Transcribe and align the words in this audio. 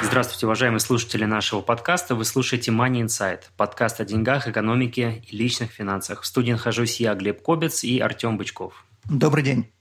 Здравствуйте, 0.00 0.46
уважаемые 0.46 0.80
слушатели 0.80 1.24
нашего 1.24 1.60
подкаста. 1.60 2.14
Вы 2.14 2.24
слушаете 2.24 2.70
Money 2.70 3.04
Insight, 3.04 3.42
подкаст 3.56 4.00
о 4.00 4.04
деньгах, 4.04 4.46
экономике 4.46 5.22
и 5.26 5.36
личных 5.36 5.72
финансах. 5.72 6.22
В 6.22 6.26
студии 6.26 6.52
нахожусь 6.52 7.00
я, 7.00 7.14
Глеб 7.14 7.42
Кобец 7.42 7.82
и 7.82 7.98
Артем 7.98 8.38
Бычков. 8.38 8.84
Добрый 9.04 9.42
день. 9.42 9.72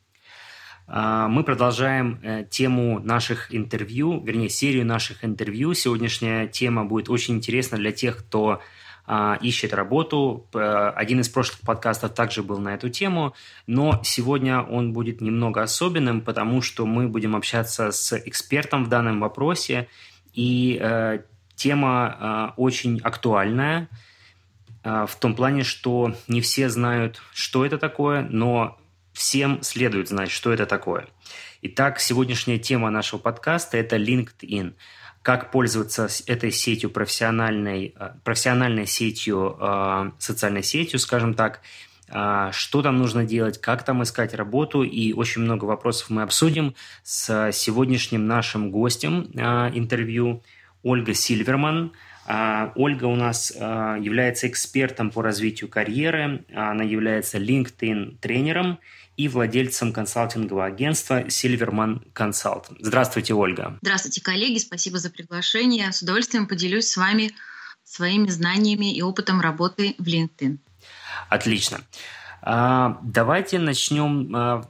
А, 0.87 1.27
мы 1.27 1.43
продолжаем 1.43 2.19
э, 2.23 2.45
тему 2.49 2.99
наших 2.99 3.53
интервью, 3.53 4.23
вернее, 4.23 4.49
серию 4.49 4.85
наших 4.85 5.23
интервью. 5.23 5.73
Сегодняшняя 5.75 6.47
тема 6.47 6.83
будет 6.83 7.09
очень 7.09 7.35
интересна 7.35 7.77
для 7.77 7.91
тех, 7.91 8.17
кто 8.17 8.61
ищет 9.41 9.73
работу. 9.73 10.47
Один 10.53 11.21
из 11.21 11.29
прошлых 11.29 11.61
подкастов 11.61 12.13
также 12.13 12.43
был 12.43 12.57
на 12.57 12.73
эту 12.75 12.89
тему, 12.89 13.33
но 13.65 14.01
сегодня 14.03 14.61
он 14.61 14.91
будет 14.91 15.21
немного 15.21 15.61
особенным, 15.61 16.21
потому 16.21 16.61
что 16.61 16.85
мы 16.85 17.07
будем 17.07 17.35
общаться 17.35 17.91
с 17.91 18.17
экспертом 18.17 18.83
в 18.83 18.89
данном 18.89 19.21
вопросе, 19.21 19.87
и 20.33 20.77
э, 20.79 21.19
тема 21.55 22.53
э, 22.55 22.61
очень 22.61 22.99
актуальная 22.99 23.89
э, 24.83 25.05
в 25.07 25.15
том 25.15 25.35
плане, 25.35 25.63
что 25.63 26.13
не 26.27 26.41
все 26.41 26.69
знают, 26.69 27.21
что 27.33 27.65
это 27.65 27.77
такое, 27.77 28.21
но 28.29 28.77
всем 29.13 29.63
следует 29.63 30.09
знать, 30.09 30.29
что 30.29 30.53
это 30.53 30.65
такое. 30.65 31.07
Итак, 31.63 31.99
сегодняшняя 31.99 32.59
тема 32.59 32.91
нашего 32.91 33.19
подкаста– 33.19 33.77
это 33.79 33.95
LinkedIn– 33.95 34.75
как 35.27 35.51
пользоваться 35.51 36.07
этой 36.27 36.51
сетью 36.53 36.89
профессиональной, 36.89 37.93
э, 37.99 38.11
профессиональной 38.23 38.87
сетью, 38.87 39.57
э, 39.59 40.11
социальной 40.19 40.63
сетью, 40.63 40.99
скажем 40.99 41.33
так, 41.33 41.59
э, 42.07 42.51
что 42.53 42.81
там 42.81 42.95
нужно 42.95 43.25
делать, 43.25 43.59
как 43.59 43.83
там 43.83 44.01
искать 44.03 44.33
работу, 44.33 44.83
и 44.83 45.11
очень 45.11 45.41
много 45.41 45.65
вопросов 45.65 46.09
мы 46.11 46.21
обсудим 46.21 46.75
с 47.03 47.51
сегодняшним 47.51 48.25
нашим 48.25 48.71
гостем 48.71 49.23
интервью 49.75 50.43
Ольга 50.81 51.13
Сильверман. 51.13 51.91
Ольга 52.75 53.05
у 53.05 53.15
нас 53.17 53.51
является 53.51 54.47
экспертом 54.47 55.11
по 55.11 55.21
развитию 55.21 55.69
карьеры, 55.69 56.45
она 56.55 56.85
является 56.85 57.37
LinkedIn-тренером– 57.37 58.79
и 59.17 59.27
владельцем 59.27 59.91
консалтингового 59.91 60.65
агентства 60.65 61.23
Silverman 61.23 62.11
Consult. 62.13 62.65
Здравствуйте, 62.79 63.33
Ольга. 63.33 63.77
Здравствуйте, 63.81 64.21
коллеги. 64.21 64.59
Спасибо 64.59 64.99
за 64.99 65.09
приглашение. 65.09 65.91
С 65.91 66.03
удовольствием 66.03 66.47
поделюсь 66.47 66.87
с 66.87 66.97
вами 66.97 67.31
своими 67.83 68.29
знаниями 68.29 68.95
и 68.95 69.01
опытом 69.01 69.41
работы 69.41 69.95
в 69.97 70.07
LinkedIn. 70.07 70.59
Отлично. 71.29 71.81
А, 72.43 72.99
давайте 73.01 73.57
начнем, 73.57 74.35
а, 74.35 74.65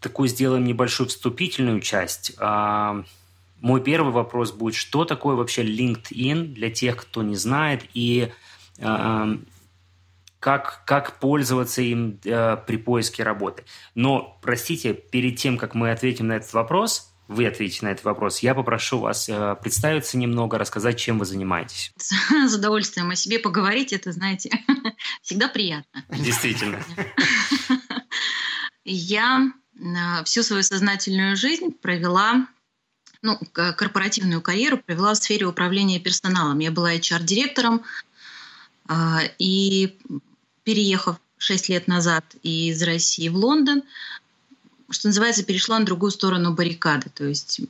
такую 0.00 0.28
сделаем 0.28 0.64
небольшую 0.64 1.08
вступительную 1.08 1.80
часть. 1.80 2.32
А, 2.38 3.04
мой 3.60 3.80
первый 3.80 4.12
вопрос 4.12 4.50
будет, 4.50 4.74
что 4.74 5.04
такое 5.04 5.36
вообще 5.36 5.62
LinkedIn 5.62 6.54
для 6.54 6.70
тех, 6.70 6.96
кто 6.96 7.22
не 7.22 7.36
знает, 7.36 7.82
и 7.94 8.32
как, 10.44 10.82
как 10.84 11.20
пользоваться 11.20 11.80
им 11.80 12.20
э, 12.22 12.58
при 12.66 12.76
поиске 12.76 13.22
работы. 13.22 13.64
Но, 13.94 14.38
простите, 14.42 14.92
перед 14.92 15.38
тем, 15.38 15.56
как 15.56 15.74
мы 15.74 15.90
ответим 15.90 16.26
на 16.26 16.34
этот 16.34 16.52
вопрос, 16.52 17.14
вы 17.28 17.46
ответите 17.46 17.86
на 17.86 17.92
этот 17.92 18.04
вопрос, 18.04 18.40
я 18.40 18.54
попрошу 18.54 18.98
вас 18.98 19.26
э, 19.30 19.56
представиться 19.62 20.18
немного, 20.18 20.58
рассказать, 20.58 20.98
чем 20.98 21.18
вы 21.18 21.24
занимаетесь. 21.24 21.94
С 21.96 22.54
удовольствием 22.54 23.08
о 23.08 23.16
себе 23.16 23.38
поговорить, 23.38 23.94
это, 23.94 24.12
знаете, 24.12 24.50
всегда 25.22 25.48
приятно. 25.48 26.04
Действительно. 26.10 26.78
Я 28.84 29.50
э, 29.80 30.24
всю 30.24 30.42
свою 30.42 30.62
сознательную 30.62 31.36
жизнь 31.36 31.70
провела 31.70 32.46
ну, 33.22 33.38
корпоративную 33.54 34.42
карьеру 34.42 34.76
провела 34.76 35.14
в 35.14 35.16
сфере 35.16 35.46
управления 35.46 36.00
персоналом. 36.00 36.58
Я 36.58 36.70
была 36.70 36.94
HR-директором, 36.94 37.82
а, 38.86 39.20
и 39.38 39.98
переехав 40.64 41.16
6 41.38 41.68
лет 41.68 41.88
назад 41.88 42.24
из 42.42 42.82
России 42.82 43.28
в 43.28 43.36
Лондон, 43.36 43.82
что 44.90 45.08
называется, 45.08 45.44
перешла 45.44 45.78
на 45.78 45.86
другую 45.86 46.10
сторону 46.10 46.54
баррикады. 46.54 47.10
То 47.10 47.24
есть 47.24 47.60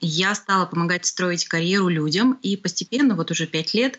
я 0.00 0.34
стала 0.34 0.66
помогать 0.66 1.06
строить 1.06 1.46
карьеру 1.46 1.88
людям, 1.88 2.38
и 2.42 2.56
постепенно, 2.56 3.14
вот 3.14 3.30
уже 3.30 3.46
5 3.46 3.74
лет, 3.74 3.98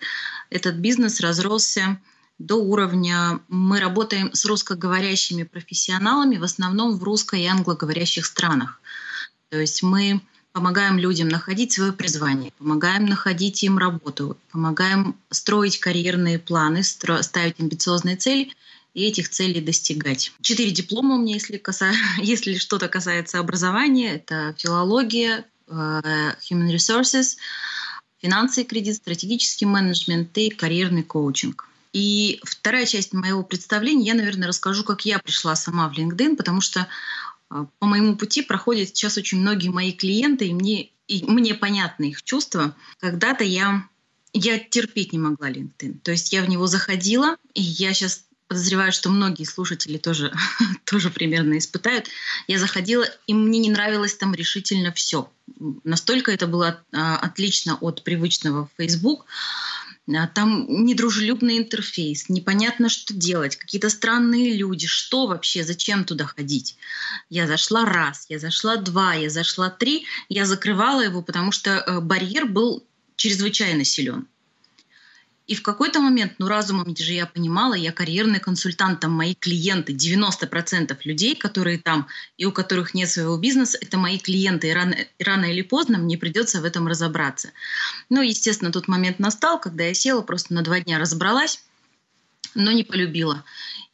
этот 0.49 0.75
бизнес 0.75 1.19
разросся 1.19 1.99
до 2.37 2.55
уровня 2.55 3.39
мы 3.47 3.79
работаем 3.79 4.33
с 4.33 4.45
русскоговорящими 4.45 5.43
профессионалами, 5.43 6.37
в 6.37 6.43
основном 6.43 6.97
в 6.97 7.03
русско- 7.03 7.37
и 7.37 7.45
англоговорящих 7.45 8.25
странах. 8.25 8.81
То 9.49 9.59
есть 9.59 9.83
мы 9.83 10.21
помогаем 10.55 10.97
людям 10.97 11.27
находить 11.27 11.73
свое 11.73 11.91
призвание, 11.91 12.53
помогаем 12.57 13.05
находить 13.07 13.61
им 13.63 13.77
работу, 13.77 14.37
помогаем 14.53 15.17
строить 15.29 15.81
карьерные 15.81 16.39
планы, 16.39 16.81
ставить 16.81 17.59
амбициозные 17.59 18.15
цели 18.15 18.53
и 18.93 19.03
этих 19.03 19.27
целей 19.27 19.59
достигать. 19.59 20.31
Четыре 20.39 20.71
диплома 20.71 21.15
у 21.15 21.17
меня, 21.17 21.33
если, 21.33 21.57
каса... 21.57 21.91
если 22.19 22.57
что-то 22.57 22.87
касается 22.87 23.39
образования. 23.39 24.15
Это 24.15 24.55
филология, 24.57 25.43
э, 25.67 25.73
human 26.49 26.73
resources, 26.73 27.35
финансы 28.21 28.61
и 28.61 28.65
кредит, 28.65 28.95
стратегический 28.95 29.65
менеджмент 29.65 30.37
и 30.37 30.49
карьерный 30.49 31.03
коучинг. 31.03 31.67
И 31.91 32.39
вторая 32.45 32.85
часть 32.85 33.11
моего 33.11 33.43
представления, 33.43 34.07
я, 34.07 34.13
наверное, 34.13 34.47
расскажу, 34.47 34.85
как 34.85 35.03
я 35.05 35.19
пришла 35.19 35.57
сама 35.57 35.89
в 35.89 35.97
LinkedIn, 35.97 36.37
потому 36.37 36.61
что 36.61 36.87
по 37.49 37.85
моему 37.85 38.15
пути 38.15 38.41
проходят 38.41 38.89
сейчас 38.89 39.17
очень 39.17 39.39
многие 39.39 39.69
мои 39.69 39.91
клиенты, 39.91 40.47
и 40.47 40.53
мне, 40.53 40.89
и 41.07 41.23
мне 41.25 41.53
понятны 41.53 42.09
их 42.09 42.23
чувства. 42.23 42.75
Когда-то 42.99 43.43
я, 43.43 43.87
я 44.33 44.59
терпеть 44.59 45.13
не 45.13 45.19
могла 45.19 45.49
LinkedIn. 45.49 45.99
То 45.99 46.11
есть 46.11 46.33
я 46.33 46.43
в 46.43 46.49
него 46.49 46.67
заходила, 46.67 47.37
и 47.53 47.61
я 47.61 47.93
сейчас 47.93 48.25
подозреваю, 48.47 48.91
что 48.91 49.09
многие 49.09 49.43
слушатели 49.43 49.97
тоже, 49.97 50.33
тоже 50.85 51.09
примерно 51.09 51.57
испытают. 51.57 52.07
Я 52.47 52.59
заходила, 52.59 53.05
и 53.27 53.33
мне 53.33 53.59
не 53.59 53.69
нравилось 53.69 54.15
там 54.15 54.33
решительно 54.33 54.91
все. 54.91 55.31
Настолько 55.83 56.31
это 56.31 56.47
было 56.47 56.83
а, 56.91 57.17
отлично 57.17 57.77
от 57.81 58.03
привычного 58.03 58.69
Facebook. 58.77 59.25
А, 60.07 60.27
там 60.27 60.65
недружелюбный 60.85 61.57
интерфейс, 61.57 62.29
непонятно, 62.29 62.89
что 62.89 63.13
делать, 63.13 63.55
какие-то 63.55 63.89
странные 63.89 64.55
люди, 64.55 64.85
что 64.85 65.25
вообще, 65.25 65.63
зачем 65.63 66.05
туда 66.05 66.25
ходить. 66.25 66.77
Я 67.29 67.47
зашла 67.47 67.85
раз, 67.85 68.25
я 68.29 68.37
зашла 68.37 68.77
два, 68.77 69.15
я 69.15 69.29
зашла 69.29 69.69
три, 69.69 70.05
я 70.29 70.45
закрывала 70.45 71.01
его, 71.01 71.23
потому 71.23 71.51
что 71.51 71.71
э, 71.71 71.99
барьер 72.01 72.45
был 72.45 72.85
чрезвычайно 73.15 73.83
силен. 73.83 74.27
И 75.47 75.53
в 75.53 75.61
какой-то 75.61 75.99
момент, 75.99 76.33
ну 76.39 76.47
разумом 76.47 76.95
же 76.95 77.13
я 77.13 77.27
понимала, 77.27 77.75
я 77.75 77.91
карьерный 77.91 78.39
консультант, 78.39 78.99
там 78.99 79.11
мои 79.11 79.35
клиенты, 79.35 79.93
90% 79.93 80.97
людей, 81.03 81.35
которые 81.35 81.77
там 81.77 82.07
и 82.37 82.45
у 82.45 82.51
которых 82.51 82.95
нет 82.95 83.09
своего 83.09 83.37
бизнеса, 83.37 83.77
это 83.79 83.97
мои 83.97 84.17
клиенты, 84.17 84.69
и 84.69 84.73
рано, 84.73 84.95
и 84.95 85.23
рано 85.23 85.45
или 85.45 85.61
поздно 85.61 85.99
мне 85.99 86.17
придется 86.17 86.61
в 86.61 86.65
этом 86.65 86.87
разобраться. 86.87 87.51
Ну, 88.09 88.21
естественно, 88.21 88.71
тот 88.71 88.87
момент 88.87 89.19
настал, 89.19 89.59
когда 89.59 89.83
я 89.83 89.93
села, 89.93 90.21
просто 90.21 90.53
на 90.53 90.63
два 90.63 90.79
дня 90.79 90.97
разобралась, 90.97 91.63
но 92.55 92.71
не 92.71 92.83
полюбила. 92.83 93.43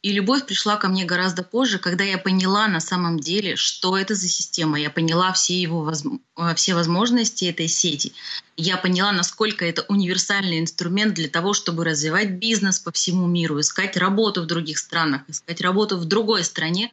И 0.02 0.12
любовь 0.12 0.46
пришла 0.46 0.76
ко 0.76 0.88
мне 0.88 1.04
гораздо 1.04 1.44
позже, 1.44 1.78
когда 1.78 2.02
я 2.02 2.18
поняла 2.18 2.66
на 2.66 2.80
самом 2.80 3.20
деле, 3.20 3.54
что 3.54 3.96
это 3.96 4.14
за 4.14 4.28
система. 4.28 4.80
Я 4.80 4.90
поняла 4.90 5.32
все 5.32 5.60
его 5.60 5.84
воз... 5.84 6.04
Э, 6.36 6.54
все 6.56 6.74
возможности 6.74 7.44
этой 7.44 7.68
сети. 7.68 8.12
Я 8.56 8.76
поняла, 8.78 9.12
насколько 9.12 9.64
это 9.64 9.82
универсальный 9.88 10.58
инструмент 10.58 11.14
для 11.14 11.28
того, 11.28 11.52
чтобы 11.52 11.84
развивать 11.84 12.30
бизнес 12.32 12.80
по 12.80 12.90
всему 12.90 13.26
миру, 13.28 13.60
искать 13.60 13.96
работу 13.96 14.42
в 14.42 14.46
других 14.46 14.78
странах, 14.78 15.22
искать 15.28 15.60
работу 15.60 15.96
в 15.96 16.04
другой 16.04 16.42
стране. 16.42 16.92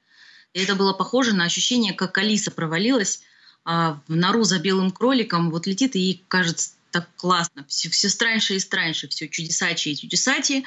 И 0.53 0.61
это 0.61 0.75
было 0.75 0.93
похоже 0.93 1.33
на 1.33 1.45
ощущение, 1.45 1.93
как 1.93 2.17
Алиса 2.17 2.51
провалилась 2.51 3.21
а, 3.65 3.99
в 4.07 4.15
нору 4.15 4.43
за 4.43 4.59
белым 4.59 4.91
кроликом, 4.91 5.51
вот 5.51 5.67
летит 5.67 5.95
и 5.95 6.23
кажется, 6.27 6.71
так 6.91 7.07
классно, 7.15 7.65
все, 7.67 7.89
все 7.89 8.09
страньше 8.09 8.55
и 8.55 8.59
страньше, 8.59 9.07
все 9.07 9.27
чудесачи 9.27 9.89
и 9.89 9.95
чудесачи. 9.95 10.63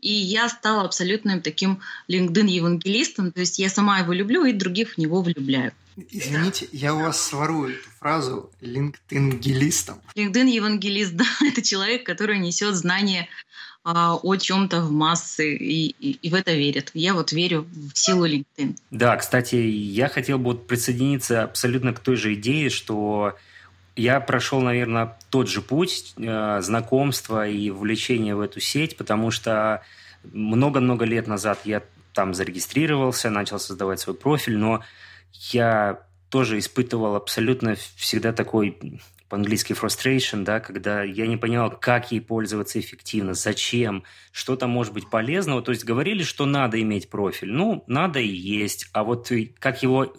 И 0.00 0.12
я 0.12 0.48
стала 0.48 0.84
абсолютным 0.84 1.40
таким 1.40 1.80
LinkedIn-евангелистом, 2.08 3.32
то 3.32 3.40
есть 3.40 3.58
я 3.58 3.68
сама 3.68 3.98
его 3.98 4.12
люблю 4.12 4.44
и 4.44 4.52
других 4.52 4.94
в 4.94 4.98
него 4.98 5.22
влюбляю. 5.22 5.72
Извините, 6.10 6.68
я 6.72 6.94
у 6.94 7.00
вас 7.00 7.20
сворую 7.20 7.74
эту 7.74 7.88
фразу 8.00 8.50
LinkedIn-гелистом. 8.60 10.00
LinkedIn-евангелист, 10.16 11.12
да, 11.16 11.26
это 11.40 11.62
человек, 11.62 12.04
который 12.04 12.38
несет 12.38 12.74
знания 12.74 13.28
а, 13.84 14.16
о 14.16 14.36
чем-то 14.36 14.80
в 14.80 14.90
массы 14.90 15.54
и, 15.54 15.88
и, 15.88 16.12
и 16.12 16.30
в 16.30 16.34
это 16.34 16.52
верят. 16.52 16.90
Я 16.94 17.14
вот 17.14 17.32
верю 17.32 17.66
в 17.72 17.96
силу 17.96 18.26
LinkedIn. 18.26 18.76
Да, 18.90 19.16
кстати, 19.16 19.56
я 19.56 20.08
хотел 20.08 20.38
бы 20.38 20.52
вот 20.52 20.66
присоединиться 20.66 21.42
абсолютно 21.42 21.92
к 21.92 22.00
той 22.00 22.16
же 22.16 22.34
идее, 22.34 22.70
что 22.70 23.36
я 23.96 24.20
прошел, 24.20 24.60
наверное, 24.60 25.16
тот 25.30 25.48
же 25.48 25.62
путь 25.62 26.14
э, 26.16 26.60
знакомства 26.60 27.46
и 27.48 27.70
вовлечения 27.70 28.34
в 28.34 28.40
эту 28.40 28.60
сеть, 28.60 28.96
потому 28.96 29.30
что 29.30 29.82
много-много 30.32 31.04
лет 31.04 31.26
назад 31.26 31.60
я 31.64 31.82
там 32.12 32.34
зарегистрировался, 32.34 33.30
начал 33.30 33.58
создавать 33.58 34.00
свой 34.00 34.16
профиль, 34.16 34.56
но 34.56 34.82
я 35.50 36.00
тоже 36.28 36.58
испытывал 36.58 37.14
абсолютно 37.14 37.76
всегда 37.96 38.32
такой 38.32 38.78
по-английски 39.28 39.72
frustration, 39.72 40.44
да, 40.44 40.60
когда 40.60 41.02
я 41.02 41.26
не 41.26 41.36
понимал, 41.36 41.70
как 41.70 42.12
ей 42.12 42.20
пользоваться 42.20 42.78
эффективно, 42.78 43.34
зачем, 43.34 44.04
что 44.32 44.54
там 44.56 44.70
может 44.70 44.92
быть 44.92 45.08
полезного. 45.10 45.62
То 45.62 45.72
есть 45.72 45.84
говорили, 45.84 46.22
что 46.22 46.46
надо 46.46 46.80
иметь 46.80 47.08
профиль. 47.08 47.50
Ну, 47.50 47.84
надо 47.86 48.20
и 48.20 48.28
есть. 48.28 48.88
А 48.92 49.02
вот 49.02 49.30
как 49.58 49.82
его 49.82 50.14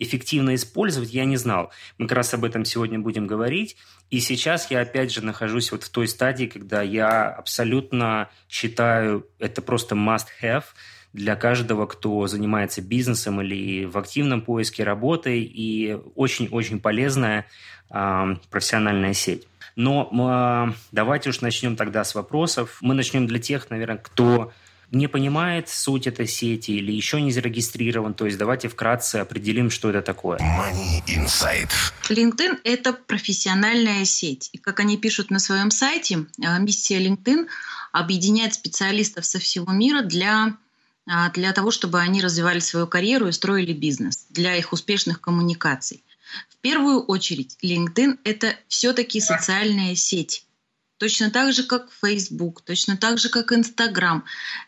эффективно 0.00 0.56
использовать, 0.56 1.12
я 1.12 1.24
не 1.24 1.36
знал. 1.36 1.70
Мы 1.98 2.08
как 2.08 2.16
раз 2.16 2.34
об 2.34 2.44
этом 2.44 2.64
сегодня 2.64 2.98
будем 2.98 3.28
говорить. 3.28 3.76
И 4.10 4.18
сейчас 4.18 4.70
я 4.70 4.80
опять 4.80 5.12
же 5.12 5.24
нахожусь 5.24 5.70
вот 5.70 5.84
в 5.84 5.90
той 5.90 6.08
стадии, 6.08 6.46
когда 6.46 6.82
я 6.82 7.28
абсолютно 7.28 8.28
считаю 8.48 9.28
это 9.38 9.62
просто 9.62 9.94
must-have 9.94 10.64
для 11.12 11.36
каждого, 11.36 11.86
кто 11.86 12.26
занимается 12.26 12.82
бизнесом 12.82 13.40
или 13.42 13.84
в 13.84 13.98
активном 13.98 14.42
поиске 14.42 14.84
работы, 14.84 15.40
и 15.40 15.98
очень-очень 16.14 16.80
полезная 16.80 17.46
э, 17.90 18.36
профессиональная 18.48 19.12
сеть. 19.12 19.46
Но 19.76 20.08
э, 20.12 20.72
давайте 20.92 21.30
уж 21.30 21.40
начнем 21.40 21.76
тогда 21.76 22.04
с 22.04 22.14
вопросов. 22.14 22.78
Мы 22.80 22.94
начнем 22.94 23.26
для 23.26 23.38
тех, 23.38 23.70
наверное, 23.70 23.98
кто 23.98 24.52
не 24.90 25.06
понимает 25.06 25.68
суть 25.68 26.06
этой 26.06 26.26
сети 26.26 26.72
или 26.72 26.92
еще 26.92 27.20
не 27.20 27.32
зарегистрирован. 27.32 28.14
То 28.14 28.26
есть 28.26 28.38
давайте 28.38 28.68
вкратце 28.68 29.16
определим, 29.16 29.70
что 29.70 29.90
это 29.90 30.02
такое. 30.02 30.38
Money 30.38 31.02
Insight. 31.06 31.70
LinkedIn– 32.08 32.58
это 32.64 32.92
профессиональная 32.92 34.04
сеть. 34.04 34.50
И 34.52 34.58
как 34.58 34.80
они 34.80 34.96
пишут 34.96 35.30
на 35.30 35.38
своем 35.38 35.70
сайте, 35.70 36.26
а, 36.42 36.58
миссия 36.58 36.98
LinkedIn– 36.98 37.46
объединять 37.92 38.54
специалистов 38.54 39.24
со 39.26 39.38
всего 39.38 39.72
мира 39.72 40.02
для 40.02 40.56
а, 41.06 41.30
для 41.30 41.52
того, 41.52 41.70
чтобы 41.70 41.98
они 41.98 42.20
развивали 42.20 42.60
свою 42.60 42.86
карьеру 42.86 43.28
и 43.28 43.32
строили 43.32 43.72
бизнес, 43.72 44.26
для 44.30 44.56
их 44.56 44.72
успешных 44.72 45.20
коммуникаций. 45.20 46.04
В 46.48 46.56
первую 46.58 47.00
очередь 47.00 47.56
LinkedIn– 47.62 48.18
это 48.24 48.54
все-таки 48.68 49.20
социальная 49.20 49.94
сеть. 49.96 50.44
Точно 51.00 51.30
так 51.30 51.54
же, 51.54 51.62
как 51.62 51.88
Facebook, 52.02 52.60
точно 52.60 52.94
так 52.94 53.18
же, 53.18 53.30
как 53.30 53.52
Instagram. 53.52 54.22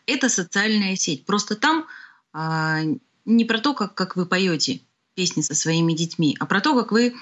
Это 0.07 0.29
социальная 0.29 0.95
сеть. 0.95 1.25
Просто 1.25 1.55
там 1.55 1.85
а, 2.33 2.79
не 3.23 3.45
про 3.45 3.59
то, 3.59 3.75
как, 3.75 3.93
как 3.93 4.15
вы 4.15 4.25
поете 4.25 4.81
песни 5.13 5.43
со 5.43 5.53
своими 5.53 5.93
детьми, 5.93 6.35
а 6.39 6.47
про 6.47 6.59
то, 6.59 6.75
как 6.75 6.91
вы 6.91 7.13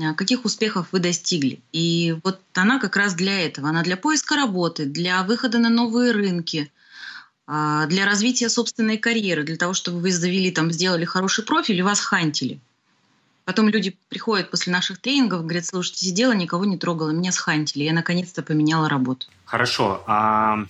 а, 0.00 0.14
каких 0.14 0.46
успехов 0.46 0.88
вы 0.90 1.00
достигли. 1.00 1.60
И 1.72 2.16
вот 2.24 2.40
она 2.54 2.78
как 2.78 2.96
раз 2.96 3.12
для 3.12 3.38
этого. 3.38 3.68
Она 3.68 3.82
для 3.82 3.98
поиска 3.98 4.36
работы, 4.36 4.86
для 4.86 5.22
выхода 5.22 5.58
на 5.58 5.68
новые 5.68 6.12
рынки, 6.12 6.72
а, 7.46 7.84
для 7.84 8.06
развития 8.06 8.48
собственной 8.48 8.96
карьеры, 8.96 9.42
для 9.42 9.56
того, 9.56 9.74
чтобы 9.74 10.00
вы 10.00 10.10
завели, 10.10 10.50
там, 10.50 10.72
сделали 10.72 11.04
хороший 11.04 11.44
профиль 11.44 11.76
и 11.76 11.82
вас 11.82 12.00
хантили. 12.00 12.58
Потом 13.46 13.68
люди 13.68 13.96
приходят 14.08 14.50
после 14.50 14.72
наших 14.72 15.00
тренингов, 15.00 15.42
говорят, 15.42 15.64
слушайте, 15.64 16.04
сидела, 16.04 16.32
никого 16.32 16.64
не 16.64 16.76
трогала, 16.76 17.10
меня 17.10 17.30
схантили, 17.30 17.84
я 17.84 17.92
наконец-то 17.92 18.42
поменяла 18.42 18.88
работу. 18.88 19.28
Хорошо. 19.44 20.02
А 20.08 20.66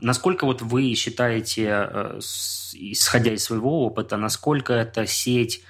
насколько 0.00 0.46
вот 0.46 0.62
вы 0.62 0.94
считаете, 0.94 1.66
э, 1.68 2.20
исходя 2.72 3.34
из 3.34 3.44
своего 3.44 3.84
опыта, 3.84 4.16
насколько 4.16 4.72
эта 4.72 5.06
сеть 5.06 5.62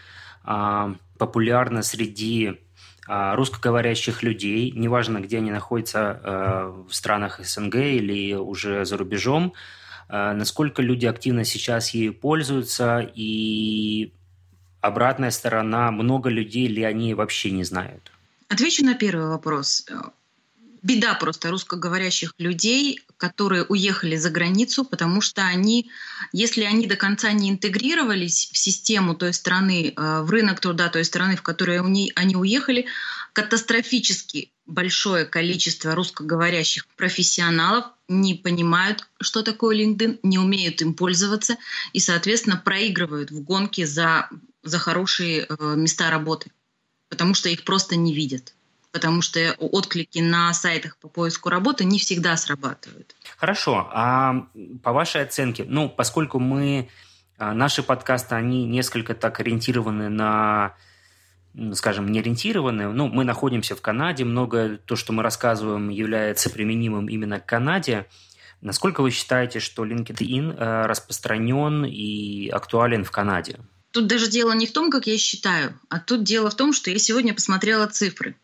а, 0.45 0.95
популярна 1.19 1.83
среди 1.83 2.61
а, 3.09 3.35
русскоговорящих 3.35 4.23
людей, 4.23 4.71
неважно, 4.71 5.19
где 5.19 5.39
они 5.39 5.51
находятся 5.51 6.21
э, 6.23 6.85
в 6.89 6.95
странах 6.95 7.41
СНГ 7.45 7.75
или 7.75 8.35
уже 8.35 8.85
за 8.85 8.97
рубежом, 8.97 9.55
э, 10.09 10.33
насколько 10.33 10.83
люди 10.83 11.07
активно 11.07 11.45
сейчас 11.45 11.91
ею 11.91 12.15
пользуются 12.15 13.01
и 13.01 14.13
обратная 14.85 15.31
сторона, 15.31 15.91
много 15.91 16.29
людей 16.29 16.67
ли 16.67 16.83
они 16.83 17.15
вообще 17.15 17.51
не 17.51 17.65
знают? 17.65 18.13
Отвечу 18.49 18.85
на 18.85 18.95
первый 18.95 19.29
вопрос. 19.29 19.87
Беда 20.83 21.15
просто 21.15 21.51
русскоговорящих 21.51 22.35
людей, 22.37 23.01
которые 23.17 23.65
уехали 23.65 24.17
за 24.17 24.29
границу, 24.29 24.85
потому 24.85 25.23
что 25.23 25.43
они, 25.43 25.91
если 26.33 26.65
они 26.65 26.87
до 26.87 26.97
конца 26.97 27.33
не 27.33 27.49
интегрировались 27.49 28.51
в 28.53 28.59
систему 28.59 29.15
той 29.15 29.33
страны, 29.33 29.95
э, 29.97 30.21
в 30.21 30.31
рынок 30.31 30.61
труда 30.61 30.91
той 30.91 31.07
страны, 31.07 31.37
в 31.37 31.43
которой 31.43 31.81
они 31.81 32.37
уехали, 32.37 32.85
катастрофически 33.33 34.53
большое 34.67 35.25
количество 35.25 35.95
русскоговорящих 35.95 36.87
профессионалов 36.97 37.87
не 38.09 38.35
понимают, 38.35 39.09
что 39.23 39.43
такое 39.43 39.77
LinkedIn, 39.77 40.21
не 40.23 40.39
умеют 40.39 40.83
им 40.83 40.93
пользоваться 40.93 41.57
и, 41.95 42.01
соответственно, 42.01 42.61
проигрывают 42.63 43.31
в 43.31 43.43
гонке 43.43 43.87
за 43.87 44.29
за 44.65 44.79
хорошие 44.79 45.47
э, 45.49 45.75
места 45.77 46.11
работы, 46.11 46.51
потому 47.09 47.35
что 47.35 47.49
их 47.49 47.65
просто 47.65 47.97
не 47.97 48.15
видят 48.15 48.55
потому 48.95 49.23
что 49.23 49.57
отклики 49.59 50.21
на 50.21 50.55
сайтах 50.55 50.97
по 50.99 51.09
поиску 51.09 51.49
работы 51.49 51.85
не 51.85 51.99
всегда 51.99 52.37
срабатывают. 52.37 53.17
Хорошо. 53.37 53.91
А 53.93 54.47
по 54.85 54.93
вашей 54.93 55.23
оценке, 55.23 55.65
ну, 55.67 55.89
поскольку 55.89 56.39
мы, 56.39 56.89
а, 57.37 57.55
наши 57.55 57.83
подкасты, 57.83 58.37
они 58.37 58.65
несколько 58.65 59.17
так 59.17 59.41
ориентированы 59.41 60.09
на, 60.11 60.77
скажем, 61.73 62.07
не 62.07 62.21
ориентированы, 62.21 62.93
ну, 62.93 63.09
мы 63.09 63.25
находимся 63.25 63.75
в 63.75 63.83
Канаде, 63.83 64.25
много 64.25 64.79
то, 64.79 64.95
что 64.95 65.13
мы 65.13 65.25
рассказываем, 65.25 65.89
является 65.89 66.49
применимым 66.49 67.09
именно 67.09 67.41
к 67.41 67.47
Канаде. 67.47 68.07
Насколько 68.61 69.01
вы 69.01 69.11
считаете, 69.11 69.59
что 69.59 69.85
LinkedIn 69.85 70.57
э, 70.57 70.87
распространен 70.87 71.85
и 71.85 72.49
актуален 72.49 73.03
в 73.03 73.11
Канаде? 73.11 73.59
Тут 73.95 74.09
даже 74.09 74.27
дело 74.27 74.51
не 74.55 74.67
в 74.67 74.73
том, 74.73 74.91
как 74.91 75.07
я 75.07 75.17
считаю, 75.17 75.81
а 75.89 76.01
тут 76.01 76.25
дело 76.25 76.51
в 76.51 76.57
том, 76.57 76.73
что 76.73 76.91
я 76.91 76.99
сегодня 76.99 77.33
посмотрела 77.33 77.87
цифры. 77.87 78.35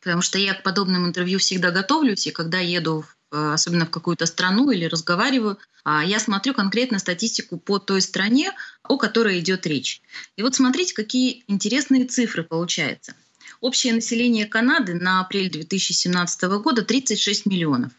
Потому 0.00 0.22
что 0.22 0.38
я 0.38 0.54
к 0.54 0.64
подобным 0.64 1.06
интервью 1.06 1.38
всегда 1.38 1.70
готовлюсь, 1.70 2.26
и 2.26 2.32
когда 2.32 2.58
еду, 2.58 3.04
в, 3.30 3.52
особенно 3.54 3.86
в 3.86 3.90
какую-то 3.90 4.26
страну 4.26 4.72
или 4.72 4.86
разговариваю, 4.86 5.56
а 5.84 6.04
я 6.04 6.18
смотрю 6.18 6.52
конкретно 6.52 6.98
статистику 6.98 7.58
по 7.58 7.78
той 7.78 8.00
стране, 8.00 8.52
о 8.82 8.96
которой 8.96 9.38
идет 9.38 9.68
речь. 9.68 10.02
И 10.34 10.42
вот 10.42 10.56
смотрите, 10.56 10.94
какие 10.94 11.44
интересные 11.46 12.04
цифры 12.04 12.42
получаются. 12.42 13.14
Общее 13.60 13.92
население 13.92 14.46
Канады 14.46 14.94
на 14.94 15.20
апрель 15.20 15.48
2017 15.48 16.42
года 16.58 16.82
36 16.82 17.46
миллионов. 17.46 17.92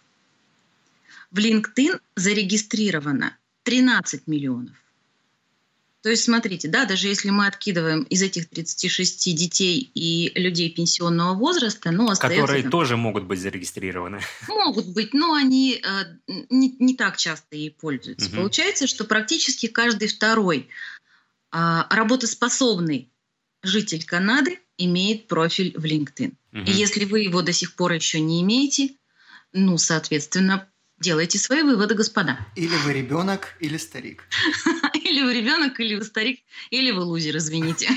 В 1.31 1.39
LinkedIn 1.39 2.01
зарегистрировано 2.17 3.37
13 3.63 4.27
миллионов. 4.27 4.75
То 6.07 6.11
есть, 6.11 6.23
смотрите, 6.23 6.69
да, 6.69 6.85
даже 6.85 7.09
если 7.09 7.31
мы 7.31 7.47
откидываем 7.47 8.03
из 8.03 8.21
этих 8.21 8.47
36 8.47 9.35
детей 9.35 9.91
и 9.93 10.31
людей 10.39 10.69
пенсионного 10.69 11.33
возраста, 11.33 11.91
ну, 11.91 12.09
остается... 12.09 12.43
Которые 12.43 12.69
тоже 12.69 12.95
могут 12.95 13.25
быть 13.25 13.41
зарегистрированы. 13.41 14.21
Могут 14.47 14.87
быть, 14.87 15.13
но 15.13 15.33
они 15.33 15.81
э, 15.83 16.35
не, 16.49 16.77
не 16.79 16.95
так 16.95 17.17
часто 17.17 17.57
ей 17.57 17.71
пользуются. 17.71 18.29
Угу. 18.29 18.37
Получается, 18.37 18.87
что 18.87 19.03
практически 19.03 19.67
каждый 19.67 20.07
второй 20.07 20.69
э, 21.51 21.81
работоспособный 21.89 23.11
житель 23.61 24.05
Канады 24.05 24.59
имеет 24.77 25.27
профиль 25.27 25.73
в 25.77 25.83
LinkedIn. 25.83 26.35
Угу. 26.53 26.61
И 26.67 26.71
если 26.71 27.03
вы 27.03 27.19
его 27.19 27.41
до 27.41 27.51
сих 27.51 27.75
пор 27.75 27.91
еще 27.91 28.21
не 28.21 28.41
имеете, 28.43 28.91
ну, 29.51 29.77
соответственно, 29.77 30.69
Делайте 30.99 31.37
свои 31.37 31.61
выводы, 31.61 31.93
господа. 31.93 32.39
Или 32.55 32.75
вы 32.77 32.91
ребенок, 32.91 33.53
или 33.59 33.77
старик. 33.77 34.23
Или 35.07 35.21
вы 35.23 35.33
ребенок, 35.33 35.79
или 35.79 35.95
вы 35.95 36.03
старик, 36.03 36.41
или 36.69 36.91
вы 36.91 37.03
лузер, 37.03 37.37
извините. 37.37 37.89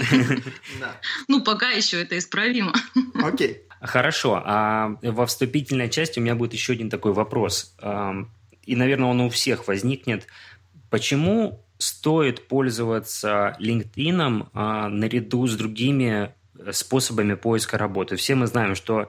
Ну, 1.29 1.43
пока 1.43 1.71
еще 1.71 2.01
это 2.01 2.19
исправимо. 2.19 2.73
Окей. 3.15 3.63
Хорошо. 3.81 4.43
А 4.45 4.97
во 5.03 5.27
вступительной 5.27 5.89
части 5.89 6.19
у 6.19 6.23
меня 6.23 6.35
будет 6.35 6.53
еще 6.53 6.75
один 6.75 6.91
такой 6.91 7.13
вопрос. 7.13 7.75
И, 8.63 8.77
наверное, 8.77 9.09
он 9.09 9.21
у 9.21 9.31
всех 9.31 9.69
возникнет. 9.69 10.27
Почему 10.91 11.65
стоит 11.79 12.47
пользоваться 12.47 13.57
LinkedIn 13.59 14.49
а, 14.53 14.89
наряду 14.89 15.47
с 15.47 15.57
другими 15.57 16.35
способами 16.73 17.35
поиска 17.35 17.79
работы? 17.79 18.17
Все 18.17 18.35
мы 18.35 18.47
знаем, 18.47 18.75
что 18.75 19.09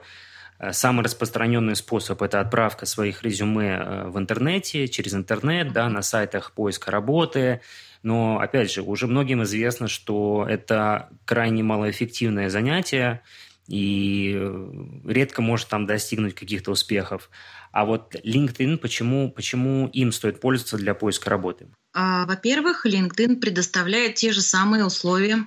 самый 0.70 1.04
распространенный 1.04 1.74
способ– 1.74 2.22
это 2.22 2.40
отправка 2.40 2.86
своих 2.86 3.24
резюме 3.24 3.72
э, 3.72 4.08
в 4.08 4.18
интернете, 4.18 4.86
через 4.86 5.12
интернет, 5.14 5.72
да, 5.72 5.88
на 5.88 6.02
сайтах 6.02 6.52
поиска 6.52 6.92
работы. 6.92 7.60
Но, 8.04 8.38
опять 8.38 8.72
же, 8.72 8.82
уже 8.82 9.08
многим 9.08 9.42
известно, 9.42 9.88
что 9.88 10.46
это 10.48 11.10
крайне 11.24 11.64
малоэффективное 11.64 12.48
занятие 12.48 13.22
и 13.68 14.34
э, 14.36 14.72
редко 15.04 15.42
может 15.42 15.68
там 15.68 15.86
достигнуть 15.86 16.34
каких-то 16.34 16.70
успехов. 16.70 17.30
А 17.72 17.84
вот 17.84 18.14
LinkedIn, 18.14 18.76
почему, 18.76 19.30
почему 19.30 19.88
им 19.88 20.12
стоит 20.12 20.40
пользоваться 20.40 20.76
для 20.76 20.94
поиска 20.94 21.30
работы? 21.30 21.68
А, 21.94 22.26
во-первых, 22.26 22.86
LinkedIn 22.86 23.36
предоставляет 23.36 24.14
те 24.16 24.32
же 24.32 24.42
самые 24.42 24.84
условия. 24.84 25.46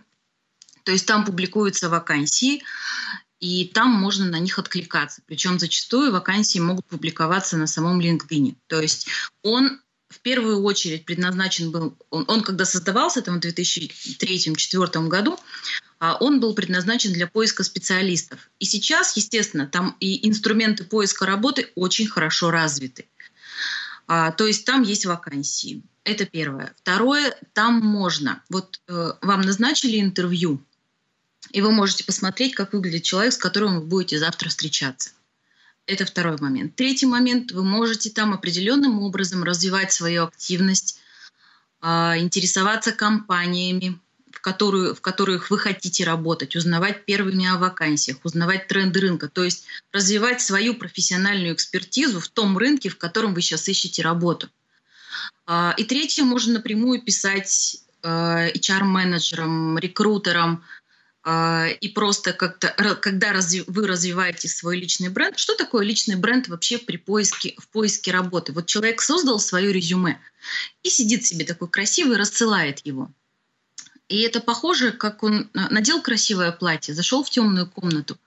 То 0.84 0.91
есть 0.91 1.07
там 1.07 1.25
публикуются 1.25 1.89
вакансии, 1.89 2.62
и 3.39 3.65
там 3.73 3.89
можно 3.89 4.25
на 4.25 4.39
них 4.39 4.59
откликаться. 4.59 5.21
Причем 5.25 5.59
зачастую 5.59 6.11
вакансии 6.11 6.59
могут 6.59 6.85
публиковаться 6.85 7.57
на 7.57 7.67
самом 7.67 7.99
LinkedIn. 7.99 8.55
То 8.67 8.81
есть 8.81 9.07
он 9.43 9.79
в 10.09 10.21
первую 10.21 10.63
очередь 10.63 11.05
предназначен 11.05 11.71
был, 11.71 11.97
он, 12.09 12.25
он 12.27 12.41
когда 12.41 12.65
создавался 12.65 13.21
там, 13.21 13.39
в 13.39 13.43
2003-2004 13.43 15.07
году, 15.07 15.37
а, 15.99 16.15
он 16.19 16.39
был 16.39 16.53
предназначен 16.53 17.11
для 17.11 17.27
поиска 17.27 17.63
специалистов. 17.63 18.49
И 18.59 18.65
сейчас, 18.65 19.17
естественно, 19.17 19.67
там 19.67 19.97
и 19.99 20.27
инструменты 20.27 20.83
поиска 20.83 21.25
работы 21.25 21.71
очень 21.75 22.07
хорошо 22.07 22.51
развиты. 22.51 23.07
А, 24.07 24.31
то 24.31 24.45
есть 24.45 24.65
там 24.65 24.83
есть 24.83 25.05
вакансии. 25.05 25.83
Это 26.03 26.25
первое. 26.25 26.73
Второе, 26.77 27.35
там 27.53 27.79
можно. 27.79 28.43
Вот 28.49 28.79
э, 28.87 29.13
вам 29.21 29.41
назначили 29.41 29.99
интервью, 29.99 30.63
и 31.51 31.61
вы 31.61 31.71
можете 31.71 32.03
посмотреть, 32.03 32.55
как 32.55 32.73
выглядит 32.73 33.03
человек, 33.03 33.33
с 33.33 33.37
которым 33.37 33.79
вы 33.79 33.85
будете 33.85 34.19
завтра 34.19 34.49
встречаться. 34.49 35.11
Это 35.87 36.05
второй 36.05 36.37
момент. 36.39 36.75
Третий 36.75 37.05
момент. 37.05 37.51
Вы 37.51 37.63
можете 37.63 38.09
там 38.09 38.33
определенным 38.33 39.01
образом 39.01 39.43
развивать 39.43 39.91
свою 39.91 40.23
активность, 40.23 40.99
а, 41.79 42.17
интересоваться 42.17 42.91
компаниями, 42.91 43.99
в, 44.31 44.41
которую, 44.41 44.95
в 44.95 45.01
которых 45.01 45.51
вы 45.51 45.59
хотите 45.59 46.03
работать, 46.03 46.55
узнавать 46.55 47.05
первыми 47.05 47.45
о 47.45 47.57
вакансиях, 47.57 48.17
узнавать 48.23 48.67
тренды 48.67 48.99
рынка, 48.99 49.29
то 49.29 49.43
есть 49.43 49.65
развивать 49.91 50.41
свою 50.41 50.73
профессиональную 50.73 51.53
экспертизу 51.53 52.19
в 52.19 52.27
том 52.27 52.57
рынке, 52.57 52.89
в 52.89 52.97
котором 52.97 53.35
вы 53.35 53.41
сейчас 53.41 53.67
ищете 53.69 54.01
работу. 54.01 54.49
А, 55.45 55.75
и 55.77 55.83
третье, 55.83 56.23
можно 56.23 56.53
напрямую 56.53 57.03
писать 57.03 57.77
а, 58.01 58.47
HR-менеджерам, 58.49 59.77
рекрутерам, 59.77 60.63
и 61.27 61.89
просто 61.89 62.34
как-то, 62.34 62.70
когда 63.01 63.34
вы 63.67 63.88
развиваете 63.88 64.48
свой 64.48 64.77
личный 64.77 65.10
бренд, 65.10 65.39
что 65.39 65.55
такое 65.55 65.84
личный 65.84 66.15
бренд 66.15 66.48
вообще 66.48 66.77
при 66.77 66.98
поиске, 66.98 67.55
в 67.58 67.67
поиске 67.67 68.12
работы? 68.12 68.51
Вот 68.51 68.67
человек 68.67 69.01
создал 69.01 69.39
свое 69.39 69.74
резюме 69.74 70.20
и 70.84 70.89
сидит 70.89 71.25
себе 71.25 71.44
такой 71.44 71.67
красивый, 71.67 72.17
рассылает 72.17 72.86
его. 72.86 73.12
И 74.08 74.22
это 74.22 74.39
похоже, 74.39 74.91
как 74.91 75.24
он 75.24 75.50
надел 75.53 76.01
красивое 76.01 76.51
платье, 76.51 76.94
зашел 76.94 77.24
в 77.24 77.29
темную 77.32 77.67
комнату 77.67 78.20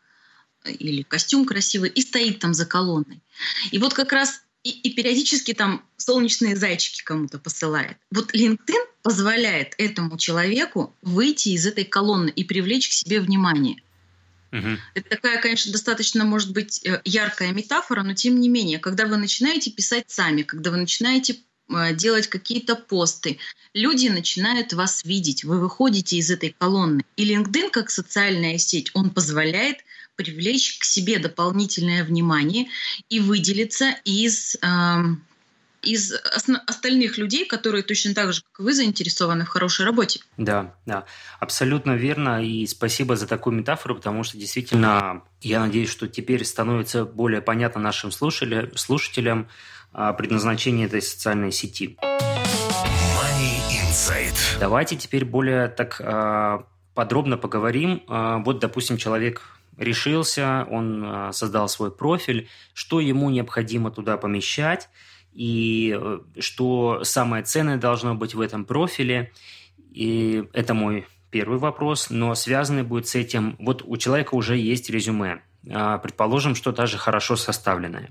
э, 0.64 0.72
или 0.72 1.02
костюм 1.02 1.44
красивый 1.44 1.90
и 1.90 2.00
стоит 2.00 2.40
там 2.40 2.52
за 2.52 2.66
колонной. 2.66 3.22
И 3.70 3.78
вот 3.78 3.94
как 3.94 4.12
раз 4.12 4.42
и, 4.68 4.88
и 4.88 4.94
периодически 4.94 5.54
там 5.54 5.82
солнечные 5.96 6.56
зайчики 6.56 7.02
кому-то 7.02 7.38
посылает. 7.38 7.96
Вот 8.10 8.34
LinkedIn 8.34 8.84
позволяет 9.02 9.74
этому 9.78 10.18
человеку 10.18 10.94
выйти 11.02 11.50
из 11.50 11.66
этой 11.66 11.84
колонны 11.84 12.30
и 12.30 12.44
привлечь 12.44 12.88
к 12.88 12.92
себе 12.92 13.20
внимание. 13.20 13.82
Угу. 14.52 14.68
Это 14.94 15.10
такая, 15.10 15.40
конечно, 15.40 15.72
достаточно, 15.72 16.24
может 16.24 16.52
быть, 16.52 16.84
э, 16.84 17.00
яркая 17.04 17.52
метафора, 17.52 18.02
но 18.02 18.14
тем 18.14 18.40
не 18.40 18.48
менее, 18.48 18.78
когда 18.78 19.06
вы 19.06 19.16
начинаете 19.16 19.70
писать 19.70 20.04
сами, 20.08 20.42
когда 20.42 20.70
вы 20.70 20.78
начинаете 20.78 21.36
э, 21.68 21.94
делать 21.94 22.28
какие-то 22.28 22.74
посты, 22.74 23.38
люди 23.74 24.08
начинают 24.08 24.72
вас 24.72 25.04
видеть, 25.04 25.44
вы 25.44 25.60
выходите 25.60 26.16
из 26.16 26.30
этой 26.30 26.54
колонны. 26.58 27.04
И 27.16 27.30
LinkedIn, 27.30 27.70
как 27.70 27.90
социальная 27.90 28.56
сеть, 28.56 28.90
он 28.94 29.10
позволяет 29.10 29.78
привлечь 30.18 30.78
к 30.78 30.84
себе 30.84 31.20
дополнительное 31.20 32.02
внимание 32.02 32.66
и 33.08 33.20
выделиться 33.20 33.94
из, 34.04 34.56
э, 34.56 35.02
из 35.82 36.12
остальных 36.66 37.18
людей, 37.18 37.46
которые 37.46 37.84
точно 37.84 38.14
так 38.14 38.32
же, 38.32 38.42
как 38.42 38.60
и 38.60 38.62
вы, 38.64 38.74
заинтересованы 38.74 39.44
в 39.44 39.48
хорошей 39.48 39.86
работе. 39.86 40.20
Да, 40.36 40.74
да, 40.86 41.04
абсолютно 41.38 41.92
верно. 41.92 42.44
И 42.44 42.66
спасибо 42.66 43.14
за 43.14 43.28
такую 43.28 43.54
метафору, 43.54 43.94
потому 43.94 44.24
что 44.24 44.36
действительно, 44.36 45.22
я 45.40 45.60
надеюсь, 45.60 45.90
что 45.90 46.08
теперь 46.08 46.44
становится 46.44 47.04
более 47.04 47.40
понятно 47.40 47.80
нашим 47.80 48.10
слушателям, 48.10 48.76
слушателям 48.76 49.48
предназначение 49.92 50.86
этой 50.86 51.00
социальной 51.00 51.52
сети. 51.52 51.96
Money 52.02 53.60
Insight. 53.70 54.36
Давайте 54.58 54.96
теперь 54.96 55.24
более 55.24 55.68
так 55.68 56.00
а, 56.00 56.66
подробно 56.94 57.36
поговорим. 57.36 58.02
А, 58.08 58.38
вот, 58.38 58.58
допустим, 58.58 58.96
человек 58.96 59.57
решился, 59.78 60.66
он 60.70 61.02
а, 61.04 61.32
создал 61.32 61.68
свой 61.68 61.90
профиль, 61.90 62.48
что 62.74 63.00
ему 63.00 63.30
необходимо 63.30 63.90
туда 63.90 64.16
помещать, 64.16 64.88
и 65.32 65.96
э, 65.96 66.18
что 66.40 67.04
самое 67.04 67.44
ценное 67.44 67.76
должно 67.76 68.14
быть 68.14 68.34
в 68.34 68.40
этом 68.40 68.64
профиле. 68.64 69.32
И 69.92 70.44
это 70.52 70.74
мой 70.74 71.06
первый 71.30 71.58
вопрос, 71.58 72.10
но 72.10 72.34
связанный 72.34 72.82
будет 72.82 73.06
с 73.06 73.14
этим, 73.14 73.56
вот 73.60 73.82
у 73.86 73.96
человека 73.96 74.34
уже 74.34 74.56
есть 74.56 74.90
резюме, 74.90 75.42
а, 75.70 75.98
предположим, 75.98 76.54
что 76.54 76.72
даже 76.72 76.98
хорошо 76.98 77.36
составленное. 77.36 78.10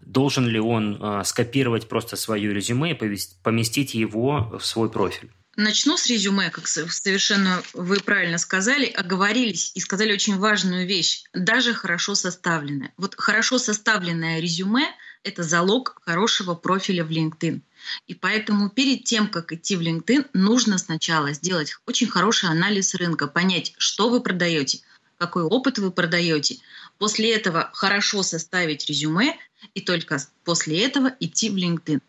Должен 0.00 0.46
ли 0.46 0.60
он 0.60 0.98
а, 1.00 1.24
скопировать 1.24 1.88
просто 1.88 2.16
свое 2.16 2.52
резюме 2.52 2.92
и 2.92 3.18
поместить 3.42 3.94
его 3.94 4.58
в 4.58 4.66
свой 4.66 4.90
профиль? 4.90 5.30
Начну 5.56 5.96
с 5.96 6.06
резюме, 6.06 6.50
как 6.50 6.66
совершенно 6.66 7.62
вы 7.74 8.00
правильно 8.00 8.38
сказали, 8.38 8.86
оговорились 8.86 9.70
и 9.74 9.80
сказали 9.80 10.12
очень 10.12 10.36
важную 10.36 10.84
вещь, 10.86 11.24
даже 11.32 11.74
хорошо 11.74 12.16
составленное. 12.16 12.92
Вот 12.96 13.14
хорошо 13.16 13.58
составленное 13.58 14.40
резюме– 14.40 14.84
это 15.22 15.44
залог 15.44 16.00
хорошего 16.04 16.54
профиля 16.54 17.04
в 17.04 17.10
LinkedIn. 17.10 17.60
И 18.08 18.14
поэтому 18.14 18.68
перед 18.68 19.04
тем, 19.04 19.28
как 19.28 19.52
идти 19.52 19.76
в 19.76 19.80
LinkedIn, 19.80 20.30
нужно 20.32 20.76
сначала 20.76 21.32
сделать 21.32 21.76
очень 21.86 22.08
хороший 22.08 22.48
анализ 22.48 22.94
рынка, 22.96 23.28
понять, 23.28 23.74
что 23.78 24.08
вы 24.08 24.20
продаете, 24.20 24.80
какой 25.18 25.44
опыт 25.44 25.78
вы 25.78 25.92
продаете. 25.92 26.58
После 26.98 27.32
этого 27.32 27.70
хорошо 27.74 28.24
составить 28.24 28.86
резюме 28.86 29.38
и 29.74 29.80
только 29.80 30.18
после 30.44 30.84
этого 30.84 31.14
идти 31.20 31.48
в 31.48 31.56
LinkedIn. 31.56 32.00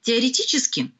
Теоретически 0.00 0.90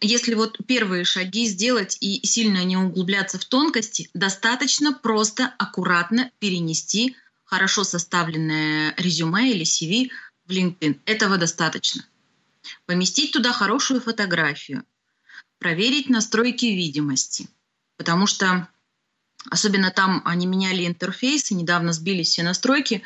если 0.00 0.34
вот 0.34 0.58
первые 0.66 1.04
шаги 1.04 1.46
сделать 1.46 1.96
и 2.00 2.24
сильно 2.26 2.64
не 2.64 2.76
углубляться 2.76 3.38
в 3.38 3.44
тонкости, 3.44 4.08
достаточно 4.14 4.92
просто 4.92 5.52
аккуратно 5.58 6.30
перенести 6.38 7.16
хорошо 7.44 7.84
составленное 7.84 8.94
резюме 8.96 9.50
или 9.52 9.64
CV 9.64 10.10
в 10.46 10.50
LinkedIn. 10.50 11.00
Этого 11.06 11.38
достаточно. 11.38 12.04
Поместить 12.86 13.32
туда 13.32 13.52
хорошую 13.52 14.00
фотографию, 14.00 14.84
проверить 15.58 16.08
настройки 16.08 16.66
видимости, 16.66 17.48
потому 17.96 18.26
что 18.26 18.68
особенно 19.50 19.90
там 19.90 20.22
они 20.24 20.46
меняли 20.46 20.86
интерфейс 20.86 21.50
и 21.50 21.54
недавно 21.54 21.92
сбили 21.92 22.22
все 22.22 22.42
настройки, 22.42 23.02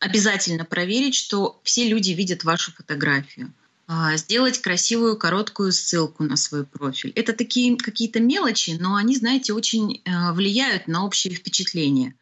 обязательно 0.00 0.64
проверить, 0.64 1.14
что 1.14 1.60
все 1.64 1.88
люди 1.88 2.10
видят 2.10 2.44
вашу 2.44 2.72
фотографию. 2.72 3.52
А, 3.92 4.16
сделать 4.16 4.62
красивую 4.62 5.16
короткую 5.16 5.72
ссылку 5.72 6.22
на 6.22 6.36
свой 6.36 6.64
профиль. 6.64 7.10
Это 7.16 7.32
такие 7.32 7.76
какие-то 7.76 8.20
мелочи, 8.20 8.76
но 8.78 8.94
они, 8.94 9.16
знаете, 9.16 9.52
очень 9.52 10.00
э, 10.04 10.32
влияют 10.32 10.86
на 10.86 11.04
общее 11.04 11.34
впечатление. 11.34 12.14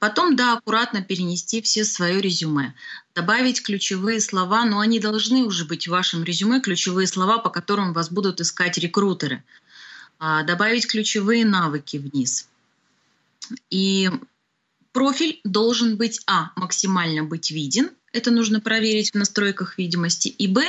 Потом, 0.00 0.34
да, 0.34 0.54
аккуратно 0.54 1.00
перенести 1.00 1.62
все 1.62 1.84
свое 1.84 2.20
резюме, 2.20 2.74
добавить 3.14 3.62
ключевые 3.62 4.20
слова, 4.20 4.64
но 4.64 4.80
они 4.80 4.98
должны 4.98 5.44
уже 5.44 5.64
быть 5.64 5.86
в 5.86 5.92
вашем 5.92 6.24
резюме, 6.24 6.60
ключевые 6.60 7.06
слова, 7.06 7.38
по 7.38 7.50
которым 7.50 7.92
вас 7.92 8.10
будут 8.10 8.40
искать 8.40 8.76
рекрутеры. 8.78 9.44
А, 10.18 10.42
добавить 10.42 10.88
ключевые 10.88 11.44
навыки 11.44 11.98
вниз. 11.98 12.48
И 13.70 14.10
профиль 14.90 15.40
должен 15.44 15.96
быть, 15.96 16.20
а, 16.26 16.50
максимально 16.56 17.22
быть 17.22 17.52
виден, 17.52 17.90
это 18.12 18.30
нужно 18.30 18.60
проверить 18.60 19.10
в 19.10 19.14
настройках 19.14 19.78
видимости. 19.78 20.28
И 20.28 20.46
Б, 20.46 20.62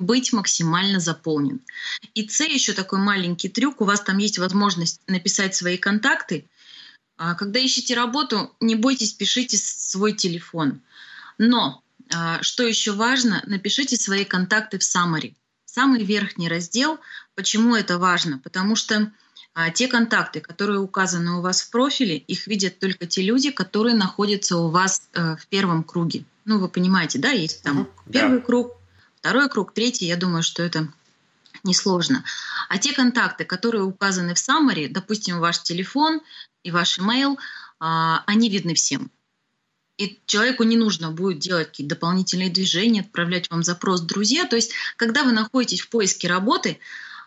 быть 0.00 0.32
максимально 0.32 1.00
заполнен. 1.00 1.60
И 2.14 2.28
С, 2.28 2.40
еще 2.40 2.72
такой 2.72 2.98
маленький 2.98 3.48
трюк. 3.48 3.80
У 3.80 3.84
вас 3.84 4.00
там 4.00 4.18
есть 4.18 4.38
возможность 4.38 5.00
написать 5.06 5.54
свои 5.54 5.76
контакты. 5.76 6.46
А 7.16 7.34
когда 7.34 7.60
ищете 7.60 7.94
работу, 7.94 8.54
не 8.60 8.74
бойтесь, 8.74 9.12
пишите 9.12 9.58
свой 9.58 10.12
телефон. 10.12 10.80
Но, 11.38 11.82
а, 12.12 12.42
что 12.42 12.66
еще 12.66 12.92
важно, 12.92 13.42
напишите 13.46 13.96
свои 13.96 14.24
контакты 14.24 14.78
в 14.78 14.82
summary. 14.82 15.34
Самый 15.66 16.02
верхний 16.02 16.48
раздел. 16.48 16.98
Почему 17.34 17.76
это 17.76 17.98
важно? 17.98 18.38
Потому 18.38 18.74
что 18.74 19.12
А 19.52 19.70
те 19.70 19.88
контакты, 19.88 20.40
которые 20.40 20.78
указаны 20.78 21.32
у 21.32 21.40
вас 21.40 21.62
в 21.62 21.70
профиле, 21.70 22.16
их 22.16 22.46
видят 22.46 22.78
только 22.78 23.06
те 23.06 23.22
люди, 23.22 23.50
которые 23.50 23.96
находятся 23.96 24.56
у 24.56 24.70
вас 24.70 25.02
э, 25.12 25.36
в 25.36 25.46
первом 25.48 25.82
круге. 25.82 26.24
Ну, 26.44 26.58
вы 26.58 26.68
понимаете, 26.68 27.18
да, 27.18 27.30
есть 27.30 27.62
там 27.62 27.82
uh-huh, 27.82 28.12
первый 28.12 28.38
да. 28.38 28.44
круг, 28.44 28.79
второй 29.20 29.48
круг, 29.48 29.72
третий. 29.72 30.06
Я 30.06 30.16
думаю, 30.16 30.42
что 30.42 30.62
это 30.62 30.88
несложно. 31.62 32.24
А 32.68 32.78
те 32.78 32.92
контакты, 32.92 33.44
которые 33.44 33.84
указаны 33.84 34.34
в 34.34 34.38
summary, 34.38 34.88
допустим, 34.88 35.40
ваш 35.40 35.62
телефон 35.62 36.20
и 36.62 36.70
ваш 36.70 36.98
email, 36.98 37.36
а, 37.78 38.22
они 38.26 38.48
видны 38.48 38.74
всем. 38.74 39.10
И 39.98 40.18
человеку 40.24 40.62
не 40.62 40.78
нужно 40.78 41.10
будет 41.10 41.38
делать 41.38 41.68
какие-то 41.68 41.94
дополнительные 41.94 42.48
движения, 42.48 43.02
отправлять 43.02 43.50
вам 43.50 43.62
запрос 43.62 44.00
друзья. 44.00 44.46
То 44.46 44.56
есть, 44.56 44.72
когда 44.96 45.24
вы 45.24 45.32
находитесь 45.32 45.82
в 45.82 45.90
поиске 45.90 46.26
работы, 46.26 46.78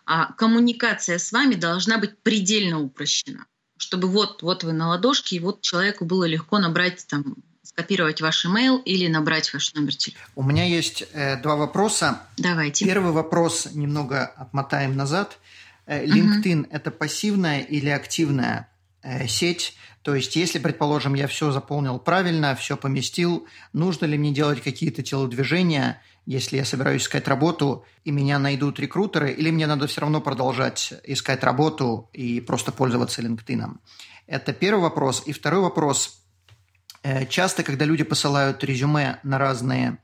а 0.04 0.32
коммуникация 0.32 1.18
с 1.18 1.30
вами 1.30 1.54
должна 1.54 1.98
быть 1.98 2.18
предельно 2.18 2.80
упрощена, 2.80 3.46
чтобы 3.76 4.08
вот, 4.08 4.42
вот 4.42 4.64
вы 4.64 4.72
на 4.72 4.88
ладошке, 4.88 5.36
и 5.36 5.40
вот 5.40 5.60
человеку 5.60 6.04
было 6.04 6.24
легко 6.24 6.58
набрать 6.58 7.06
там 7.06 7.36
скопировать 7.74 8.20
ваш 8.20 8.46
email 8.46 8.82
или 8.84 9.08
набрать 9.08 9.52
ваш 9.52 9.74
номер 9.74 9.94
телефона. 9.94 10.26
У 10.36 10.42
меня 10.42 10.64
есть 10.64 11.04
э, 11.12 11.40
два 11.42 11.56
вопроса. 11.56 12.22
Давайте. 12.36 12.84
Первый 12.84 13.12
вопрос 13.12 13.68
немного 13.72 14.24
отмотаем 14.24 14.96
назад. 14.96 15.38
Э, 15.86 16.04
LinkedIn 16.04 16.60
угу. 16.60 16.68
это 16.70 16.90
пассивная 16.90 17.60
или 17.60 17.88
активная 17.88 18.68
э, 19.02 19.26
сеть? 19.26 19.76
То 20.02 20.14
есть, 20.14 20.36
если, 20.36 20.58
предположим, 20.58 21.14
я 21.14 21.26
все 21.26 21.50
заполнил 21.50 21.98
правильно, 21.98 22.54
все 22.54 22.76
поместил, 22.76 23.46
нужно 23.72 24.06
ли 24.06 24.18
мне 24.18 24.32
делать 24.32 24.62
какие-то 24.62 25.02
телодвижения– 25.02 26.00
если 26.26 26.56
я 26.56 26.64
собираюсь 26.64 27.02
искать 27.02 27.28
работу, 27.28 27.84
и 28.04 28.10
меня 28.10 28.38
найдут 28.38 28.80
рекрутеры, 28.80 29.32
или 29.32 29.50
мне 29.50 29.66
надо 29.66 29.86
все 29.86 30.00
равно 30.00 30.20
продолжать 30.20 30.94
искать 31.04 31.44
работу 31.44 32.08
и 32.12 32.40
просто 32.40 32.72
пользоваться 32.72 33.20
LinkedIn? 33.20 33.76
Это 34.26 34.52
первый 34.54 34.80
вопрос. 34.80 35.22
И 35.26 35.32
второй 35.32 35.60
вопрос. 35.60 36.23
Э, 37.04 37.26
часто, 37.26 37.62
когда 37.62 37.84
люди 37.84 38.02
посылают 38.02 38.64
резюме 38.64 39.18
на 39.22 39.38
разные 39.38 39.98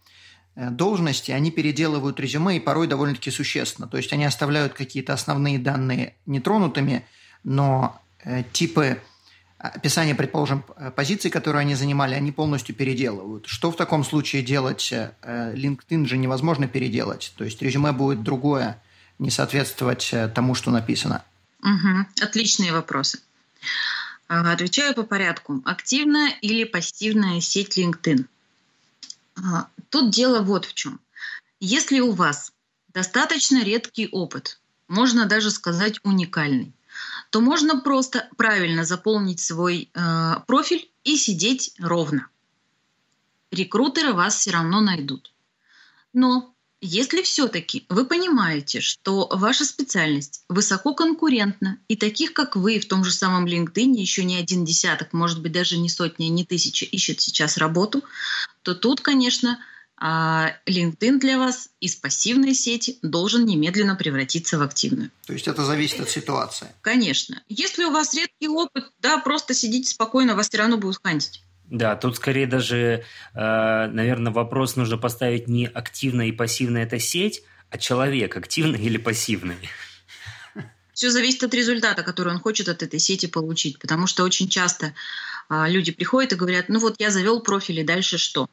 э, 0.55 0.69
должности, 0.69 1.33
они 1.33 1.51
переделывают 1.51 2.21
резюме 2.21 2.59
и 2.59 2.61
порой 2.61 2.87
довольно-таки 2.87 3.31
существенно. 3.31 3.89
То 3.89 3.97
есть 3.97 4.13
они 4.13 4.27
оставляют 4.27 4.75
какие-то 4.75 5.15
основные 5.15 5.59
данные 5.59 6.15
нетронутыми, 6.27 7.07
но 7.43 7.99
э, 8.23 8.45
типы 8.53 9.01
описание, 9.57 10.15
предположим, 10.15 10.63
позиций, 10.95 11.31
которые 11.31 11.63
они 11.63 11.75
занимали, 11.75 12.15
они 12.15 12.33
полностью 12.33 12.75
переделывают. 12.75 13.47
Что 13.47 13.71
в 13.71 13.77
таком 13.77 14.05
случае 14.05 14.43
делать? 14.43 14.91
LinkedIn 15.23 16.07
же 16.07 16.17
невозможно 16.17 16.67
переделать. 16.67 17.35
То 17.37 17.45
есть 17.45 17.61
резюме 17.61 17.93
будет 17.93 18.23
другое, 18.23 18.81
не 19.19 19.29
соответствовать 19.31 20.15
тому, 20.35 20.55
что 20.55 20.71
написано. 20.71 21.23
Угу. 21.63 22.23
Отличные 22.23 22.73
вопросы. 22.73 23.21
Отвечаю 24.31 24.95
по 24.95 25.03
порядку. 25.03 25.61
Активная 25.65 26.31
или 26.41 26.63
пассивная 26.63 27.41
сеть 27.41 27.77
LinkedIn? 27.77 28.27
Тут 29.89 30.11
дело 30.11 30.43
вот 30.43 30.67
в 30.67 30.75
чем. 30.75 31.01
Если 31.59 31.99
у 31.99 32.13
вас 32.13 32.53
достаточно 32.95 33.65
редкий 33.65 34.07
опыт, 34.07 34.61
можно 34.87 35.27
даже 35.27 35.51
сказать 35.51 35.99
уникальный, 36.05 36.73
то 37.31 37.41
можно 37.41 37.81
просто 37.81 38.29
правильно 38.37 38.85
заполнить 38.85 39.41
свой 39.41 39.91
э, 39.93 40.35
профиль 40.47 40.89
и 41.03 41.17
сидеть 41.17 41.75
ровно. 41.81 42.29
Рекрутеры 43.51 44.13
вас 44.13 44.37
все 44.37 44.53
равно 44.53 44.81
найдут. 44.81 45.33
Но 46.13 46.55
если 46.81 47.23
все-таки 47.23 47.85
вы 47.89 48.07
понимаете, 48.07 48.81
что 48.81 49.29
ваша 49.33 49.65
специальность 49.65 50.45
высоко 50.49 50.95
конкурентна, 50.95 51.79
и 51.89 51.97
таких, 51.97 52.33
как 52.33 52.57
вы, 52.57 52.79
в 52.79 52.89
том 52.89 53.05
же 53.05 53.13
самом 53.13 53.47
LinkedIn 53.47 53.95
еще 53.95 54.25
не 54.25 54.37
один 54.37 54.65
десяток, 54.65 55.13
может 55.13 55.43
быть, 55.43 55.53
даже 55.53 55.77
не 55.77 55.89
сотни, 55.89 56.27
не 56.27 56.45
тысячи 56.45 56.85
ищет 56.85 57.21
сейчас 57.21 57.59
работу, 57.59 58.03
то 58.63 58.75
тут, 58.75 59.01
конечно, 59.01 59.59
а 60.03 60.55
LinkedIn 60.67 61.19
для 61.19 61.39
вас 61.39 61.69
из 61.81 61.95
пассивной 61.95 62.55
сети 62.55 62.99
должен 63.03 63.45
немедленно 63.45 63.95
превратиться 63.97 64.59
в 64.59 64.63
активную. 64.63 65.11
То 65.27 65.35
есть 65.35 65.47
это 65.47 65.63
зависит 65.63 66.01
от 66.01 66.09
ситуации? 66.09 66.69
Конечно. 66.81 67.43
Если 67.51 67.85
у 67.85 67.91
вас 67.91 68.15
редкий 68.15 68.49
опыт, 68.49 68.91
да, 69.01 69.19
просто 69.19 69.53
сидите 69.53 69.91
спокойно, 69.91 70.35
вас 70.35 70.49
все 70.49 70.57
равно 70.57 70.79
будут 70.79 71.01
хантить. 71.03 71.43
Да, 71.71 71.95
тут 71.95 72.17
скорее 72.17 72.49
даже, 72.49 73.05
э, 73.35 73.87
наверное, 73.87 74.33
вопрос 74.33 74.75
нужно 74.75 74.99
поставить 74.99 75.47
не 75.47 75.67
активная 75.67 76.27
и 76.27 76.33
пассивная 76.33 76.83
эта 76.83 76.99
сеть, 76.99 77.43
а 77.71 77.79
человек 77.79 78.37
активный 78.37 78.81
или 78.81 78.99
пассивный. 78.99 79.57
Все 80.93 81.11
зависит 81.11 81.45
от 81.45 81.55
результата, 81.55 82.03
который 82.03 82.35
он 82.35 82.41
хочет 82.41 82.69
от 82.69 82.83
этой 82.83 82.99
сети 82.99 83.27
получить. 83.27 83.79
Потому 83.79 84.07
что 84.07 84.25
очень 84.25 84.49
часто 84.49 84.93
а, 85.49 85.69
люди 85.69 85.93
приходят 85.93 86.33
и 86.33 86.37
говорят, 86.37 86.69
ну 86.69 86.81
вот 86.81 86.97
я 86.99 87.11
завел 87.11 87.41
профиль, 87.41 87.81
и 87.81 87.85
дальше 87.85 88.19
что? 88.19 88.51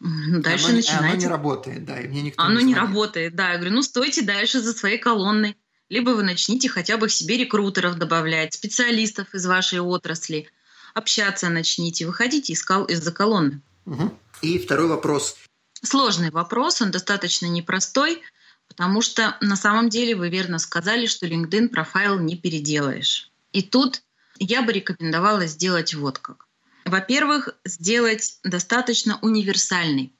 Дальше 0.00 0.66
оно, 0.66 0.76
начинайте. 0.76 1.06
Оно 1.06 1.16
не 1.16 1.26
работает, 1.26 1.84
да, 1.84 2.00
и 2.00 2.08
мне 2.08 2.22
никто 2.22 2.42
Оно 2.42 2.60
не, 2.60 2.66
не 2.66 2.74
работает, 2.74 3.34
да. 3.34 3.50
Я 3.50 3.58
говорю, 3.58 3.74
ну 3.74 3.82
стойте 3.82 4.22
дальше 4.22 4.60
за 4.60 4.72
своей 4.72 4.98
колонной. 4.98 5.56
Либо 5.88 6.10
вы 6.10 6.22
начните 6.22 6.68
хотя 6.68 6.96
бы 6.96 7.08
к 7.08 7.10
себе 7.10 7.36
рекрутеров 7.36 7.96
добавлять, 7.96 8.54
специалистов 8.54 9.34
из 9.34 9.44
вашей 9.44 9.80
отрасли, 9.80 10.48
общаться 10.94 11.48
начните, 11.48 12.06
выходите 12.06 12.52
из, 12.52 12.64
кол- 12.64 12.84
из-за 12.84 13.12
колонны. 13.12 13.60
Угу. 13.86 14.18
И 14.42 14.58
второй 14.58 14.88
вопрос. 14.88 15.36
Сложный 15.82 16.30
вопрос, 16.30 16.80
он 16.80 16.90
достаточно 16.90 17.46
непростой, 17.46 18.22
потому 18.68 19.02
что 19.02 19.36
на 19.40 19.56
самом 19.56 19.88
деле 19.88 20.14
вы 20.14 20.28
верно 20.28 20.58
сказали, 20.58 21.06
что 21.06 21.26
LinkedIn 21.26 21.68
профайл 21.68 22.18
не 22.18 22.36
переделаешь. 22.36 23.30
И 23.52 23.62
тут 23.62 24.02
я 24.38 24.62
бы 24.62 24.72
рекомендовала 24.72 25.46
сделать 25.46 25.94
вот 25.94 26.18
как. 26.18 26.46
Во-первых, 26.84 27.50
сделать 27.64 28.38
достаточно 28.42 29.18
универсальный 29.22 30.12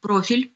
профиль, 0.00 0.52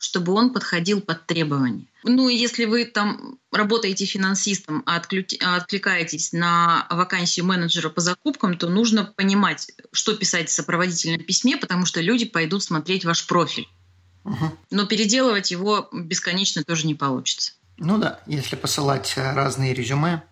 чтобы 0.00 0.32
он 0.32 0.52
подходил 0.52 1.02
под 1.02 1.26
требования. 1.26 1.84
Ну, 2.04 2.30
если 2.30 2.64
вы 2.64 2.86
там 2.86 3.38
работаете 3.52 4.06
финансистом, 4.06 4.82
а 4.86 4.96
откликаетесь 4.96 6.32
на 6.32 6.86
вакансию 6.88 7.44
менеджера 7.44 7.90
по 7.90 8.00
закупкам, 8.00 8.56
то 8.56 8.70
нужно 8.70 9.04
понимать, 9.04 9.70
что 9.92 10.16
писать 10.16 10.48
в 10.48 10.52
сопроводительном 10.52 11.22
письме, 11.22 11.58
потому 11.58 11.84
что 11.84 12.00
люди 12.00 12.24
пойдут 12.24 12.62
смотреть 12.62 13.04
ваш 13.04 13.26
профиль. 13.26 13.68
Угу. 14.24 14.58
Но 14.70 14.86
переделывать 14.86 15.50
его 15.50 15.90
бесконечно 15.92 16.64
тоже 16.64 16.86
не 16.86 16.94
получится. 16.94 17.52
Ну 17.76 17.98
да, 17.98 18.20
если 18.26 18.56
посылать 18.56 19.12
разные 19.16 19.74
резюме, 19.74 20.22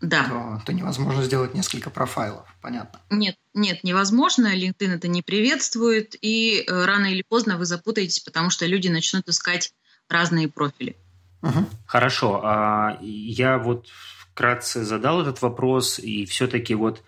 да. 0.00 0.24
то, 0.24 0.62
то 0.66 0.72
невозможно 0.72 1.22
сделать 1.22 1.54
несколько 1.54 1.90
профайлов. 1.90 2.46
Понятно. 2.60 3.00
Нет, 3.10 3.36
нет, 3.54 3.82
невозможно. 3.82 4.54
LinkedIn 4.56 4.94
это 4.94 5.08
не 5.08 5.22
приветствует, 5.22 6.14
и 6.20 6.64
э, 6.66 6.84
рано 6.84 7.06
или 7.06 7.24
поздно 7.28 7.56
вы 7.56 7.64
запутаетесь, 7.64 8.20
потому 8.20 8.50
что 8.50 8.66
люди 8.66 8.88
начнут 8.88 9.28
искать 9.28 9.72
разные 10.08 10.48
профили. 10.48 10.96
Угу. 11.42 11.66
Хорошо. 11.86 12.40
А 12.44 12.98
я 13.00 13.58
вот 13.58 13.88
вкратце 14.32 14.84
задал 14.84 15.22
этот 15.22 15.42
вопрос, 15.42 15.98
и 15.98 16.24
все-таки 16.26 16.74
вот 16.74 17.02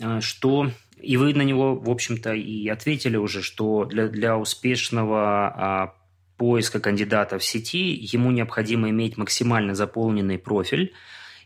э, 0.00 0.20
что... 0.20 0.70
И 1.00 1.18
вы 1.18 1.34
на 1.34 1.42
него, 1.42 1.74
в 1.74 1.90
общем-то, 1.90 2.32
и 2.32 2.66
ответили 2.68 3.18
уже, 3.18 3.42
что 3.42 3.84
для, 3.84 4.08
для 4.08 4.38
успешного 4.38 5.48
а, 5.48 5.94
поиска 6.38 6.80
кандидата 6.80 7.38
в 7.38 7.44
сети 7.44 7.92
ему 7.92 8.30
необходимо 8.30 8.88
иметь 8.88 9.18
максимально 9.18 9.74
заполненный 9.74 10.38
профиль, 10.38 10.94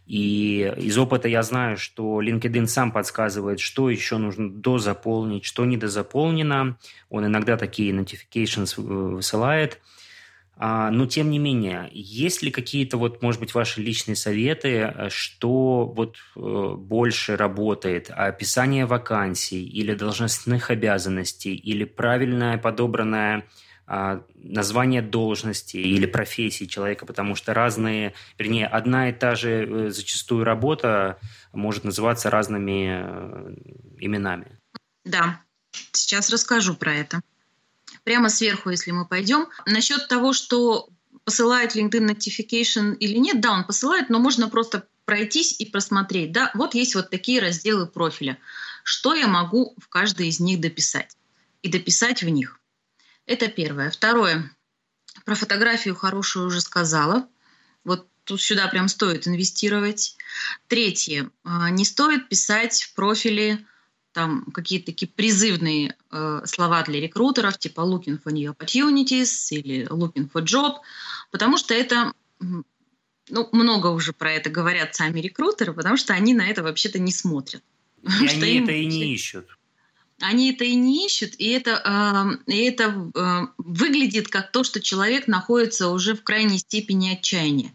и 0.09 0.73
из 0.79 0.97
опыта 0.97 1.29
я 1.29 1.42
знаю, 1.42 1.77
что 1.77 2.23
LinkedIn 2.23 2.66
сам 2.66 2.92
подсказывает, 2.92 3.61
что 3.61 3.90
еще 3.90 4.16
нужно 4.16 4.51
дозаполнить, 4.51 5.44
что 5.44 5.66
недозаполнено. 5.66 6.79
Он 7.11 7.27
иногда 7.27 7.59
такие 7.59 7.92
notifications 7.92 8.81
высылает. 8.81 9.81
А, 10.57 10.90
но 10.90 11.05
тем 11.05 11.31
не 11.31 11.38
менее, 11.38 11.90
есть 11.92 12.42
ли 12.42 12.51
какие-то, 12.51 12.97
вот, 12.97 13.23
может 13.23 13.38
быть, 13.38 13.53
ваши 13.53 13.83
личные 13.83 14.16
советы, 14.16 14.94
что 15.11 15.85
вот 15.85 16.16
э, 16.37 16.75
больше 16.77 17.37
работает? 17.37 18.11
Описание 18.11 18.87
вакансий 18.87 19.62
или 19.62 19.92
должностных 19.92 20.71
обязанностей, 20.71 21.55
или 21.55 21.85
правильная 21.85 22.57
подобранная 22.57 23.44
название 24.35 25.01
должности 25.01 25.79
или 25.79 26.05
профессии 26.05 26.66
человека, 26.66 27.07
потому 27.07 27.35
что 27.35 27.55
разные, 27.55 28.12
вернее, 28.38 28.66
одна 28.66 29.09
и 29.09 29.12
та 29.12 29.35
же 29.35 29.66
э, 29.66 29.90
зачастую 29.90 30.44
работа 30.44 31.18
может 31.53 31.85
называться 31.85 32.29
разными 32.29 33.01
э, 33.03 33.55
именами. 33.98 34.59
Да, 35.05 35.40
сейчас 35.92 36.29
расскажу 36.31 36.74
про 36.74 36.94
это. 36.94 37.20
Прямо 38.05 38.29
сверху, 38.29 38.68
если 38.70 38.90
мы 38.90 39.07
пойдем. 39.07 39.48
Насчет 39.64 40.07
того, 40.09 40.35
что 40.35 40.88
посылает 41.24 41.74
LinkedIn 41.74 42.11
notification 42.11 42.94
или 42.94 43.16
нет, 43.16 43.40
да, 43.40 43.53
он 43.53 43.64
посылает, 43.64 44.11
но 44.11 44.18
можно 44.18 44.48
просто 44.48 44.87
пройтись 45.07 45.59
и 45.59 45.64
просмотреть. 45.64 46.33
Да, 46.33 46.51
вот 46.55 46.74
есть 46.74 46.94
вот 46.94 47.09
такие 47.09 47.40
разделы 47.40 47.87
профиля. 47.87 48.38
Что 48.83 49.14
я 49.14 49.27
могу 49.27 49.74
в 49.79 49.88
каждой 49.88 50.29
из 50.29 50.40
них 50.40 50.61
дописать? 50.61 51.16
И 51.62 51.68
дописать 51.68 52.22
в 52.22 52.29
них. 52.29 52.61
Это 53.29 53.49
первое. 53.49 53.91
Второе. 53.91 54.51
Про 55.27 55.35
фотографию 55.35 55.95
хорошую 55.95 56.47
уже 56.47 56.62
сказала. 56.62 57.29
Вот 57.85 58.09
тут 58.25 58.41
сюда 58.41 58.69
прям 58.69 58.88
стоит 58.88 59.29
инвестировать. 59.29 60.17
Третье. 60.67 61.31
А, 61.45 61.69
не 61.69 61.85
стоит 61.85 62.31
писать 62.31 62.83
в 62.83 62.95
профиле 62.95 63.67
там 64.12 64.47
какие-то 64.47 64.87
такие 64.87 65.09
призывные 65.09 65.95
э, 66.11 66.41
слова 66.47 66.83
для 66.83 67.01
рекрутеров, 67.01 67.59
типа 67.59 67.83
looking 67.83 68.21
for 68.21 68.33
new 68.33 68.51
opportunities 68.51 69.49
или 69.51 69.87
looking 69.91 70.31
for 70.33 70.43
job, 70.43 70.77
потому 71.31 71.59
что 71.59 71.75
это, 71.75 72.14
ну, 72.41 73.49
много 73.53 73.88
уже 73.88 74.14
про 74.14 74.33
это 74.33 74.49
говорят 74.49 74.95
сами 74.95 75.21
рекрутеры, 75.21 75.75
потому 75.75 75.99
что 75.99 76.14
они 76.14 76.33
на 76.33 76.49
это 76.49 76.62
вообще-то 76.62 76.99
не 76.99 77.12
смотрят. 77.12 77.62
И 78.03 78.27
они 78.27 78.57
им... 78.57 78.64
это 78.64 78.73
и 78.73 78.87
не 78.87 79.14
ищут. 79.14 79.58
Они 80.20 80.52
это 80.52 80.64
и 80.64 80.74
не 80.74 81.07
ищут, 81.07 81.35
и 81.38 81.48
это, 81.50 82.38
э, 82.46 82.52
и 82.52 82.64
это 82.64 83.11
э, 83.14 83.46
выглядит 83.59 84.28
как 84.28 84.50
то, 84.50 84.64
что 84.64 84.81
человек 84.81 85.28
находится 85.28 85.88
уже 85.88 86.14
в 86.14 86.24
крайней 86.24 86.59
степени 86.59 87.12
отчаяния. 87.12 87.72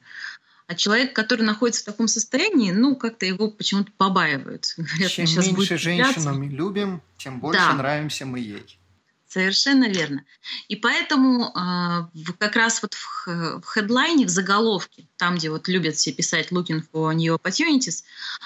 А 0.67 0.75
человек, 0.75 1.13
который 1.13 1.43
находится 1.43 1.83
в 1.83 1.85
таком 1.85 2.07
состоянии, 2.07 2.71
ну, 2.71 2.95
как-то 2.95 3.25
его 3.25 3.49
почему-то 3.49 3.91
побаивают. 3.97 4.73
Говорят, 4.77 5.11
Чем 5.11 5.27
сейчас 5.27 5.45
меньше 5.45 5.55
будет 5.55 5.79
женщину 5.79 6.33
мы 6.33 6.47
любим, 6.47 7.01
тем 7.17 7.39
больше 7.39 7.61
да. 7.61 7.73
нравимся 7.73 8.25
мы 8.25 8.39
ей. 8.39 8.79
Совершенно 9.27 9.89
верно. 9.89 10.25
И 10.67 10.75
поэтому 10.75 11.45
э, 11.45 12.33
как 12.37 12.55
раз 12.55 12.81
вот 12.81 12.93
в, 12.93 13.61
в 13.61 13.65
хедлайне, 13.65 14.25
в 14.25 14.29
заголовке, 14.29 15.07
там, 15.17 15.37
где 15.37 15.49
вот 15.49 15.67
любят 15.69 15.95
все 15.95 16.11
писать 16.11 16.51
«looking 16.51 16.83
for 16.93 17.15
new 17.15 17.35
opportunities», 17.35 18.03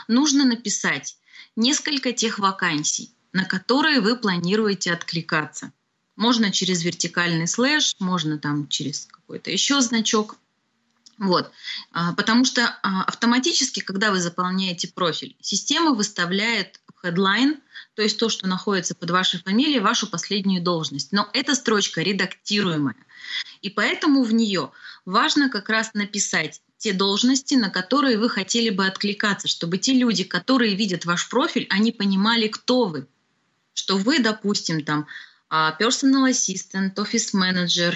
нужно 0.07 0.45
написать 0.45 1.17
несколько 1.57 2.13
тех 2.13 2.39
вакансий, 2.39 3.11
на 3.37 3.45
которые 3.45 4.01
вы 4.01 4.17
планируете 4.17 4.91
откликаться. 4.91 5.71
Можно 6.15 6.51
через 6.51 6.83
вертикальный 6.83 7.47
слэш, 7.47 7.95
можно 7.99 8.39
там 8.39 8.67
через 8.67 9.05
какой-то 9.05 9.51
еще 9.51 9.79
значок– 9.81 10.37
вот. 11.17 11.51
А, 11.91 12.13
потому 12.13 12.45
что 12.45 12.77
а, 12.83 13.03
автоматически, 13.03 13.79
когда 13.79 14.11
вы 14.11 14.19
заполняете 14.19 14.87
профиль, 14.87 15.35
система 15.41 15.93
выставляет 15.93 16.79
headline, 17.03 17.57
то 17.95 18.01
есть 18.03 18.19
то, 18.19 18.29
что 18.29 18.47
находится 18.47 18.93
под 18.93 19.09
вашей 19.11 19.39
фамилией, 19.39 19.79
вашу 19.79 20.07
последнюю 20.07 20.61
должность. 20.61 21.11
Но 21.11 21.27
эта 21.33 21.55
строчка 21.55 22.01
редактируемая. 22.01 22.95
И 23.61 23.69
поэтому 23.69 24.23
в 24.23 24.33
нее 24.33 24.71
важно 25.05 25.49
как 25.49 25.69
раз 25.69 25.93
написать 25.93 26.61
те 26.77 26.93
должности, 26.93 27.55
на 27.55 27.71
которые 27.71 28.19
вы 28.19 28.29
хотели 28.29 28.69
бы 28.69 28.85
откликаться, 28.85 29.47
чтобы 29.47 29.79
те 29.79 29.93
люди, 29.93 30.23
которые 30.23 30.75
видят 30.75 31.05
ваш 31.05 31.27
профиль, 31.27 31.65
они 31.71 31.91
понимали, 31.91 32.47
кто 32.47 32.85
вы. 32.85 33.07
Что 33.77 33.97
вы, 33.97 34.19
допустим, 34.19 34.83
там 34.83 35.07
а, 35.49 35.77
personal 35.79 36.29
assistant, 36.29 36.95
office 36.95 37.33
manager, 37.35 37.93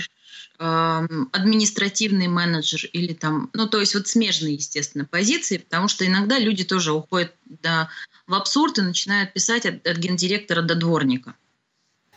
административный 0.58 2.28
менеджер 2.28 2.88
или 2.94 3.14
там, 3.14 3.50
ну 3.54 3.68
то 3.68 3.80
есть 3.80 3.96
вот 3.96 4.08
смежные, 4.08 4.54
естественно, 4.54 5.06
позиции, 5.06 5.58
потому 5.58 5.88
что 5.88 6.06
иногда 6.06 6.38
люди 6.38 6.64
тоже 6.64 6.94
уходят 6.94 7.34
до, 7.46 7.90
в 8.28 8.36
абсурд 8.36 8.78
и 8.78 8.84
начинают 8.84 9.34
писать 9.34 9.66
от, 9.66 9.88
от 9.88 9.98
гендиректора 9.98 10.62
до 10.62 10.76
дворника. 10.76 11.34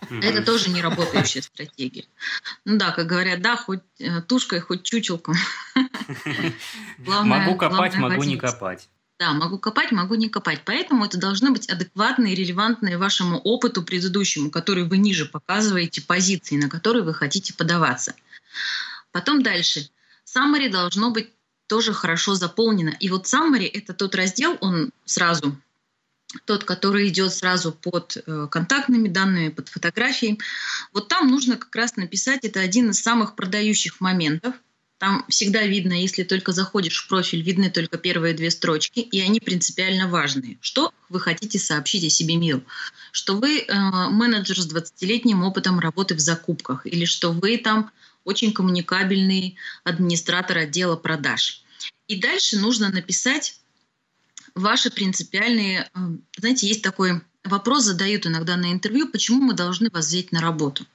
Mm-hmm. 0.02 0.22
Это 0.22 0.42
тоже 0.42 0.68
не 0.68 0.82
работающая 0.82 1.40
стратегия. 1.40 2.04
Ну 2.66 2.76
да, 2.76 2.90
как 2.90 3.06
говорят, 3.06 3.40
да, 3.40 3.56
хоть 3.56 3.80
э, 3.98 4.20
тушкой, 4.20 4.60
хоть 4.60 4.82
чучелком. 4.82 5.36
Могу 6.98 7.56
копать, 7.56 7.94
могу 7.94 8.24
не 8.24 8.36
копать. 8.36 8.90
Да, 9.24 9.32
могу 9.32 9.58
копать, 9.58 9.90
могу 9.90 10.16
не 10.16 10.28
копать. 10.28 10.60
Поэтому 10.66 11.06
это 11.06 11.16
должно 11.16 11.50
быть 11.50 11.70
адекватно 11.70 12.26
и 12.26 12.96
вашему 12.96 13.38
опыту 13.38 13.82
предыдущему, 13.82 14.50
который 14.50 14.84
вы 14.84 14.98
ниже 14.98 15.24
показываете, 15.24 16.02
позиции, 16.02 16.56
на 16.58 16.68
которые 16.68 17.04
вы 17.04 17.14
хотите 17.14 17.54
подаваться. 17.54 18.14
Потом 19.12 19.42
дальше. 19.42 19.88
Summary 20.26 20.68
должно 20.68 21.10
быть 21.10 21.30
тоже 21.68 21.94
хорошо 21.94 22.34
заполнено. 22.34 22.94
И 23.00 23.08
вот 23.08 23.24
summary— 23.24 23.70
это 23.72 23.94
тот 23.94 24.14
раздел, 24.14 24.58
он 24.60 24.90
сразу 25.06 25.56
тот, 26.44 26.64
который 26.64 27.08
идет 27.08 27.32
сразу 27.32 27.72
под 27.72 28.18
э, 28.26 28.48
контактными 28.50 29.08
данными, 29.08 29.48
под 29.48 29.70
фотографией. 29.70 30.38
Вот 30.92 31.08
там 31.08 31.28
нужно 31.28 31.56
как 31.56 31.74
раз 31.74 31.96
написать, 31.96 32.44
это 32.44 32.60
один 32.60 32.90
из 32.90 33.00
самых 33.00 33.36
продающих 33.36 34.02
моментов. 34.02 34.54
Там 35.04 35.22
всегда 35.28 35.66
видно, 35.66 35.92
если 35.92 36.22
только 36.22 36.52
заходишь 36.52 36.96
в 36.96 37.08
профиль, 37.08 37.42
видны 37.42 37.68
только 37.68 37.98
первые 37.98 38.32
две 38.32 38.50
строчки, 38.50 39.00
и 39.00 39.20
они 39.20 39.38
принципиально 39.38 40.08
важные. 40.08 40.56
Что 40.62 40.94
вы 41.10 41.20
хотите 41.20 41.58
сообщить 41.58 42.04
о 42.04 42.08
себе 42.08 42.36
миру? 42.36 42.62
Что 43.12 43.36
вы 43.36 43.58
э, 43.58 43.74
менеджер 44.08 44.58
с 44.58 44.66
20-летним 44.66 45.42
опытом 45.42 45.78
работы 45.78 46.14
в 46.14 46.20
закупках, 46.20 46.86
или 46.86 47.04
что 47.04 47.32
вы 47.32 47.58
там 47.58 47.90
очень 48.24 48.54
коммуникабельный 48.54 49.56
администратор 49.82 50.56
отдела 50.56 50.96
продаж. 50.96 51.62
И 52.08 52.18
дальше 52.18 52.56
нужно 52.56 52.88
написать 52.88 53.60
ваши 54.54 54.90
принципиальные... 54.90 55.90
Э, 55.94 55.98
знаете, 56.38 56.66
есть 56.66 56.80
такой 56.80 57.20
вопрос, 57.44 57.84
задают 57.84 58.26
иногда 58.26 58.56
на 58.56 58.72
интервью, 58.72 59.06
почему 59.08 59.42
мы 59.42 59.52
должны 59.52 59.90
вас 59.90 60.06
взять 60.06 60.32
на 60.32 60.40
работу. 60.40 60.86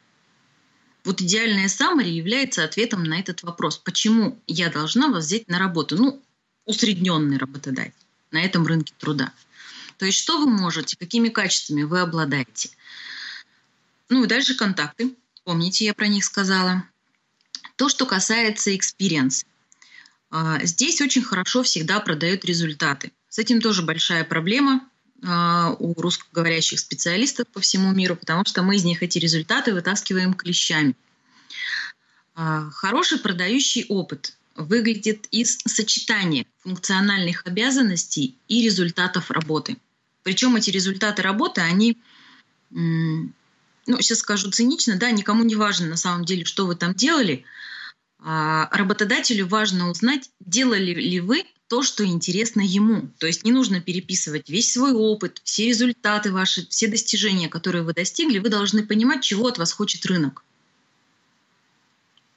Вот 1.10 1.22
идеальная 1.22 1.66
summary 1.66 2.12
является 2.12 2.64
ответом 2.64 3.04
на 3.04 3.20
этот 3.20 3.42
вопрос. 3.42 3.80
Почему 3.80 4.40
я 4.46 4.70
должна 4.70 5.08
вас 5.08 5.26
взять 5.26 5.48
на 5.48 5.58
работу? 5.58 5.98
Ну, 5.98 6.22
усредненный 6.66 7.40
работодатель 7.40 7.96
на 8.30 8.44
этом 8.44 8.68
рынке 8.68 8.94
труда. 8.96 9.34
То 9.98 10.06
есть 10.06 10.20
что 10.20 10.38
вы 10.38 10.46
можете, 10.46 10.96
какими 10.98 11.30
качествами 11.30 11.82
вы 11.82 12.02
обладаете. 12.02 12.70
Ну 14.10 14.24
и 14.24 14.28
дальше 14.28 14.54
контакты. 14.54 15.16
Помните, 15.46 15.84
я 15.84 15.96
про 15.96 16.06
них 16.06 16.24
сказала. 16.24 16.84
То, 17.76 17.90
что 17.90 18.06
касается 18.06 18.70
experience. 18.70 19.48
А, 20.30 20.64
здесь 20.64 21.02
очень 21.02 21.24
хорошо 21.24 21.64
всегда 21.64 22.02
продают 22.02 22.46
результаты. 22.46 23.12
С 23.30 23.40
этим 23.40 23.62
тоже 23.62 23.82
большая 23.82 24.24
проблема 24.26 24.88
у 25.22 25.94
русскоговорящих 26.00 26.80
специалистов 26.80 27.48
по 27.48 27.60
всему 27.60 27.92
миру, 27.92 28.16
потому 28.16 28.46
что 28.46 28.64
мы 28.64 28.78
из 28.78 28.84
них 28.86 29.04
эти 29.04 29.18
результаты 29.18 29.74
вытаскиваем 29.74 30.34
клещами. 30.34 30.96
А, 32.36 32.70
хороший 32.72 33.20
продающий 33.20 33.86
опыт 33.90 34.38
выглядит 34.56 35.28
из 35.32 35.58
сочетания 35.66 36.46
функциональных 36.64 37.46
обязанностей 37.46 38.36
и 38.48 38.64
результатов 38.64 39.30
работы. 39.32 39.78
Причем 40.24 40.56
эти 40.56 40.70
результаты 40.70 41.22
работы, 41.22 41.62
они 41.62 41.98
ну, 42.70 43.32
сейчас 44.02 44.20
скажу 44.20 44.52
цинично, 44.52 44.98
да, 44.98 45.12
никому 45.12 45.44
не 45.44 45.56
важно 45.56 45.88
на 45.88 45.98
самом 45.98 46.26
деле, 46.26 46.46
что 46.46 46.66
вы 46.68 46.76
там 46.76 46.94
делали. 46.94 47.44
А 48.22 48.70
работодателю 48.76 49.48
важно 49.48 49.90
узнать, 49.90 50.30
делали 50.40 50.94
ли 50.94 51.20
вы 51.20 51.46
то, 51.68 51.84
что 51.84 52.04
интересно 52.04 52.62
ему. 52.62 53.10
То 53.20 53.28
есть 53.28 53.46
не 53.46 53.52
нужно 53.52 53.80
переписывать 53.80 54.50
весь 54.50 54.74
свой 54.74 54.92
опыт, 54.92 55.40
все 55.44 55.68
результаты 55.68 56.32
ваши, 56.32 56.68
все 56.68 56.88
достижения, 56.88 57.48
которые 57.48 57.84
вы 57.84 57.94
достигли, 57.94 58.40
вы 58.40 58.50
должны 58.50 58.86
понимать, 58.86 59.22
чего 59.22 59.48
от 59.48 59.58
вас 59.58 59.72
хочет 59.72 60.06
рынок. 60.06 60.44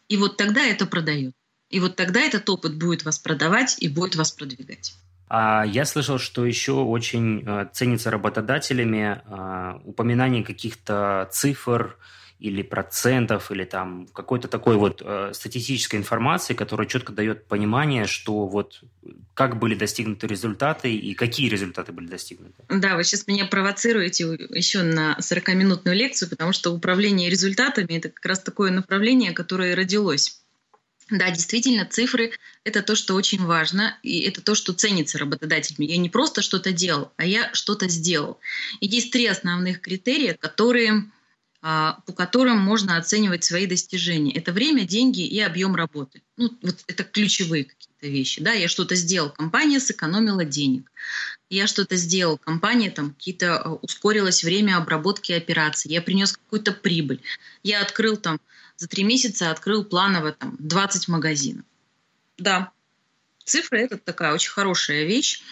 И 0.08 0.16
вот 0.18 0.36
тогда 0.36 0.62
это 0.62 0.86
продает. 0.86 1.34
И 1.70 1.80
вот 1.80 1.96
тогда 1.96 2.20
этот 2.20 2.48
опыт 2.50 2.76
будет 2.76 3.04
вас 3.04 3.18
продавать 3.18 3.76
и 3.80 3.88
будет 3.88 4.14
вас 4.14 4.30
продвигать. 4.30 4.94
А 5.30 5.64
я 5.64 5.86
слышал, 5.86 6.18
что 6.18 6.44
еще 6.44 6.72
очень 6.72 7.42
э, 7.46 7.66
ценится 7.72 8.10
работодателями 8.10 9.22
э, 9.24 9.78
упоминание 9.86 10.44
каких-то 10.44 11.30
цифр 11.32 11.96
или 12.42 12.62
процентов, 12.62 13.52
или 13.52 13.64
там 13.64 14.08
какой-то 14.12 14.48
такой 14.48 14.76
вот 14.76 15.00
э, 15.04 15.30
статистической 15.32 15.98
информации, 15.98 16.54
которая 16.54 16.88
четко 16.88 17.12
дает 17.12 17.46
понимание, 17.46 18.06
что 18.06 18.46
вот 18.46 18.82
как 19.34 19.60
были 19.60 19.76
достигнуты 19.76 20.26
результаты 20.26 20.92
и 20.92 21.14
какие 21.14 21.48
результаты 21.48 21.92
были 21.92 22.08
достигнуты. 22.08 22.64
Да, 22.68 22.96
вы 22.96 23.04
сейчас 23.04 23.28
меня 23.28 23.46
провоцируете 23.46 24.24
еще 24.50 24.82
на 24.82 25.16
40-минутную 25.20 25.94
лекцию, 25.94 26.28
потому 26.30 26.52
что 26.52 26.72
управление 26.72 27.30
результатами– 27.30 27.92
это 27.98 28.08
как 28.08 28.26
раз 28.26 28.40
такое 28.40 28.72
направление, 28.72 29.30
которое 29.30 29.76
родилось 29.76 30.42
да, 31.10 31.30
действительно, 31.30 31.84
цифры— 31.84 32.32
это 32.64 32.80
то, 32.80 32.94
что 32.94 33.14
очень 33.14 33.44
важно, 33.44 33.98
и 34.02 34.20
это 34.20 34.40
то, 34.40 34.54
что 34.54 34.72
ценится 34.72 35.18
работодателями. 35.18 35.90
Я 35.90 35.98
не 35.98 36.08
просто 36.08 36.40
что-то 36.40 36.72
делал, 36.72 37.12
а 37.16 37.26
я 37.26 37.52
что-то 37.52 37.88
сделал. 37.88 38.38
И 38.80 38.86
есть 38.86 39.12
три 39.12 39.26
основных 39.26 39.82
критерия, 39.82 40.34
которые, 40.40 41.04
по 41.62 42.12
которым 42.16 42.58
можно 42.58 42.96
оценивать 42.96 43.44
свои 43.44 43.66
достижения. 43.66 44.34
Это 44.34 44.52
время, 44.52 44.84
деньги 44.84 45.24
и 45.24 45.38
объем 45.40 45.76
работы. 45.76 46.20
Ну, 46.36 46.50
вот 46.60 46.82
это 46.88 47.04
ключевые 47.04 47.64
какие-то 47.64 48.08
вещи. 48.08 48.42
Да, 48.42 48.52
я 48.52 48.66
что-то 48.66 48.96
сделал, 48.96 49.30
компания 49.30 49.78
сэкономила 49.78 50.44
денег. 50.44 50.90
Я 51.50 51.68
что-то 51.68 51.94
сделал, 51.94 52.36
компания 52.36 52.90
там 52.90 53.12
какие-то 53.12 53.58
а, 53.58 53.74
ускорилось 53.74 54.42
время 54.42 54.76
обработки 54.76 55.30
операций, 55.30 55.92
я 55.92 56.02
принес 56.02 56.32
какую-то 56.32 56.72
прибыль, 56.72 57.20
я 57.62 57.80
открыл 57.80 58.16
там 58.16 58.40
за 58.76 58.88
три 58.88 59.04
месяца 59.04 59.52
открыл 59.52 59.84
планово 59.84 60.32
там 60.32 60.56
20 60.58 61.06
магазинов. 61.06 61.64
Да, 62.38 62.72
цифры– 63.44 63.78
это 63.82 63.98
такая 63.98 64.34
очень 64.34 64.50
хорошая 64.50 65.04
вещь. 65.04 65.42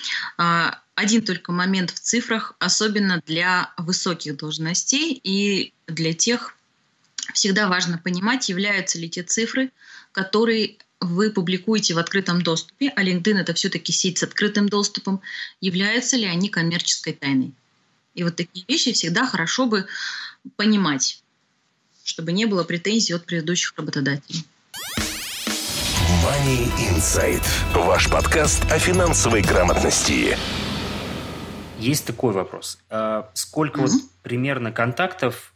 Один 1.00 1.22
только 1.22 1.50
момент 1.50 1.90
в 1.90 1.98
цифрах, 1.98 2.54
особенно 2.58 3.22
для 3.24 3.72
высоких 3.78 4.36
должностей 4.36 5.18
и 5.24 5.72
для 5.86 6.12
тех, 6.12 6.54
всегда 7.32 7.68
важно 7.68 7.96
понимать, 7.96 8.50
являются 8.50 8.98
ли 8.98 9.08
те 9.08 9.22
цифры, 9.22 9.70
которые 10.12 10.76
вы 11.00 11.30
публикуете 11.30 11.94
в 11.94 11.98
открытом 11.98 12.42
доступе, 12.42 12.92
а 12.94 13.02
LinkedIn 13.02 13.38
это 13.38 13.54
все-таки 13.54 13.92
сеть 13.92 14.18
с 14.18 14.24
открытым 14.24 14.68
доступом, 14.68 15.22
являются 15.62 16.18
ли 16.18 16.26
они 16.26 16.50
коммерческой 16.50 17.14
тайной. 17.14 17.54
И 18.14 18.22
вот 18.22 18.36
такие 18.36 18.66
вещи 18.68 18.92
всегда 18.92 19.26
хорошо 19.26 19.64
бы 19.64 19.86
понимать, 20.56 21.22
чтобы 22.04 22.32
не 22.32 22.44
было 22.44 22.62
претензий 22.62 23.14
от 23.14 23.24
предыдущих 23.24 23.72
работодателей. 23.78 24.44
Money 26.22 26.70
Insight. 26.90 27.46
Ваш 27.74 28.10
подкаст 28.10 28.64
о 28.70 28.78
финансовой 28.78 29.40
грамотности. 29.40 30.36
Есть 31.80 32.06
такой 32.06 32.32
вопрос. 32.32 32.78
А 32.88 33.30
сколько 33.34 33.80
mm-hmm. 33.80 33.86
вот 33.86 34.02
примерно 34.22 34.72
контактов 34.72 35.52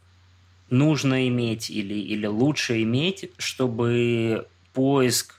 нужно 0.69 1.27
иметь 1.27 1.69
или, 1.69 1.93
или 1.93 2.25
лучше 2.25 2.81
иметь, 2.83 3.31
чтобы 3.37 4.47
поиск 4.73 5.35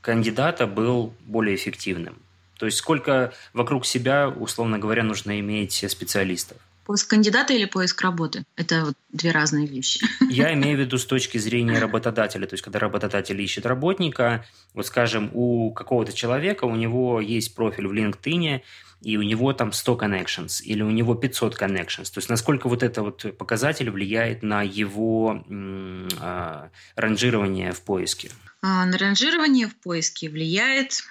кандидата 0.00 0.66
был 0.66 1.12
более 1.26 1.56
эффективным? 1.56 2.16
То 2.58 2.66
есть 2.66 2.78
сколько 2.78 3.32
вокруг 3.52 3.84
себя, 3.84 4.28
условно 4.28 4.78
говоря, 4.78 5.02
нужно 5.02 5.38
иметь 5.40 5.84
специалистов? 5.90 6.56
Поиск 6.86 7.10
кандидата 7.10 7.52
или 7.52 7.64
поиск 7.64 8.00
работы? 8.02 8.44
Это 8.54 8.84
вот 8.84 8.94
две 9.10 9.32
разные 9.32 9.66
вещи. 9.66 10.06
Я 10.30 10.52
имею 10.54 10.76
в 10.76 10.80
виду 10.80 10.98
с 10.98 11.04
точки 11.04 11.36
зрения 11.36 11.80
работодателя. 11.80 12.46
То 12.46 12.54
есть, 12.54 12.62
когда 12.62 12.78
работодатель 12.78 13.40
ищет 13.40 13.66
работника, 13.66 14.46
вот 14.72 14.86
скажем, 14.86 15.30
у 15.34 15.72
какого-то 15.72 16.12
человека, 16.12 16.64
у 16.64 16.76
него 16.76 17.20
есть 17.20 17.56
профиль 17.56 17.88
в 17.88 17.92
LinkedIn, 17.92 18.62
и 19.00 19.16
у 19.16 19.22
него 19.22 19.52
там 19.52 19.72
100 19.72 19.94
connections, 19.96 20.62
или 20.62 20.82
у 20.82 20.90
него 20.90 21.14
500 21.14 21.60
connections. 21.60 22.12
То 22.12 22.18
есть, 22.18 22.28
насколько 22.28 22.68
вот 22.68 22.82
это 22.82 23.02
вот 23.02 23.36
показатель 23.36 23.90
влияет 23.90 24.42
на 24.42 24.62
его 24.62 25.44
э, 25.48 26.68
ранжирование 26.96 27.72
в 27.72 27.82
поиске? 27.82 28.30
А, 28.62 28.84
на 28.86 28.98
ранжирование 28.98 29.68
в 29.68 29.76
поиске 29.76 30.28
влияет... 30.28 31.02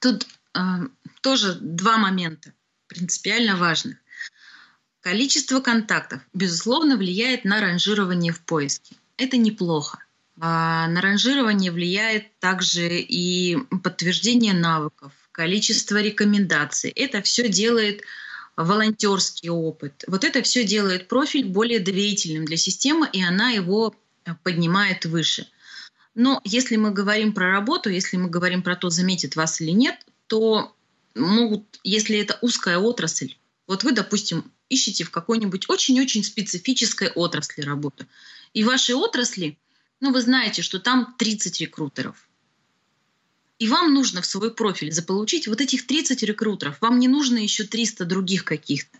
Тут 0.00 0.26
э, 0.54 0.58
тоже 1.20 1.58
два 1.60 1.98
момента 1.98 2.52
принципиально 2.88 3.56
важных. 3.56 3.98
Количество 5.00 5.60
контактов, 5.60 6.20
безусловно, 6.34 6.96
влияет 6.96 7.44
на 7.44 7.60
ранжирование 7.60 8.32
в 8.32 8.40
поиске. 8.40 8.96
Это 9.16 9.36
неплохо. 9.36 10.04
А 10.40 10.86
на 10.88 11.00
ранжирование 11.00 11.72
влияет 11.72 12.38
также 12.38 12.98
и 12.98 13.56
подтверждение 13.82 14.54
навыков, 14.54 15.12
количество 15.38 16.02
рекомендаций. 16.02 16.90
Это 16.90 17.22
все 17.22 17.48
делает 17.48 18.02
волонтерский 18.56 19.50
опыт. 19.50 20.02
Вот 20.08 20.24
это 20.24 20.42
все 20.42 20.64
делает 20.64 21.06
профиль 21.06 21.44
более 21.44 21.78
доверительным 21.78 22.44
для 22.44 22.56
системы, 22.56 23.08
и 23.12 23.22
она 23.22 23.50
его 23.50 23.94
поднимает 24.42 25.06
выше. 25.06 25.46
Но 26.16 26.40
если 26.42 26.74
мы 26.74 26.90
говорим 26.90 27.32
про 27.34 27.52
работу, 27.52 27.88
если 27.88 28.16
мы 28.16 28.28
говорим 28.28 28.64
про 28.64 28.74
то, 28.74 28.90
заметит 28.90 29.36
вас 29.36 29.60
или 29.60 29.70
нет, 29.70 29.94
то 30.26 30.74
могут, 31.14 31.78
если 31.84 32.18
это 32.18 32.36
узкая 32.42 32.78
отрасль, 32.78 33.36
вот 33.68 33.84
вы, 33.84 33.92
допустим, 33.92 34.50
ищете 34.68 35.04
в 35.04 35.12
какой-нибудь 35.12 35.70
очень-очень 35.70 36.24
специфической 36.24 37.10
отрасли 37.10 37.62
работу. 37.62 38.06
И 38.54 38.64
в 38.64 38.66
вашей 38.66 38.96
отрасли, 38.96 39.56
ну, 40.00 40.12
вы 40.12 40.20
знаете, 40.20 40.62
что 40.62 40.80
там 40.80 41.14
30 41.16 41.60
рекрутеров. 41.60 42.27
И 43.58 43.68
вам 43.68 43.92
нужно 43.92 44.22
в 44.22 44.26
свой 44.26 44.52
профиль 44.54 44.92
заполучить 44.92 45.48
вот 45.48 45.60
этих 45.60 45.86
30 45.86 46.22
рекрутеров. 46.22 46.80
Вам 46.80 46.98
не 46.98 47.08
нужно 47.08 47.38
еще 47.38 47.64
300 47.64 48.04
других 48.04 48.44
каких-то. 48.44 48.98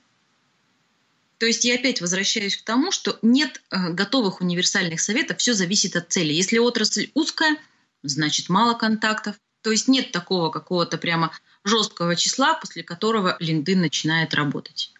То 1.39 1.47
есть 1.47 1.65
я 1.65 1.77
опять 1.77 2.01
возвращаюсь 2.01 2.57
к 2.57 2.65
тому, 2.65 2.91
что 2.91 3.19
нет 3.23 3.63
э, 3.71 3.91
готовых 3.91 4.41
универсальных 4.41 5.01
советов, 5.01 5.39
все 5.39 5.55
зависит 5.55 5.95
от 5.95 6.11
цели. 6.11 6.33
Если 6.33 6.59
отрасль 6.59 7.11
узкая, 7.15 7.57
значит 8.03 8.49
мало 8.49 8.75
контактов. 8.75 9.37
То 9.63 9.71
есть 9.71 9.87
нет 9.87 10.11
такого 10.11 10.51
какого-то 10.51 10.99
прямо 10.99 11.33
жесткого 11.65 12.17
числа, 12.17 12.55
после 12.55 12.83
которого 12.83 13.37
LinkedIn 13.41 13.77
начинает 13.77 14.35
работать. 14.35 14.93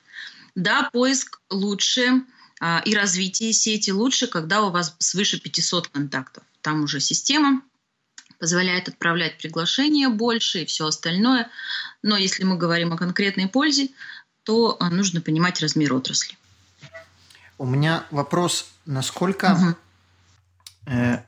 Да, 0.55 0.91
поиск 0.93 1.41
лучше 1.51 2.23
а, 2.61 2.83
и 2.85 2.95
развитие 2.95 3.53
сети 3.53 3.91
лучше, 3.91 4.29
когда 4.29 4.63
у 4.63 4.71
вас 4.71 4.95
свыше 4.99 5.41
500 5.41 5.89
контактов. 5.89 6.45
Там 6.61 6.85
уже 6.85 7.01
система 7.01 7.63
позволяет 8.39 8.89
отправлять 8.89 9.39
приглашения 9.39 10.09
больше 10.09 10.63
и 10.63 10.67
все 10.67 10.87
остальное. 10.87 11.49
Но 12.03 12.17
если 12.17 12.45
мы 12.45 12.57
говорим 12.57 12.93
о 12.93 12.97
конкретной 12.97 13.49
пользе, 13.49 13.89
то 14.45 14.77
а, 14.81 14.91
нужно 14.91 15.21
понимать 15.21 15.61
размер 15.61 15.93
отрасли. 15.95 16.37
У 17.59 17.67
меня 17.67 18.05
вопрос, 18.11 18.71
насколько 18.87 19.53
угу. 19.53 20.95
э, 20.95 21.23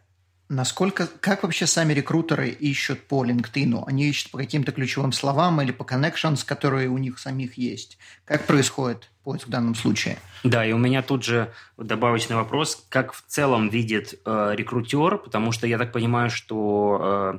Насколько, 0.51 1.07
как 1.21 1.45
вообще 1.45 1.65
сами 1.69 1.93
рекрутеры 1.93 2.49
ищут 2.49 3.05
по 3.05 3.25
LinkedIn? 3.25 3.85
Они 3.87 4.09
ищут 4.09 4.33
по 4.33 4.39
каким-то 4.39 4.73
ключевым 4.73 5.13
словам 5.13 5.61
или 5.63 5.71
по 5.71 5.85
connections, 5.85 6.45
которые 6.45 6.89
у 6.89 6.99
них 6.99 7.21
самих 7.21 7.55
есть? 7.57 7.99
Как 8.25 8.47
происходит 8.47 9.11
поиск 9.23 9.47
в 9.47 9.51
данном 9.51 9.77
случае? 9.77 10.19
Да, 10.43 10.67
и 10.67 10.73
у 10.73 10.79
меня 10.79 11.03
тут 11.03 11.23
же 11.23 11.53
добавочный 11.79 12.35
вопрос. 12.35 12.85
Как 12.89 13.13
в 13.13 13.23
целом 13.29 13.69
видит 13.69 14.19
э, 14.25 14.55
рекрутер? 14.57 15.19
Потому 15.19 15.53
что 15.53 15.69
я 15.69 15.79
так 15.79 15.93
понимаю, 15.93 16.31
что 16.31 17.39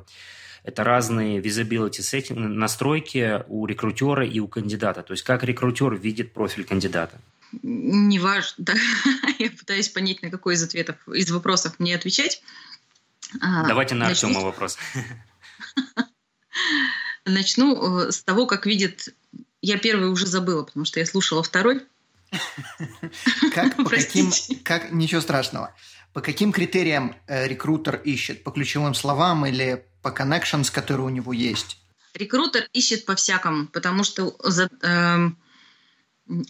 это 0.64 0.82
разные 0.82 1.38
visibility 1.40 2.00
setting, 2.00 2.38
настройки 2.38 3.42
у 3.46 3.66
рекрутера 3.66 4.26
и 4.26 4.40
у 4.40 4.48
кандидата. 4.48 5.02
То 5.02 5.12
есть 5.12 5.22
как 5.22 5.44
рекрутер 5.44 5.94
видит 5.96 6.32
профиль 6.32 6.64
кандидата? 6.64 7.20
Не 7.62 8.18
важно. 8.18 8.54
Да. 8.64 8.72
я 9.38 9.50
пытаюсь 9.50 9.88
понять, 9.88 10.22
на 10.22 10.30
какой 10.30 10.54
из 10.54 10.62
ответов, 10.62 10.96
из 11.08 11.30
вопросов 11.30 11.78
мне 11.78 11.94
отвечать. 11.94 12.42
А, 13.40 13.66
Давайте 13.66 13.94
на 13.94 14.08
Артема 14.08 14.40
вопрос. 14.40 14.78
Начну 17.24 18.06
э, 18.06 18.12
с 18.12 18.22
того, 18.22 18.46
как 18.46 18.66
видит... 18.66 19.14
Я 19.60 19.78
первый 19.78 20.10
уже 20.10 20.26
забыла, 20.26 20.64
потому 20.64 20.84
что 20.84 20.98
я 20.98 21.06
слушала 21.06 21.42
второй. 21.42 21.82
Как, 23.54 23.76
по 23.76 23.84
каким, 23.84 24.32
как, 24.64 24.90
ничего 24.90 25.20
страшного. 25.20 25.74
По 26.14 26.22
каким 26.22 26.50
критериям 26.50 27.14
э, 27.26 27.46
рекрутер 27.46 27.96
ищет? 27.96 28.42
По 28.42 28.50
ключевым 28.50 28.94
словам 28.94 29.44
или 29.44 29.84
по 30.00 30.08
connections, 30.08 30.72
которые 30.72 31.06
у 31.06 31.10
него 31.10 31.34
есть? 31.34 31.76
Рекрутер 32.14 32.66
ищет 32.72 33.04
по-всякому, 33.04 33.66
потому 33.66 34.04
что 34.04 34.34
за, 34.42 34.70
э, 34.82 35.28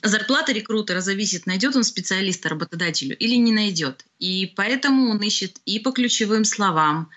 зарплата 0.02 0.52
рекрутера 0.52 1.00
зависит, 1.00 1.46
найдет 1.46 1.76
он 1.76 1.84
специалиста 1.84 2.48
работодателю 2.48 3.16
или 3.16 3.36
не 3.36 3.52
найдет. 3.52 4.04
И 4.18 4.52
поэтому 4.56 5.10
он 5.10 5.18
ищет 5.20 5.58
и 5.64 5.78
по 5.78 5.92
ключевым 5.92 6.44
словам, 6.44 7.10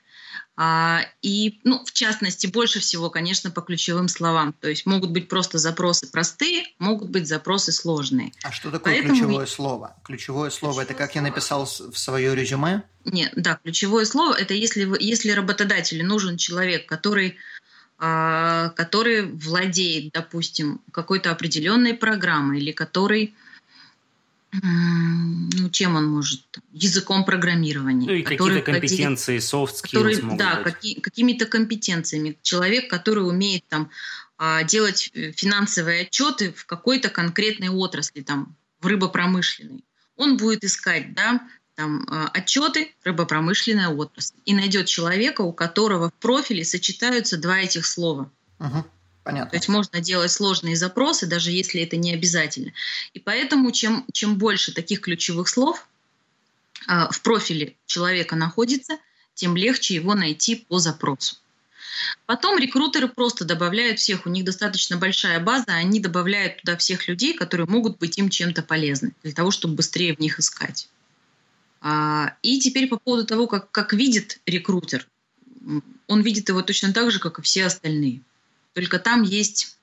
а, 0.57 1.01
и, 1.21 1.59
ну, 1.65 1.83
в 1.83 1.91
частности, 1.91 2.47
больше 2.47 2.79
всего, 2.79 3.09
конечно, 3.09 3.51
по 3.51 3.61
ключевым 3.61 4.07
словам. 4.07 4.53
То 4.53 4.69
есть 4.69 4.85
могут 4.85 5.11
быть 5.11 5.27
просто 5.27 5.57
запросы 5.57 6.09
простые, 6.09 6.65
могут 6.79 7.09
быть 7.09 7.27
запросы 7.27 7.73
сложные. 7.73 8.31
А 8.41 8.53
что 8.53 8.71
такое 8.71 8.93
Поэтому... 8.93 9.13
ключевое 9.15 9.45
слово? 9.47 9.97
Ключевое 10.05 10.49
слово 10.49 10.73
ключевое 10.73 10.85
это 10.85 10.93
как 10.93 11.11
слово... 11.11 11.25
я 11.25 11.29
написал 11.29 11.65
в 11.65 11.97
свое 11.97 12.33
резюме? 12.35 12.83
Нет, 13.03 13.33
да, 13.35 13.59
ключевое 13.61 14.05
слово 14.05 14.33
это 14.33 14.53
если, 14.53 14.89
если 15.03 15.31
работодателю 15.31 16.05
нужен 16.05 16.37
человек, 16.37 16.87
который 16.87 17.37
который 17.97 19.21
владеет, 19.23 20.11
допустим, 20.11 20.81
какой-то 20.91 21.31
определенной 21.31 21.93
программой 21.93 22.59
или 22.59 22.71
который 22.71 23.33
ну, 24.63 25.69
чем 25.69 25.95
он 25.95 26.07
может? 26.07 26.41
Языком 26.71 27.25
программирования. 27.25 28.07
Ну 28.07 28.13
и 28.13 28.21
какие-то 28.21 28.61
компетенции, 28.61 29.37
skills 29.37 29.81
который, 29.81 30.37
Да. 30.37 30.61
Какие, 30.63 30.99
какими-то 30.99 31.45
компетенциями. 31.45 32.37
Человек, 32.41 32.89
который 32.89 33.27
умеет 33.27 33.65
там 33.67 33.89
а, 34.37 34.63
делать 34.63 35.11
э, 35.13 35.31
финансовые 35.31 36.01
отчеты 36.01 36.53
в 36.53 36.65
какой-то 36.65 37.09
конкретной 37.09 37.69
отрасли, 37.69 38.21
там, 38.21 38.55
в 38.81 38.87
рыбопромышленной. 38.87 39.83
Он 40.15 40.37
будет 40.37 40.63
искать, 40.63 41.13
да, 41.13 41.41
там, 41.75 42.07
а, 42.09 42.29
отчеты 42.29 42.93
рыбопромышленная 43.03 43.89
отрасль 43.89 44.35
и 44.45 44.53
найдет 44.53 44.87
человека, 44.87 45.41
у 45.41 45.53
которого 45.53 46.09
в 46.09 46.13
профиле 46.13 46.63
сочетаются 46.63 47.37
два 47.37 47.59
этих 47.59 47.85
слова. 47.85 48.29
Угу. 48.59 48.85
Понятно. 49.23 49.49
То 49.49 49.57
есть 49.57 49.67
можно 49.67 49.99
делать 50.01 50.31
сложные 50.31 50.75
запросы, 50.75 51.25
даже 51.25 51.51
если 51.51 51.81
это 51.81 51.97
не 51.97 52.13
обязательно. 52.13 52.71
И 53.13 53.19
поэтому 53.19 53.71
чем, 53.71 54.05
чем 54.13 54.37
больше 54.37 54.71
таких 54.71 55.01
ключевых 55.01 55.49
слов 55.49 55.87
э, 56.87 57.07
в 57.09 57.21
профиле 57.21 57.75
человека 57.87 58.35
находится, 58.35 58.97
тем 59.33 59.57
легче 59.57 59.95
его 59.95 60.13
найти 60.13 60.55
по 60.55 60.79
запросу. 60.79 61.37
Потом 62.25 62.59
рекрутеры 62.59 63.07
просто 63.07 63.45
добавляют 63.45 63.99
всех, 63.99 64.25
у 64.25 64.29
них 64.29 64.45
достаточно 64.45 64.97
большая 64.97 65.39
база, 65.39 65.73
они 65.73 65.99
добавляют 65.99 66.61
туда 66.61 66.77
всех 66.77 67.07
людей, 67.07 67.33
которые 67.33 67.67
могут 67.67 67.97
быть 67.97 68.17
им 68.17 68.29
чем-то 68.29 68.63
полезны, 68.63 69.13
для 69.23 69.33
того, 69.33 69.51
чтобы 69.51 69.75
быстрее 69.75 70.15
в 70.15 70.19
них 70.19 70.39
искать. 70.39 70.87
А, 71.87 72.35
и 72.41 72.59
теперь 72.59 72.87
по 72.87 72.97
поводу 72.97 73.27
того, 73.27 73.45
как, 73.45 73.69
как 73.69 73.93
видит 73.93 74.39
рекрутер. 74.47 75.07
Он 76.07 76.21
видит 76.21 76.49
его 76.49 76.63
точно 76.63 76.91
так 76.91 77.11
же, 77.11 77.19
как 77.19 77.37
и 77.37 77.43
все 77.43 77.63
остальные. 77.65 78.21
Только 78.73 78.97
там 78.97 79.21
есть, 79.21 79.77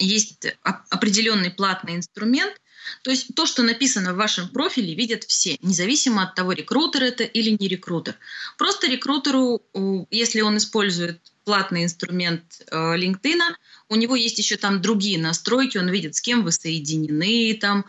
есть 0.00 0.44
определенный 0.90 1.52
платный 1.52 1.94
инструмент, 1.94 2.60
То 3.02 3.12
есть 3.12 3.32
то, 3.36 3.46
что 3.46 3.62
написано 3.62 4.12
в 4.12 4.16
вашем 4.16 4.48
профиле, 4.48 4.96
видят 4.96 5.22
все, 5.22 5.56
независимо 5.62 6.24
от 6.24 6.34
того, 6.34 6.50
рекрутер 6.50 7.04
это 7.04 7.22
или 7.22 7.50
не 7.50 7.68
рекрутер. 7.68 8.16
Просто 8.58 8.88
рекрутеру, 8.88 9.62
если 10.10 10.40
он 10.40 10.56
использует 10.56 11.20
платный 11.44 11.84
инструмент 11.84 12.42
э, 12.72 12.76
LinkedIn, 12.76 13.40
у 13.88 13.94
него 13.94 14.16
есть 14.16 14.38
еще 14.38 14.56
там 14.56 14.82
другие 14.82 15.16
настройки, 15.16 15.78
он 15.78 15.90
видит, 15.90 16.16
с 16.16 16.20
кем 16.20 16.42
вы 16.42 16.50
соединены, 16.50 17.56
там, 17.60 17.84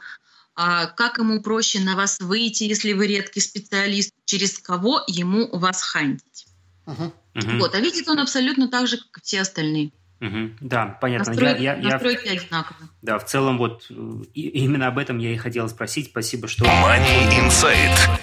а 0.57 0.87
как 0.87 1.19
ему 1.19 1.41
проще 1.41 1.79
на 1.79 1.95
вас 1.95 2.19
выйти, 2.19 2.63
если 2.63 2.93
вы 2.93 3.07
редкий 3.07 3.39
специалист, 3.39 4.11
через 4.25 4.57
кого 4.57 5.03
ему 5.07 5.47
вас 5.55 5.81
хантить. 5.83 6.47
Uh-huh. 6.87 7.11
Вот, 7.59 7.75
а 7.75 7.79
видит 7.79 8.09
он 8.09 8.19
абсолютно 8.19 8.67
так 8.67 8.87
же, 8.87 8.97
как 8.97 9.19
и 9.19 9.21
все 9.21 9.41
остальные. 9.41 9.91
Угу. 10.19 10.55
Да, 10.61 10.97
понятно. 10.99 11.31
Настройки, 11.31 11.61
я, 11.61 11.75
я, 11.75 11.89
настройки 11.91 12.25
я, 12.25 12.31
одинаковые. 12.31 12.89
Да, 13.03 13.19
в 13.19 13.25
целом 13.25 13.59
вот 13.59 13.91
и, 14.33 14.47
именно 14.49 14.87
об 14.87 14.97
этом 14.97 15.19
я 15.19 15.31
и 15.31 15.37
хотел 15.37 15.69
спросить. 15.69 16.07
Спасибо, 16.07 16.47
что... 16.47 16.65
Money 16.65 17.29
Insight. 17.39 18.19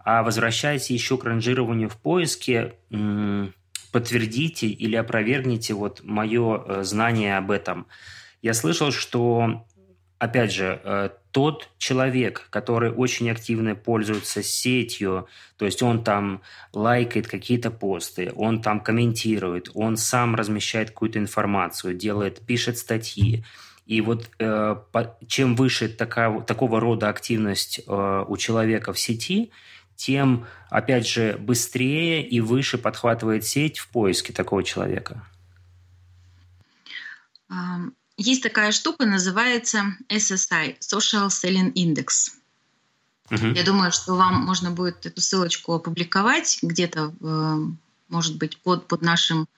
А 0.00 0.24
возвращаясь 0.24 0.90
еще 0.90 1.16
к 1.16 1.24
ранжированию 1.24 1.88
в 1.88 1.96
поиске, 1.96 2.74
подтвердите 3.92 4.66
или 4.66 4.96
опровергните 4.96 5.74
вот 5.74 6.02
мое 6.02 6.64
э, 6.66 6.82
знание 6.82 7.38
об 7.38 7.52
этом. 7.52 7.86
Я 8.42 8.52
слышал, 8.52 8.90
что, 8.90 9.64
опять 10.18 10.52
же, 10.52 10.80
э, 10.82 11.10
тот 11.30 11.68
человек, 11.78 12.46
который 12.50 12.92
очень 12.92 13.30
активно 13.30 13.74
пользуется 13.74 14.42
сетью, 14.42 15.26
то 15.56 15.64
есть 15.64 15.82
он 15.82 16.04
там 16.04 16.42
лайкает 16.72 17.26
какие-то 17.26 17.70
посты, 17.70 18.32
он 18.36 18.62
там 18.62 18.80
комментирует, 18.80 19.70
он 19.74 19.96
сам 19.96 20.34
размещает 20.34 20.90
какую-то 20.90 21.18
информацию, 21.18 21.94
делает, 21.94 22.40
пишет 22.40 22.78
статьи. 22.78 23.44
И 23.86 24.00
вот 24.00 24.30
э, 24.38 24.76
по, 24.92 25.18
чем 25.26 25.56
выше 25.56 25.88
такая, 25.88 26.40
такого 26.40 26.80
рода 26.80 27.08
активность 27.08 27.80
э, 27.86 28.24
у 28.26 28.36
человека 28.36 28.92
в 28.92 28.98
сети, 28.98 29.50
тем, 29.96 30.46
опять 30.70 31.06
же, 31.06 31.36
быстрее 31.38 32.26
и 32.26 32.40
выше 32.40 32.78
подхватывает 32.78 33.44
сеть 33.44 33.78
в 33.78 33.88
поиске 33.88 34.32
такого 34.32 34.62
человека. 34.64 35.26
Есть 38.16 38.42
такая 38.42 38.70
штука, 38.72 39.06
называется 39.06 39.96
SSI, 40.08 40.78
Social 40.78 41.28
Selling 41.28 41.72
Index. 41.72 42.30
Угу. 43.30 43.54
Я 43.54 43.64
думаю, 43.64 43.90
что 43.90 44.14
вам 44.14 44.44
можно 44.44 44.70
будет 44.70 45.06
эту 45.06 45.20
ссылочку 45.20 45.72
опубликовать 45.72 46.58
где-то, 46.62 47.12
э, 47.20 47.58
может 48.08 48.36
быть, 48.36 48.58
под, 48.58 48.86
под, 48.86 49.02
нашим, 49.02 49.48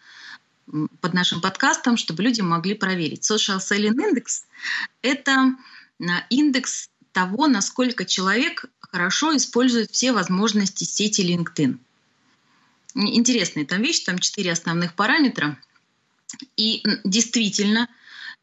под 1.01 1.13
нашим 1.13 1.41
подкастом, 1.41 1.97
чтобы 1.97 2.23
люди 2.23 2.41
могли 2.41 2.75
проверить. 2.75 3.29
Social 3.31 3.59
Selling 3.59 3.97
Index— 3.97 4.45
это 5.03 5.57
э, 5.99 6.05
индекс 6.31 6.89
того, 7.13 7.49
насколько 7.49 8.05
человек 8.05 8.67
хорошо 8.81 9.37
использует 9.37 9.91
все 9.91 10.13
возможности 10.13 10.85
сети 10.85 11.23
LinkedIn. 11.23 11.79
Интересная 12.95 13.67
там 13.67 13.83
вещь, 13.83 14.05
там 14.05 14.19
четыре 14.19 14.53
основных 14.53 14.95
параметра. 14.95 15.59
И 16.57 16.83
действительно, 17.05 17.89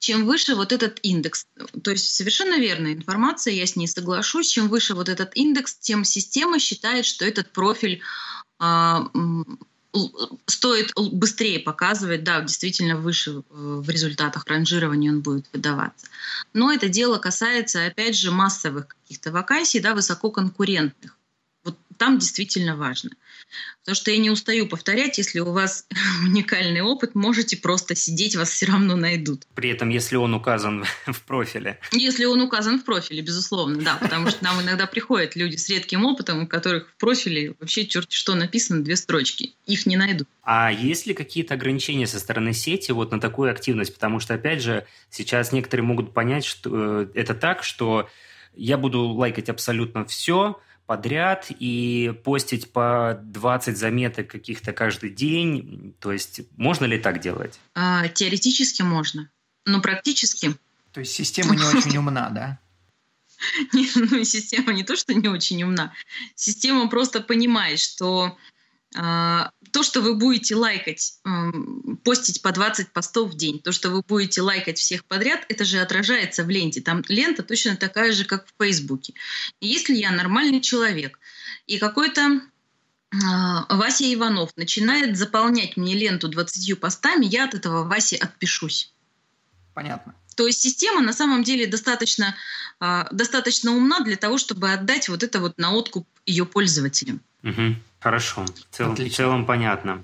чем 0.04 0.26
выше 0.26 0.56
вот 0.56 0.74
этот 0.74 1.00
индекс, 1.02 1.48
то 1.82 1.92
есть 1.92 2.14
совершенно 2.14 2.60
верная 2.60 2.92
информация, 2.92 3.54
я 3.54 3.66
с 3.66 3.78
ней 3.78 3.88
соглашусь, 3.88 4.50
чем 4.50 4.68
выше 4.68 4.96
вот 4.96 5.08
этот 5.08 5.32
индекс, 5.34 5.76
тем 5.76 6.04
система 6.04 6.60
считает, 6.60 7.06
что 7.06 7.24
этот 7.24 7.54
профиль 7.54 8.02
а, 8.60 9.10
стоит 10.46 10.92
быстрее 10.96 11.60
показывать, 11.60 12.26
да, 12.26 12.42
действительно 12.42 12.98
выше 12.98 13.32
э, 13.32 13.44
в 13.50 13.90
результатах 13.90 14.46
ранжирования 14.46 15.10
он 15.10 15.22
будет 15.22 15.46
выдаваться. 15.54 16.08
Но 16.52 16.74
это 16.74 16.90
дело 16.90 17.18
касается, 17.18 17.86
опять 17.86 18.18
же, 18.18 18.32
массовых 18.32 18.90
каких-то 18.90 19.32
вакансий, 19.32 19.80
да, 19.80 19.94
высококонкурентных. 19.94 21.18
Там 21.98 22.20
действительно 22.20 22.76
важно. 22.76 23.12
Потому 23.82 23.96
что 23.96 24.12
я 24.12 24.18
не 24.18 24.30
устаю 24.30 24.68
повторять, 24.68 25.18
если 25.18 25.40
у 25.40 25.52
вас 25.52 25.86
уникальный 26.24 26.82
опыт, 26.82 27.16
можете 27.16 27.58
просто 27.58 27.96
сидеть, 27.96 28.36
вас 28.36 28.50
все 28.50 28.68
равно 28.68 28.96
найдут. 28.96 29.46
При 29.56 29.70
этом, 29.70 29.90
если 29.90 30.16
он 30.16 30.34
указан 30.34 30.86
в 31.06 31.22
профиле. 31.24 31.80
Если 31.92 32.26
он 32.26 32.42
указан 32.42 32.80
в 32.80 32.86
профиле, 32.86 33.22
безусловно, 33.22 33.82
да. 33.82 33.98
Потому 33.98 34.30
что 34.30 34.44
нам 34.44 34.62
иногда 34.62 34.88
приходят 34.88 35.36
люди 35.36 35.58
с 35.58 35.70
редким 35.70 36.06
опытом, 36.06 36.44
у 36.44 36.48
которых 36.48 36.90
в 36.90 37.00
профиле 37.00 37.56
вообще 37.60 37.86
черт 37.86 38.12
что 38.12 38.36
написано, 38.36 38.84
две 38.84 38.96
строчки. 38.96 39.54
Их 39.66 39.86
не 39.86 39.98
найдут. 39.98 40.28
А 40.44 40.72
есть 40.72 41.06
ли 41.06 41.14
какие-то 41.14 41.54
ограничения 41.54 42.08
со 42.08 42.20
стороны 42.20 42.54
сети 42.54 42.92
вот 42.92 43.12
на 43.12 43.20
такую 43.20 43.52
активность? 43.52 43.94
Потому 43.94 44.20
что, 44.20 44.34
опять 44.34 44.62
же, 44.62 44.86
сейчас 45.10 45.52
некоторые 45.52 45.86
могут 45.86 46.14
понять, 46.14 46.46
что 46.46 47.02
э, 47.02 47.08
это 47.14 47.34
так, 47.34 47.64
что 47.64 48.10
я 48.56 48.78
буду 48.78 49.08
лайкать 49.08 49.50
абсолютно 49.50 50.06
все, 50.06 50.60
подряд 50.86 51.48
и 51.50 52.14
постить 52.24 52.72
по 52.72 53.20
20 53.24 53.78
заметок 53.78 54.28
каких-то 54.28 54.74
каждый 54.74 55.10
день? 55.10 55.96
То 56.00 56.12
есть 56.12 56.42
можно 56.58 56.86
ли 56.86 57.00
так 57.00 57.20
делать? 57.20 57.60
А, 57.74 58.08
теоретически 58.08 58.82
можно, 58.82 59.30
но 59.66 59.82
практически... 59.82 60.56
То 60.92 61.00
есть 61.00 61.14
система 61.14 61.56
не 61.56 61.64
очень 61.64 61.98
умна, 61.98 62.30
да? 62.30 62.60
Нет, 63.74 63.92
ну, 63.96 64.24
система 64.24 64.74
не 64.74 64.84
то, 64.84 64.96
что 64.96 65.14
не 65.14 65.28
очень 65.28 65.64
умна. 65.64 65.94
Система 66.36 66.88
просто 66.88 67.22
понимает, 67.22 67.80
что 67.80 68.38
то, 68.94 69.82
что 69.82 70.02
вы 70.02 70.16
будете 70.16 70.56
лайкать, 70.56 71.20
постить 72.04 72.42
по 72.42 72.52
20 72.52 72.92
постов 72.94 73.32
в 73.32 73.36
день, 73.36 73.60
то, 73.60 73.72
что 73.72 73.90
вы 73.90 74.02
будете 74.02 74.42
лайкать 74.42 74.78
всех 74.78 75.04
подряд, 75.06 75.46
это 75.50 75.66
же 75.66 75.80
отражается 75.80 76.44
в 76.44 76.50
ленте. 76.50 76.82
Там 76.82 77.04
лента 77.08 77.44
точно 77.44 77.76
такая 77.76 78.12
же, 78.12 78.26
как 78.26 78.46
в 78.46 78.64
Фейсбуке. 78.64 79.14
И 79.60 79.68
если 79.68 79.96
я 79.96 80.12
нормальный 80.12 80.62
человек, 80.62 81.20
и 81.66 81.78
какой-то 81.80 82.42
а, 83.14 83.76
Вася 83.76 84.12
Иванов 84.14 84.52
начинает 84.56 85.18
заполнять 85.18 85.78
мне 85.78 85.96
ленту 85.96 86.28
20 86.28 86.80
постами, 86.80 87.26
я 87.26 87.46
от 87.46 87.54
этого 87.54 87.84
Васи 87.84 88.16
отпишусь. 88.16 88.92
Понятно. 89.74 90.16
То 90.36 90.48
есть 90.48 90.62
система 90.62 91.02
на 91.02 91.14
самом 91.14 91.44
деле 91.44 91.68
достаточно, 91.68 92.36
а, 92.80 93.08
достаточно 93.12 93.72
умна 93.72 94.00
для 94.02 94.16
того, 94.16 94.38
чтобы 94.38 94.72
отдать 94.72 95.10
вот 95.10 95.24
это 95.24 95.40
вот 95.40 95.58
на 95.58 95.74
откуп 95.74 96.08
ее 96.26 96.46
пользователям. 96.46 97.22
Угу. 97.44 97.76
Хорошо, 98.04 98.44
в 98.44 98.76
целом, 98.76 98.96
в 98.96 99.10
целом 99.10 99.46
понятно. 99.46 100.02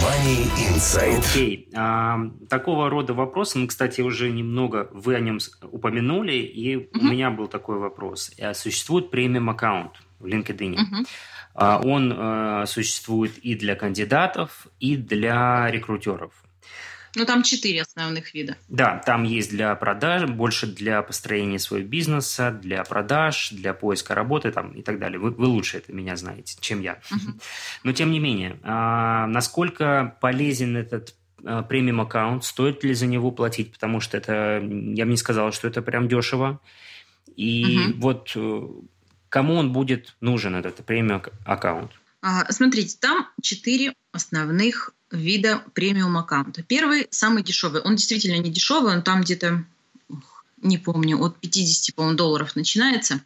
Money 0.00 0.48
Insight. 0.70 1.18
Окей, 1.18 1.68
а, 1.74 2.20
такого 2.48 2.88
рода 2.88 3.14
вопросы, 3.14 3.58
мы, 3.58 3.66
кстати, 3.66 4.00
уже 4.00 4.30
немного, 4.30 4.88
вы 4.92 5.16
о 5.16 5.20
нем 5.20 5.38
упомянули, 5.72 6.34
и 6.34 6.76
угу. 6.76 7.00
у 7.00 7.02
меня 7.02 7.32
был 7.32 7.48
такой 7.48 7.78
вопрос. 7.78 8.30
А 8.40 8.54
существует 8.54 9.10
премиум 9.10 9.50
аккаунт 9.50 9.90
в 10.20 10.26
LinkedIn. 10.26 10.74
Угу. 10.74 11.90
Он 11.90 12.14
а, 12.16 12.64
существует 12.66 13.36
и 13.38 13.56
для 13.56 13.74
кандидатов, 13.74 14.68
и 14.78 14.96
для 14.96 15.68
рекрутеров. 15.68 16.41
Ну, 17.14 17.26
там 17.26 17.42
четыре 17.42 17.82
основных 17.82 18.32
вида. 18.32 18.56
Да, 18.68 18.98
там 19.04 19.24
есть 19.24 19.50
для 19.50 19.74
продаж, 19.74 20.24
больше 20.30 20.66
для 20.66 21.02
построения 21.02 21.58
своего 21.58 21.86
бизнеса, 21.86 22.50
для 22.50 22.82
продаж, 22.84 23.50
для 23.50 23.74
поиска 23.74 24.14
работы 24.14 24.50
там, 24.50 24.72
и 24.72 24.82
так 24.82 24.98
далее. 24.98 25.18
Вы, 25.18 25.30
вы 25.30 25.46
лучше 25.46 25.78
это 25.78 25.92
меня 25.92 26.16
знаете, 26.16 26.56
чем 26.60 26.80
я. 26.80 27.00
Uh-huh. 27.10 27.40
Но, 27.84 27.92
тем 27.92 28.10
не 28.10 28.18
менее, 28.18 28.58
а, 28.62 29.26
насколько 29.26 30.16
полезен 30.20 30.76
этот 30.76 31.14
а, 31.44 31.62
премиум 31.62 32.00
аккаунт, 32.00 32.44
стоит 32.44 32.82
ли 32.82 32.94
за 32.94 33.06
него 33.06 33.30
платить, 33.30 33.72
потому 33.72 34.00
что 34.00 34.16
это, 34.16 34.60
я 34.62 35.04
бы 35.04 35.10
не 35.10 35.16
сказал, 35.16 35.52
что 35.52 35.68
это 35.68 35.82
прям 35.82 36.08
дешево. 36.08 36.60
И 37.36 37.64
uh-huh. 37.64 37.94
вот 37.96 38.32
э, 38.36 38.68
кому 39.28 39.54
он 39.54 39.72
будет 39.72 40.16
нужен, 40.20 40.54
этот 40.54 40.84
премиум 40.84 41.22
аккаунт? 41.44 41.92
А, 42.22 42.50
смотрите, 42.52 42.96
там 43.00 43.28
четыре 43.42 43.94
основных 44.12 44.94
вида 45.12 45.62
премиум 45.74 46.16
аккаунта. 46.18 46.62
Первый 46.62 47.06
самый 47.10 47.42
дешевый. 47.42 47.82
Он 47.82 47.96
действительно 47.96 48.38
не 48.38 48.50
дешевый, 48.50 48.94
он 48.94 49.02
там 49.02 49.22
где-то, 49.22 49.64
не 50.58 50.78
помню, 50.78 51.22
от 51.22 51.38
50, 51.38 51.94
по 51.94 52.12
долларов 52.12 52.56
начинается 52.56 53.20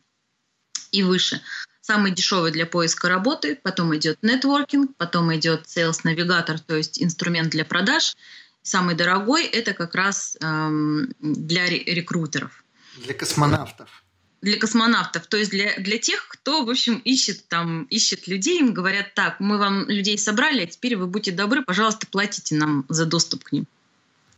и 0.90 1.03
выше. 1.03 1.40
Самый 1.81 2.11
дешевый 2.11 2.51
для 2.51 2.66
поиска 2.66 3.09
работы, 3.09 3.57
потом 3.62 3.94
идет 3.96 4.18
нетворкинг, 4.22 4.96
потом 4.96 5.35
идет 5.37 5.66
Sales 5.66 6.03
Navigator, 6.05 6.59
то 6.59 6.77
есть 6.77 7.03
инструмент 7.03 7.51
для 7.51 7.64
продаж. 7.64 8.16
Самый 8.62 8.96
дорогой 8.96 9.44
это 9.44 9.72
как 9.72 9.94
раз 9.94 10.37
эм, 10.40 11.12
для 11.20 11.66
рекрутеров. 11.66 12.64
Для 12.96 13.14
космонавтов 13.14 14.03
для 14.42 14.59
космонавтов, 14.59 15.27
то 15.27 15.37
есть 15.37 15.51
для, 15.51 15.77
для 15.79 15.99
тех, 15.99 16.29
кто, 16.29 16.64
в 16.64 16.70
общем, 16.70 16.99
ищет 16.99 17.49
там, 17.49 17.85
ищет 17.85 18.29
людей, 18.29 18.61
им 18.61 18.75
говорят, 18.75 19.14
так, 19.14 19.40
мы 19.40 19.59
вам 19.59 19.88
людей 19.88 20.18
собрали, 20.18 20.62
а 20.62 20.66
теперь 20.66 20.96
вы 20.96 21.07
будьте 21.07 21.33
добры, 21.33 21.62
пожалуйста, 21.62 22.07
платите 22.07 22.55
нам 22.55 22.85
за 22.88 23.07
доступ 23.07 23.44
к 23.44 23.53
ним. 23.53 23.66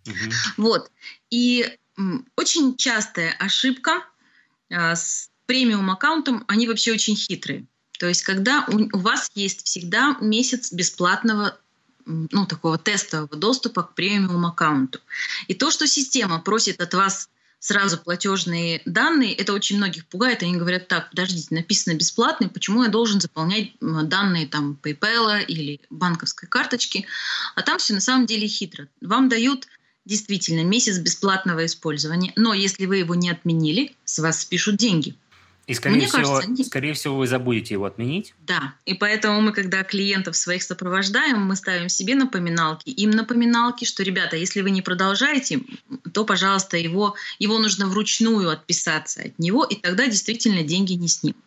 Угу. 0.06 0.14
Вот. 0.56 0.90
И 1.30 1.76
очень 2.36 2.76
частая 2.76 3.34
ошибка 3.38 4.04
а, 4.70 4.94
с 4.94 5.30
премиум 5.46 5.90
аккаунтом, 5.90 6.44
они 6.46 6.68
вообще 6.68 6.92
очень 6.92 7.16
хитрые. 7.16 7.64
То 7.98 8.06
есть, 8.06 8.22
когда 8.22 8.64
у, 8.68 8.96
у 8.96 9.00
вас 9.00 9.30
есть 9.34 9.66
всегда 9.66 10.16
месяц 10.20 10.72
бесплатного 10.72 11.58
ну, 12.06 12.46
такого 12.46 12.78
тестового 12.78 13.36
доступа 13.36 13.82
к 13.82 13.94
премиум 13.94 14.46
аккаунту. 14.46 15.00
И 15.48 15.54
то, 15.54 15.70
что 15.70 15.86
система 15.86 16.40
просит 16.40 16.80
от 16.80 16.94
вас 16.94 17.28
сразу 17.58 17.98
платежные 17.98 18.82
данные, 18.84 19.34
это 19.34 19.52
очень 19.52 19.76
многих 19.76 20.06
пугает. 20.06 20.42
Они 20.42 20.56
говорят, 20.56 20.88
так, 20.88 21.10
подождите, 21.10 21.54
написано 21.54 21.94
бесплатно, 21.94 22.48
почему 22.48 22.82
я 22.84 22.88
должен 22.88 23.20
заполнять 23.20 23.72
данные 23.80 24.46
там 24.46 24.78
PayPal 24.82 25.44
или 25.44 25.80
банковской 25.90 26.48
карточки? 26.48 27.06
А 27.54 27.62
там 27.62 27.78
все 27.78 27.94
на 27.94 28.00
самом 28.00 28.26
деле 28.26 28.46
хитро. 28.46 28.88
Вам 29.00 29.28
дают 29.28 29.66
действительно 30.04 30.64
месяц 30.64 30.98
бесплатного 30.98 31.66
использования, 31.66 32.32
но 32.36 32.54
если 32.54 32.86
вы 32.86 32.98
его 32.98 33.14
не 33.14 33.30
отменили, 33.30 33.94
с 34.04 34.18
вас 34.18 34.40
спишут 34.40 34.76
деньги– 34.76 35.14
и, 35.68 35.74
скорее, 35.74 35.96
Мне 35.96 36.06
всего, 36.06 36.36
кажется, 36.36 36.64
скорее 36.64 36.94
всего, 36.94 37.18
вы 37.18 37.26
забудете 37.26 37.74
его 37.74 37.84
отменить. 37.84 38.34
Да, 38.40 38.74
и 38.86 38.94
поэтому 38.94 39.42
мы, 39.42 39.52
когда 39.52 39.84
клиентов 39.84 40.34
своих 40.34 40.62
сопровождаем, 40.62 41.42
мы 41.42 41.56
ставим 41.56 41.90
себе 41.90 42.14
напоминалки, 42.14 42.88
им 42.88 43.10
напоминалки, 43.10 43.84
что, 43.84 44.02
ребята, 44.02 44.36
если 44.36 44.62
вы 44.62 44.70
не 44.70 44.80
продолжаете, 44.80 45.60
то, 46.14 46.24
пожалуйста, 46.24 46.78
его, 46.78 47.16
его 47.38 47.58
нужно 47.58 47.86
вручную 47.86 48.48
отписаться 48.48 49.20
от 49.20 49.38
него, 49.38 49.62
и 49.62 49.74
тогда 49.74 50.06
действительно 50.06 50.62
деньги 50.62 50.94
не 50.94 51.06
снимут. 51.08 51.44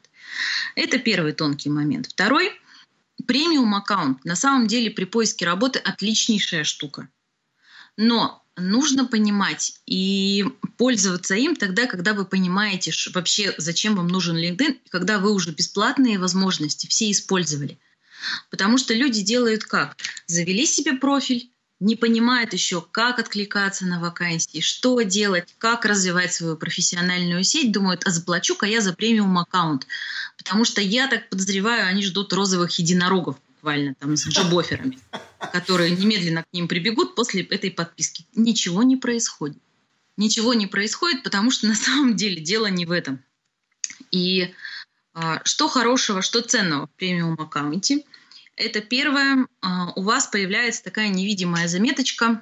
Это 0.75 0.99
первый 0.99 1.33
тонкий 1.33 1.71
момент. 1.71 2.05
Второй– 2.05 2.51
премиум 3.25 3.73
аккаунт. 3.73 4.23
На 4.23 4.35
самом 4.35 4.67
деле 4.67 4.91
при 4.91 5.05
поиске 5.05 5.47
работы 5.47 5.79
отличнейшая 5.79 6.63
штука. 6.63 7.09
Но 7.97 8.40
нужно 8.57 9.05
понимать 9.05 9.79
и 9.85 10.45
пользоваться 10.77 11.35
им 11.35 11.55
тогда, 11.55 11.87
когда 11.87 12.13
вы 12.13 12.25
понимаете 12.25 12.91
вообще, 13.13 13.53
зачем 13.57 13.95
вам 13.95 14.07
нужен 14.07 14.37
LinkedIn, 14.37 14.79
когда 14.89 15.19
вы 15.19 15.33
уже 15.33 15.51
бесплатные 15.51 16.19
возможности 16.19 16.87
все 16.87 17.11
использовали. 17.11 17.79
Потому 18.49 18.77
что 18.77 18.93
люди 18.93 19.21
делают 19.21 19.63
как? 19.63 19.97
Завели 20.27 20.65
себе 20.65 20.93
профиль, 20.93 21.51
не 21.79 21.95
понимают 21.95 22.53
еще, 22.53 22.85
как 22.91 23.17
откликаться 23.17 23.87
на 23.87 23.99
вакансии, 23.99 24.59
что 24.59 25.01
делать, 25.01 25.55
как 25.57 25.83
развивать 25.83 26.31
свою 26.31 26.55
профессиональную 26.55 27.43
сеть, 27.43 27.71
думают, 27.71 28.05
а 28.05 28.11
заплачу-ка 28.11 28.67
я 28.67 28.81
за 28.81 28.93
премиум 28.93 29.39
аккаунт. 29.39 29.87
Потому 30.37 30.63
что 30.63 30.79
я 30.79 31.07
так 31.07 31.27
подозреваю, 31.29 31.87
они 31.87 32.03
ждут 32.03 32.33
розовых 32.33 32.77
единорогов 32.77 33.37
буквально 33.61 33.93
там 33.95 34.17
с 34.17 34.27
джобоферами, 34.27 34.97
которые 35.53 35.91
немедленно 35.91 36.43
к 36.43 36.47
ним 36.51 36.67
прибегут 36.67 37.15
после 37.15 37.43
этой 37.43 37.69
подписки. 37.69 38.25
Ничего 38.35 38.81
не 38.81 38.97
происходит. 38.97 39.61
Ничего 40.17 40.53
не 40.53 40.67
происходит, 40.67 41.23
потому 41.23 41.51
что 41.51 41.67
на 41.67 41.75
самом 41.75 42.15
деле 42.15 42.41
дело 42.41 42.65
не 42.67 42.85
в 42.85 42.91
этом. 42.91 43.23
И 44.09 44.53
а, 45.13 45.41
что 45.45 45.67
хорошего, 45.67 46.21
что 46.21 46.41
ценного 46.41 46.87
в 46.87 46.91
премиум 46.91 47.39
аккаунте? 47.39 48.03
Это 48.55 48.81
первое, 48.81 49.47
а, 49.61 49.91
у 49.95 50.01
вас 50.01 50.27
появляется 50.27 50.83
такая 50.83 51.09
невидимая 51.09 51.67
заметочка, 51.67 52.41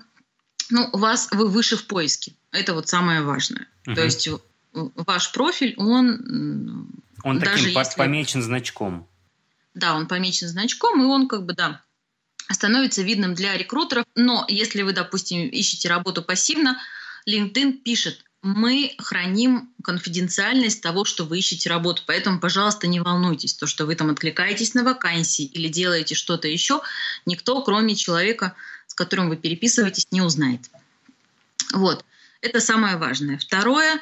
ну, 0.70 0.90
у 0.94 0.98
вас 0.98 1.30
вы 1.32 1.48
выше 1.48 1.78
в 1.78 1.86
поиске. 1.86 2.34
Это 2.52 2.74
вот 2.74 2.88
самое 2.88 3.22
важное. 3.24 3.68
Uh-huh. 3.86 3.96
То 3.96 4.04
есть 4.04 4.30
ваш 4.74 5.32
профиль, 5.32 5.74
он 5.78 6.92
он 7.24 7.40
даже 7.40 7.64
таким 7.64 7.80
если... 7.80 7.98
помечен 7.98 8.42
значком. 8.42 9.08
Да, 9.74 9.96
он 9.96 10.08
помечен 10.08 10.48
значком, 10.48 11.02
и 11.02 11.06
он 11.06 11.28
как 11.28 11.46
бы, 11.46 11.54
да, 11.54 11.82
становится 12.52 13.02
видным 13.02 13.34
для 13.34 13.58
рекрутеров. 13.58 14.06
Но 14.16 14.46
если 14.48 14.82
вы, 14.82 14.94
допустим, 14.94 15.48
ищете 15.48 15.90
работу 15.90 16.24
пассивно, 16.24 16.80
LinkedIn 17.28 17.74
пишет, 17.84 18.24
мы 18.42 18.96
храним 18.98 19.74
конфиденциальность 19.84 20.82
того, 20.82 21.04
что 21.04 21.26
вы 21.26 21.40
ищете 21.40 21.70
работу. 21.70 22.04
Поэтому, 22.08 22.40
пожалуйста, 22.40 22.88
не 22.88 23.02
волнуйтесь. 23.02 23.54
То, 23.54 23.68
что 23.68 23.86
вы 23.86 23.96
там 23.96 24.10
откликаетесь 24.10 24.74
на 24.74 24.84
вакансии 24.84 25.46
или 25.46 25.68
делаете 25.68 26.16
что-то 26.16 26.48
еще, 26.48 26.82
никто, 27.26 27.62
кроме 27.64 27.96
человека, 27.96 28.56
с 28.88 28.94
которым 28.94 29.30
вы 29.30 29.36
переписываетесь, 29.36 30.08
не 30.12 30.22
узнает. 30.22 30.62
Вот. 31.74 32.06
Это 32.42 32.62
самое 32.62 32.96
важное. 32.96 33.38
Второе, 33.38 34.00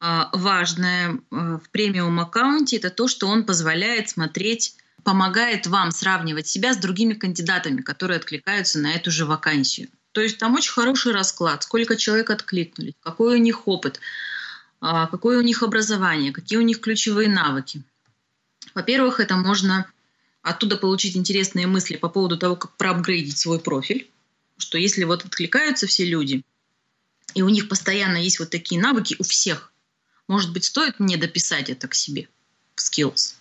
а, 0.00 0.30
важное 0.32 1.20
а, 1.30 1.58
в 1.58 1.70
премиум 1.70 2.18
аккаунте, 2.18 2.76
это 2.76 2.90
то, 2.90 3.06
что 3.06 3.28
он 3.28 3.44
позволяет 3.44 4.10
смотреть 4.10 4.74
помогает 5.08 5.66
вам 5.66 5.90
сравнивать 5.90 6.48
себя 6.48 6.74
с 6.74 6.76
другими 6.76 7.14
кандидатами, 7.14 7.80
которые 7.80 8.18
откликаются 8.18 8.78
на 8.78 8.92
эту 8.92 9.10
же 9.10 9.24
вакансию. 9.24 9.88
То 10.12 10.20
есть 10.20 10.36
там 10.36 10.54
очень 10.54 10.70
хороший 10.70 11.12
расклад, 11.12 11.62
сколько 11.62 11.96
человек 11.96 12.28
откликнулись, 12.28 12.92
какой 13.00 13.36
у 13.36 13.38
них 13.38 13.66
опыт, 13.66 14.00
а, 14.82 15.06
какое 15.06 15.38
у 15.38 15.40
них 15.40 15.62
образование, 15.62 16.30
какие 16.30 16.58
у 16.58 16.62
них 16.62 16.82
ключевые 16.82 17.30
навыки. 17.30 17.82
Во-первых, 18.74 19.18
это 19.18 19.36
можно 19.36 19.90
оттуда 20.42 20.76
получить 20.76 21.16
интересные 21.16 21.66
мысли 21.66 21.96
по 21.96 22.10
поводу 22.10 22.36
того, 22.36 22.56
как 22.56 22.76
проапгрейдить 22.76 23.38
свой 23.38 23.60
профиль, 23.60 24.10
что 24.58 24.76
если 24.76 25.04
вот 25.04 25.24
откликаются 25.24 25.86
все 25.86 26.04
люди, 26.04 26.42
и 27.32 27.40
у 27.40 27.48
них 27.48 27.70
постоянно 27.70 28.18
есть 28.18 28.40
вот 28.40 28.50
такие 28.50 28.78
навыки 28.78 29.16
у 29.18 29.22
всех, 29.22 29.72
может 30.26 30.52
быть, 30.52 30.66
стоит 30.66 31.00
мне 31.00 31.16
дописать 31.16 31.70
это 31.70 31.88
к 31.88 31.94
себе 31.94 32.28
в 32.74 32.80
skills. 32.80 33.37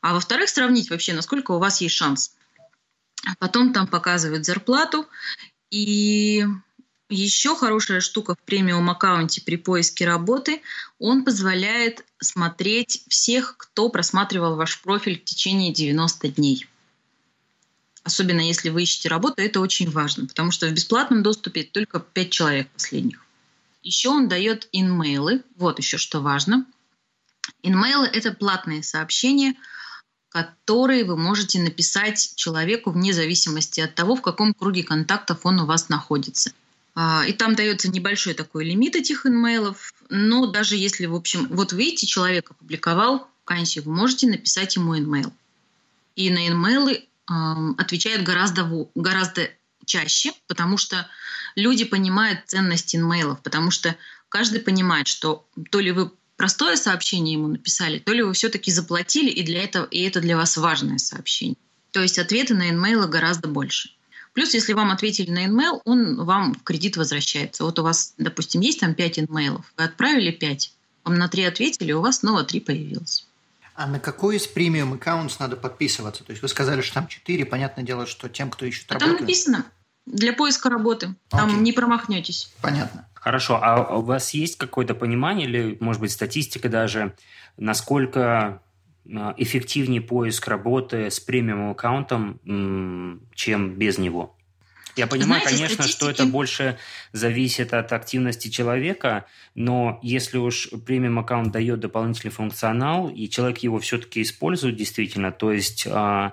А 0.00 0.14
во-вторых, 0.14 0.48
сравнить 0.48 0.90
вообще, 0.90 1.12
насколько 1.12 1.52
у 1.52 1.58
вас 1.58 1.80
есть 1.80 1.94
шанс. 1.94 2.34
А 3.26 3.34
потом 3.38 3.72
там 3.72 3.86
показывают 3.86 4.46
зарплату. 4.46 5.06
И 5.70 6.44
еще 7.10 7.54
хорошая 7.54 8.00
штука 8.00 8.34
в 8.34 8.38
премиум 8.44 8.88
аккаунте 8.88 9.42
при 9.42 9.56
поиске 9.56 10.06
работы, 10.06 10.62
он 10.98 11.24
позволяет 11.24 12.04
смотреть 12.18 13.04
всех, 13.08 13.56
кто 13.56 13.88
просматривал 13.88 14.56
ваш 14.56 14.80
профиль 14.80 15.20
в 15.20 15.24
течение 15.24 15.72
90 15.72 16.28
дней. 16.28 16.66
Особенно 18.02 18.40
если 18.40 18.70
вы 18.70 18.84
ищете 18.84 19.08
работу, 19.08 19.42
это 19.42 19.60
очень 19.60 19.90
важно, 19.90 20.26
потому 20.26 20.50
что 20.50 20.66
в 20.66 20.72
бесплатном 20.72 21.22
доступе 21.22 21.64
только 21.64 22.00
5 22.00 22.30
человек 22.30 22.68
последних. 22.70 23.24
Еще 23.82 24.08
он 24.08 24.28
дает 24.28 24.68
инмейлы. 24.72 25.42
Вот 25.56 25.78
еще 25.78 25.98
что 25.98 26.20
важно. 26.20 26.64
Инмейлы– 27.62 28.06
это 28.12 28.32
платные 28.32 28.82
сообщения– 28.82 29.54
которые 30.30 31.04
вы 31.04 31.16
можете 31.16 31.60
написать 31.60 32.32
человеку 32.36 32.90
вне 32.90 33.12
зависимости 33.12 33.80
от 33.80 33.94
того, 33.94 34.16
в 34.16 34.22
каком 34.22 34.54
круге 34.54 34.82
контактов 34.82 35.40
он 35.44 35.60
у 35.60 35.66
вас 35.66 35.88
находится. 35.88 36.52
А, 36.94 37.24
и 37.26 37.32
там 37.32 37.54
дается 37.54 37.90
небольшой 37.90 38.34
такой 38.34 38.64
лимит 38.64 38.96
этих 38.96 39.26
инмейлов, 39.26 39.92
но 40.08 40.46
даже 40.46 40.76
если, 40.76 41.06
в 41.06 41.14
общем, 41.14 41.48
вот 41.50 41.72
видите, 41.72 42.06
человек 42.06 42.50
опубликовал 42.50 43.28
вакансию, 43.44 43.84
вы 43.84 43.92
можете 43.92 44.28
написать 44.28 44.76
ему 44.76 44.96
инмейл. 44.96 45.32
И 46.14 46.30
на 46.30 46.46
инмейлы 46.48 47.06
отвечают 47.78 48.22
гораздо, 48.22 48.68
гораздо 48.94 49.50
чаще, 49.84 50.32
потому 50.46 50.76
что 50.76 51.06
люди 51.54 51.84
понимают 51.84 52.40
ценность 52.46 52.94
инмейлов, 52.94 53.40
потому 53.42 53.70
что 53.70 53.96
каждый 54.28 54.60
понимает, 54.60 55.06
что 55.06 55.46
то 55.70 55.80
ли 55.80 55.92
вы 55.92 56.10
простое 56.40 56.76
сообщение 56.76 57.34
ему 57.34 57.48
написали, 57.48 57.98
то 57.98 58.14
ли 58.14 58.22
вы 58.22 58.32
все-таки 58.32 58.70
заплатили, 58.72 59.28
и, 59.28 59.42
для 59.42 59.62
этого, 59.62 59.84
и 59.84 60.00
это 60.00 60.22
для 60.22 60.38
вас 60.38 60.56
важное 60.56 60.96
сообщение. 60.96 61.58
То 61.90 62.00
есть 62.00 62.18
ответы 62.18 62.54
на 62.54 62.70
инмейлы 62.70 63.08
гораздо 63.08 63.46
больше. 63.46 63.90
Плюс, 64.32 64.54
если 64.54 64.72
вам 64.72 64.90
ответили 64.90 65.30
на 65.30 65.44
инмейл, 65.44 65.82
он 65.84 66.24
вам 66.24 66.54
в 66.54 66.62
кредит 66.62 66.96
возвращается. 66.96 67.62
Вот 67.62 67.78
у 67.78 67.82
вас, 67.82 68.14
допустим, 68.16 68.62
есть 68.62 68.80
там 68.80 68.94
5 68.94 69.18
инмейлов, 69.18 69.70
вы 69.76 69.84
отправили 69.84 70.30
5, 70.30 70.72
вам 71.04 71.16
на 71.16 71.28
3 71.28 71.44
ответили, 71.44 71.92
у 71.92 72.00
вас 72.00 72.20
снова 72.20 72.42
3 72.42 72.60
появилось. 72.60 73.26
А 73.74 73.86
на 73.86 74.00
какой 74.00 74.36
из 74.36 74.46
премиум 74.46 74.94
аккаунтс 74.94 75.40
надо 75.40 75.56
подписываться? 75.56 76.24
То 76.24 76.30
есть 76.30 76.40
вы 76.40 76.48
сказали, 76.48 76.80
что 76.80 76.94
там 76.94 77.06
4, 77.06 77.44
понятное 77.44 77.84
дело, 77.84 78.06
что 78.06 78.30
тем, 78.30 78.48
кто 78.48 78.64
ищет 78.64 78.86
а 78.88 78.94
работу... 78.94 79.10
Там 79.10 79.20
написано 79.20 79.66
для 80.06 80.32
поиска 80.32 80.70
работы. 80.70 81.14
Там 81.28 81.50
Окей. 81.50 81.60
не 81.60 81.72
промахнетесь. 81.72 82.50
Понятно. 82.62 83.09
Хорошо, 83.20 83.60
а 83.62 83.96
у 83.96 84.02
вас 84.02 84.32
есть 84.32 84.56
какое-то 84.56 84.94
понимание 84.94 85.46
или, 85.46 85.76
может 85.80 86.00
быть, 86.00 86.10
статистика 86.10 86.68
даже, 86.68 87.14
насколько 87.58 88.62
а, 89.14 89.34
эффективнее 89.36 90.00
поиск 90.00 90.48
работы 90.48 91.10
с 91.10 91.20
премиум 91.20 91.70
аккаунтом, 91.70 92.40
чем 93.34 93.74
без 93.74 93.98
него? 93.98 94.36
Я 94.96 95.06
понимаю, 95.06 95.42
Знаете, 95.42 95.56
конечно, 95.56 95.84
статистики... 95.84 95.96
что 95.96 96.10
это 96.10 96.26
больше 96.26 96.78
зависит 97.12 97.74
от 97.74 97.92
активности 97.92 98.48
человека, 98.48 99.26
но 99.54 100.00
если 100.02 100.38
уж 100.38 100.68
премиум 100.86 101.18
аккаунт 101.18 101.52
дает 101.52 101.80
дополнительный 101.80 102.32
функционал, 102.32 103.08
и 103.08 103.28
человек 103.28 103.58
его 103.58 103.78
все-таки 103.78 104.22
использует 104.22 104.76
действительно, 104.76 105.30
то 105.30 105.52
есть 105.52 105.86
а, 105.86 106.32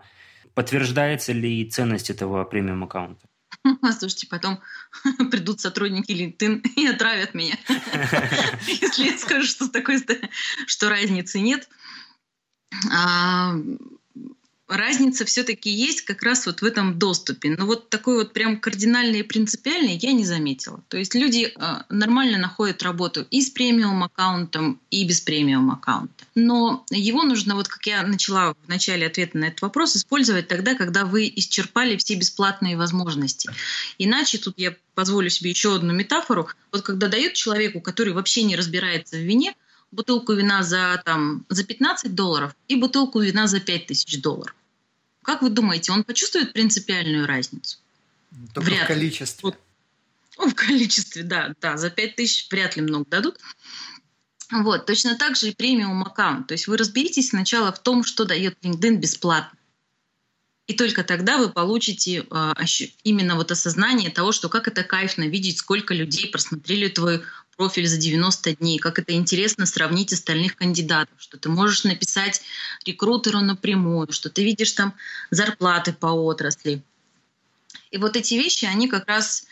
подтверждается 0.54 1.34
ли 1.34 1.70
ценность 1.70 2.10
этого 2.10 2.44
премиум 2.46 2.86
аккаунта? 2.86 3.28
Слушайте, 4.00 4.28
потом 4.28 4.62
придут 5.32 5.62
сотрудники 5.62 6.12
LinkedIn 6.12 6.62
и 6.76 6.88
отравят 6.88 7.34
меня. 7.34 7.58
Если 8.68 9.06
я 9.06 9.18
скажу, 9.18 9.48
что 9.48 9.70
такой, 9.70 10.04
что 10.66 10.90
разницы 10.90 11.40
нет. 11.40 11.68
Разница 14.68 15.24
все-таки 15.24 15.70
есть 15.70 16.02
как 16.02 16.24
раз 16.24 16.46
вот 16.46 16.62
в 16.62 16.66
этом 16.66 17.00
доступе. 17.00 17.56
Но 17.58 17.66
вот 17.66 17.90
такой 17.90 18.18
вот 18.18 18.34
прям 18.34 18.60
кардинальный 18.60 19.20
и 19.20 19.24
принципиальный 19.24 19.96
я 19.96 20.12
не 20.12 20.26
заметила. 20.26 20.84
То 20.90 20.98
есть 20.98 21.16
люди 21.16 21.54
э, 21.56 21.76
нормально 21.90 22.38
находят 22.38 22.84
работу 22.84 23.26
и 23.32 23.42
с 23.42 23.50
премиум 23.50 24.04
аккаунтом, 24.04 24.80
и 24.92 25.08
без 25.08 25.22
премиум 25.22 25.72
аккаунта. 25.72 26.26
Но 26.36 26.86
его 26.90 27.24
нужно, 27.24 27.56
вот 27.56 27.70
как 27.70 27.86
я 27.88 28.04
начала 28.04 28.54
в 28.54 28.68
начале 28.68 29.08
ответа 29.08 29.38
на 29.38 29.46
этот 29.46 29.62
вопрос, 29.62 29.96
использовать 29.96 30.50
тогда, 30.50 30.76
когда 30.76 31.06
вы 31.06 31.32
исчерпали 31.34 31.96
все 31.96 32.16
бесплатные 32.16 32.76
возможности. 32.76 33.50
Иначе 33.98 34.38
тут 34.38 34.56
я 34.58 34.76
позволю 34.96 35.30
себе 35.30 35.52
еще 35.52 35.76
одну 35.76 35.94
метафору. 35.94 36.50
Вот 36.74 36.82
когда 36.82 37.08
дают 37.08 37.34
человеку, 37.34 37.80
который 37.80 38.12
вообще 38.12 38.44
не 38.44 38.58
разбирается 38.58 39.16
в 39.16 39.22
вине, 39.22 39.56
бутылку 39.92 40.34
вина 40.34 40.64
за, 40.64 41.02
там, 41.06 41.46
за 41.50 41.64
15 41.64 42.14
долларов 42.14 42.56
и 42.68 42.76
бутылку 42.76 43.20
вина 43.20 43.48
за 43.48 43.60
5000 43.60 44.22
долларов. 44.22 44.56
Как 45.24 45.42
вы 45.42 45.50
думаете, 45.50 45.92
он 45.92 46.04
почувствует 46.04 46.54
принципиальную 46.54 47.28
разницу? 47.28 47.78
Только 48.54 48.70
вряд 48.70 48.86
в 48.86 48.88
количестве. 48.88 49.40
Вот. 49.44 49.58
Ну, 50.38 50.50
в 50.50 50.56
количестве, 50.56 51.24
да, 51.24 51.54
да. 51.62 51.78
За 51.78 51.90
5 51.90 52.16
тысяч 52.16 52.48
вряд 52.50 52.76
ли 52.76 52.82
много 52.82 53.06
дадут. 53.10 53.38
Вот, 54.50 54.86
точно 54.86 55.18
так 55.18 55.36
же 55.36 55.50
и 55.50 55.56
премиум 55.56 56.04
аккаунт. 56.04 56.48
То 56.48 56.54
есть 56.54 56.68
вы 56.68 56.78
разберитесь 56.78 57.30
сначала 57.30 57.72
в 57.74 57.80
том, 57.80 58.04
что 58.04 58.24
дает 58.24 58.58
LinkedIn 58.64 58.96
бесплатно. 58.96 59.58
И 60.68 60.74
только 60.74 61.04
тогда 61.04 61.38
вы 61.38 61.50
получите 61.50 62.26
э, 62.30 62.54
именно 63.04 63.36
вот 63.36 63.52
осознание 63.52 64.10
того, 64.10 64.34
что 64.34 64.50
как 64.50 64.68
это 64.68 64.84
кайфно 64.84 65.24
видеть, 65.28 65.58
сколько 65.58 65.94
людей 65.94 66.30
просмотрели 66.30 66.90
твой 66.90 67.24
профиль 67.58 67.88
за 67.88 67.98
90 67.98 68.56
дней, 68.58 68.78
как 68.78 69.00
это 69.00 69.14
интересно 69.14 69.66
сравнить 69.66 70.14
остальных 70.14 70.56
кандидатов, 70.56 71.16
что 71.18 71.38
ты 71.38 71.50
можешь 71.50 71.84
написать 71.84 72.42
рекрутеру 72.86 73.40
напрямую, 73.40 74.12
что 74.12 74.30
ты 74.30 74.44
видишь 74.44 74.72
там 74.72 74.94
зарплаты 75.32 75.92
по 75.92 76.08
отрасли. 76.08 76.84
И 77.92 77.98
вот 77.98 78.16
эти 78.16 78.36
вещи, 78.36 78.66
они 78.66 78.88
как 78.88 79.08
раз 79.08 79.48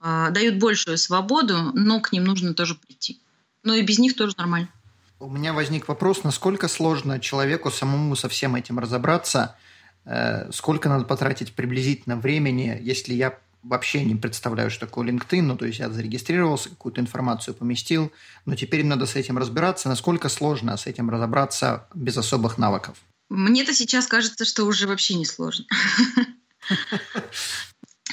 э, 0.00 0.28
дают 0.30 0.56
большую 0.56 0.98
свободу, 0.98 1.72
но 1.74 2.00
к 2.00 2.10
ним 2.10 2.24
нужно 2.24 2.54
тоже 2.54 2.74
прийти. 2.74 3.20
Но 3.62 3.74
и 3.74 3.82
без 3.82 3.98
них 3.98 4.16
тоже 4.16 4.34
нормально. 4.38 4.68
У 5.18 5.30
меня 5.30 5.52
возник 5.52 5.88
вопрос, 5.88 6.24
насколько 6.24 6.68
сложно 6.68 7.20
человеку 7.20 7.70
самому 7.70 8.16
со 8.16 8.28
всем 8.28 8.54
этим 8.54 8.78
разобраться, 8.78 9.56
э, 10.04 10.50
сколько 10.52 10.88
надо 10.88 11.04
потратить 11.04 11.52
приблизительно 11.54 12.16
времени, 12.16 12.78
если 12.80 13.14
я 13.14 13.38
вообще 13.62 14.04
не 14.04 14.14
представляю, 14.14 14.70
что 14.70 14.86
такое 14.86 15.08
LinkedIn. 15.08 15.42
Ну, 15.42 15.56
то 15.56 15.66
есть 15.66 15.78
я 15.78 15.90
зарегистрировался, 15.90 16.70
какую-то 16.70 17.00
информацию 17.00 17.54
поместил, 17.54 18.12
но 18.44 18.54
теперь 18.54 18.84
надо 18.84 19.06
с 19.06 19.16
этим 19.16 19.38
разбираться. 19.38 19.88
Насколько 19.88 20.28
сложно 20.28 20.76
с 20.76 20.86
этим 20.86 21.10
разобраться 21.10 21.88
без 21.94 22.16
особых 22.16 22.58
навыков? 22.58 22.96
Мне-то 23.28 23.74
сейчас 23.74 24.06
кажется, 24.06 24.44
что 24.44 24.64
уже 24.64 24.86
вообще 24.86 25.14
не 25.14 25.24
сложно. 25.24 25.66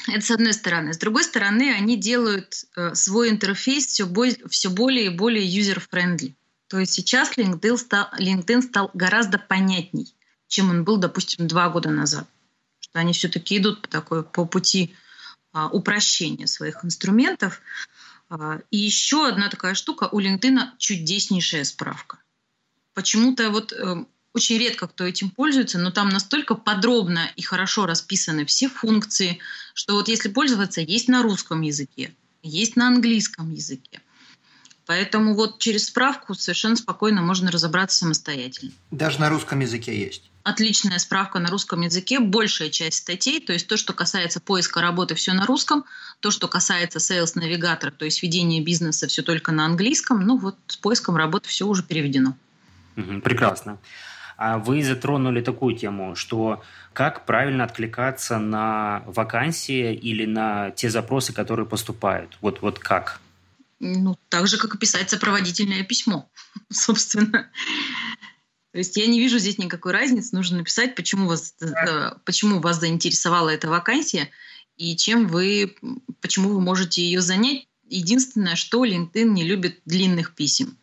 Это 0.08 0.20
с 0.20 0.30
одной 0.30 0.52
стороны. 0.52 0.92
С 0.92 0.98
другой 0.98 1.24
стороны, 1.24 1.72
они 1.72 1.96
делают 1.96 2.64
э, 2.76 2.94
свой 2.94 3.30
интерфейс 3.30 3.86
все, 3.86 4.06
все 4.50 4.70
более 4.70 5.06
и 5.06 5.16
более 5.16 5.46
user-friendly. 5.46 6.34
То 6.68 6.78
есть 6.78 6.92
сейчас 6.92 7.36
LinkedIn 7.38 7.78
стал, 7.78 8.08
LinkedIn 8.18 8.62
стал 8.62 8.90
гораздо 8.92 9.38
понятней, 9.38 10.14
чем 10.48 10.70
он 10.70 10.84
был, 10.84 10.96
допустим, 10.96 11.46
два 11.46 11.68
года 11.68 11.90
назад. 11.90 12.26
Что 12.80 12.98
они 12.98 13.12
все-таки 13.12 13.58
идут 13.58 13.82
по, 13.82 13.88
такой, 13.88 14.24
по 14.24 14.44
пути 14.44 14.94
а, 15.54 15.68
упрощения 15.68 16.46
своих 16.46 16.84
инструментов. 16.84 17.62
А, 18.28 18.58
и 18.70 18.76
еще 18.76 19.28
одна 19.28 19.48
такая 19.48 19.74
штука, 19.74 20.08
у 20.10 20.20
LinkedIn 20.20 20.58
чудеснейшая 20.78 21.62
справка. 21.64 22.18
Почему-то 22.92 23.50
вот 23.50 23.72
э, 23.72 24.04
очень 24.32 24.58
редко 24.58 24.88
кто 24.88 25.04
этим 25.04 25.30
пользуется, 25.30 25.78
но 25.78 25.90
там 25.90 26.08
настолько 26.08 26.56
подробно 26.56 27.30
и 27.36 27.42
хорошо 27.42 27.86
расписаны 27.86 28.44
все 28.44 28.68
функции, 28.68 29.38
что 29.74 29.94
вот 29.94 30.08
если 30.08 30.28
пользоваться, 30.28 30.80
есть 30.80 31.08
на 31.08 31.22
русском 31.22 31.60
языке, 31.60 32.12
есть 32.42 32.76
на 32.76 32.88
английском 32.88 33.52
языке. 33.52 34.00
Поэтому 34.86 35.34
вот 35.34 35.60
через 35.60 35.86
справку 35.86 36.34
совершенно 36.34 36.76
спокойно 36.76 37.22
можно 37.22 37.50
разобраться 37.50 37.98
самостоятельно. 37.98 38.72
Даже 38.90 39.20
на 39.20 39.28
русском 39.30 39.60
языке 39.60 39.98
есть 39.98 40.30
отличная 40.44 40.98
справка 40.98 41.40
на 41.40 41.48
русском 41.48 41.80
языке, 41.80 42.20
большая 42.20 42.68
часть 42.68 42.98
статей, 42.98 43.40
то 43.40 43.52
есть 43.52 43.66
то, 43.66 43.76
что 43.76 43.94
касается 43.94 44.40
поиска 44.40 44.80
работы, 44.80 45.14
все 45.14 45.32
на 45.32 45.46
русском, 45.46 45.84
то, 46.20 46.30
что 46.30 46.48
касается 46.48 46.98
sales 46.98 47.32
навигатора, 47.34 47.90
то 47.90 48.04
есть 48.04 48.22
ведения 48.22 48.60
бизнеса, 48.60 49.08
все 49.08 49.22
только 49.22 49.52
на 49.52 49.64
английском, 49.64 50.20
ну 50.20 50.36
вот 50.36 50.56
с 50.66 50.76
поиском 50.76 51.16
работы 51.16 51.48
все 51.48 51.66
уже 51.66 51.82
переведено. 51.82 52.36
прекрасно. 52.94 53.78
А 54.36 54.58
вы 54.58 54.82
затронули 54.82 55.40
такую 55.40 55.76
тему, 55.76 56.16
что 56.16 56.62
как 56.92 57.24
правильно 57.24 57.64
откликаться 57.64 58.38
на 58.38 59.02
вакансии 59.06 59.94
или 59.94 60.26
на 60.26 60.72
те 60.72 60.90
запросы, 60.90 61.32
которые 61.32 61.66
поступают? 61.66 62.36
Вот, 62.40 62.60
вот 62.60 62.78
как? 62.78 63.20
Ну, 63.80 64.18
так 64.28 64.46
же, 64.46 64.58
как 64.58 64.74
и 64.74 64.78
писать 64.78 65.10
сопроводительное 65.10 65.84
письмо, 65.84 66.28
собственно. 66.70 67.48
То 68.74 68.78
есть 68.78 68.96
я 68.96 69.06
не 69.06 69.20
вижу 69.20 69.38
здесь 69.38 69.56
никакой 69.56 69.92
разницы. 69.92 70.34
Нужно 70.34 70.58
написать, 70.58 70.96
почему 70.96 71.28
вас, 71.28 71.54
э, 71.60 72.10
почему 72.24 72.58
вас 72.58 72.80
заинтересовала 72.80 73.50
эта 73.50 73.68
вакансия 73.68 74.30
и 74.76 74.96
чем 74.96 75.28
вы, 75.28 75.76
почему 76.20 76.48
вы 76.48 76.60
можете 76.60 77.00
ее 77.00 77.20
занять. 77.20 77.68
Единственное, 77.88 78.56
что 78.56 78.84
LinkedIn 78.84 79.26
не 79.26 79.44
любит 79.44 79.78
длинных 79.84 80.34
писем. 80.34 80.76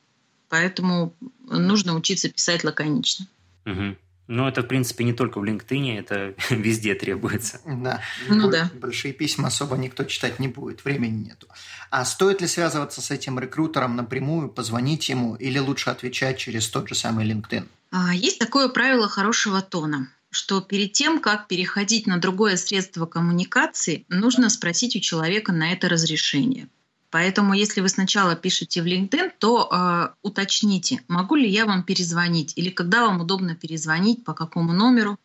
Поэтому 0.48 1.14
нужно 1.42 1.94
учиться 1.98 2.30
писать 2.30 2.64
лаконично. 2.64 3.28
Угу. 3.66 3.98
Ну, 4.28 4.48
это, 4.48 4.62
в 4.62 4.68
принципе, 4.68 5.04
не 5.04 5.12
только 5.12 5.40
в 5.40 5.44
LinkedIn, 5.44 6.00
это 6.00 6.34
везде 6.50 6.96
требуется. 6.96 7.60
Да. 7.66 8.00
Ну, 8.30 8.50
да. 8.50 8.72
Большие 8.74 9.14
письма 9.14 9.50
особо 9.50 9.76
никто 9.76 10.06
читать 10.06 10.40
не 10.40 10.48
будет, 10.48 10.86
времени 10.86 11.26
нету. 11.26 11.48
А 11.90 12.06
стоит 12.06 12.40
ли 12.40 12.48
связываться 12.48 13.02
с 13.02 13.12
этим 13.12 13.38
рекрутером 13.38 13.98
напрямую, 13.98 14.48
позвонить 14.48 15.10
ему, 15.10 15.36
или 15.36 15.60
лучше 15.60 15.90
отвечать 15.90 16.38
через 16.38 16.70
тот 16.70 16.88
же 16.88 16.96
самый 16.96 17.30
LinkedIn? 17.30 17.68
А, 17.92 18.16
есть 18.16 18.40
такое 18.40 18.70
правило 18.70 19.10
хорошего 19.10 19.62
тона, 19.62 20.10
что 20.30 20.62
перед 20.62 20.94
тем, 20.94 21.20
как 21.20 21.48
переходить 21.48 22.08
на 22.08 22.18
другое 22.18 22.56
средство 22.56 23.06
коммуникации, 23.06 24.06
нужно 24.08 24.50
спросить 24.50 24.96
у 24.96 25.00
человека 25.00 25.52
на 25.52 25.74
это 25.74 25.90
разрешение. 25.90 26.70
Поэтому, 27.10 27.54
если 27.54 27.82
вы 27.82 27.90
сначала 27.90 28.38
пишете 28.38 28.82
в 28.82 28.86
LinkedIn, 28.86 29.34
то 29.38 29.68
э, 29.70 30.16
уточните, 30.22 31.04
могу 31.10 31.36
ли 31.36 31.50
я 31.50 31.66
вам 31.66 31.84
перезвонить 31.84 32.54
или 32.56 32.70
когда 32.70 33.06
вам 33.06 33.20
удобно 33.20 33.54
перезвонить, 33.56 34.24
по 34.24 34.34
какому 34.34 34.72
номеру. 34.72 35.20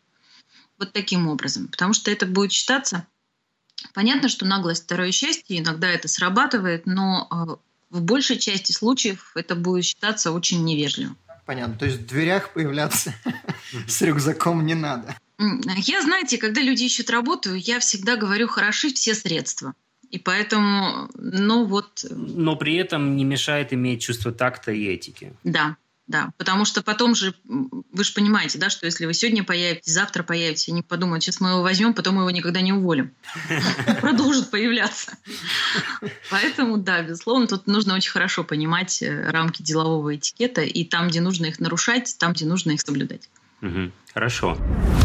Вот 0.77 0.91
таким 0.91 1.29
образом. 1.29 1.69
Потому 1.69 1.93
что 1.93 2.11
это 2.11 2.25
будет 2.25 2.51
считаться. 2.51 3.07
Понятно, 3.93 4.27
что 4.27 4.45
наглость 4.45 4.83
второе 4.83 5.13
счастье, 5.13 5.59
иногда 5.59 5.87
это 5.87 6.09
срабатывает, 6.09 6.85
но 6.85 7.29
э, 7.31 7.55
в 7.89 8.01
большей 8.01 8.37
части 8.37 8.73
случаев 8.73 9.31
это 9.35 9.55
будет 9.55 9.85
считаться 9.85 10.33
очень 10.33 10.65
невежливым. 10.65 11.17
Понятно. 11.47 11.75
То 11.77 11.85
есть 11.85 11.99
в 12.01 12.05
дверях 12.05 12.51
появляться 12.51 13.15
с 13.87 14.01
рюкзаком 14.01 14.65
не 14.65 14.75
надо. 14.75 15.15
Я, 15.39 16.01
знаете, 16.01 16.37
когда 16.37 16.61
люди 16.61 16.83
ищут 16.83 17.09
работу, 17.09 17.53
я 17.55 17.79
всегда 17.79 18.17
говорю, 18.17 18.47
хороши 18.47 18.93
все 18.93 19.15
средства. 19.15 19.73
И 20.11 20.19
поэтому, 20.19 21.09
ну 21.15 21.65
вот... 21.65 22.05
Но 22.09 22.57
при 22.57 22.75
этом 22.75 23.15
не 23.15 23.23
мешает 23.23 23.71
иметь 23.71 24.01
чувство 24.01 24.33
такта 24.33 24.73
и 24.73 24.87
этики. 24.87 25.33
Да, 25.45 25.77
да, 26.07 26.31
потому 26.37 26.63
что 26.63 26.81
потом 26.81 27.15
же, 27.15 27.33
вы 27.45 28.03
же 28.03 28.13
понимаете, 28.13 28.57
да, 28.57 28.69
что 28.69 28.85
если 28.85 29.05
вы 29.05 29.13
сегодня 29.13 29.43
появитесь, 29.43 29.91
завтра 29.91 30.23
появитесь, 30.23 30.69
они 30.69 30.81
подумают, 30.81 31.23
сейчас 31.23 31.41
мы 31.41 31.49
его 31.49 31.61
возьмем, 31.61 31.93
потом 31.93 32.15
мы 32.15 32.21
его 32.21 32.31
никогда 32.31 32.61
не 32.61 32.71
уволим. 32.71 33.11
Продолжит 34.01 34.49
появляться. 34.49 35.17
Поэтому, 36.29 36.77
да, 36.77 37.01
безусловно, 37.01 37.47
тут 37.47 37.67
нужно 37.67 37.93
очень 37.95 38.11
хорошо 38.11 38.43
понимать 38.45 39.01
э, 39.01 39.29
рамки 39.29 39.61
делового 39.61 40.15
этикета 40.15 40.61
и 40.61 40.85
там, 40.85 41.09
где 41.09 41.19
нужно 41.19 41.47
их 41.47 41.59
нарушать, 41.59 42.15
там, 42.17 42.33
где 42.33 42.45
нужно 42.45 42.71
их 42.71 42.81
соблюдать. 42.81 43.29
Хорошо. 44.17 44.57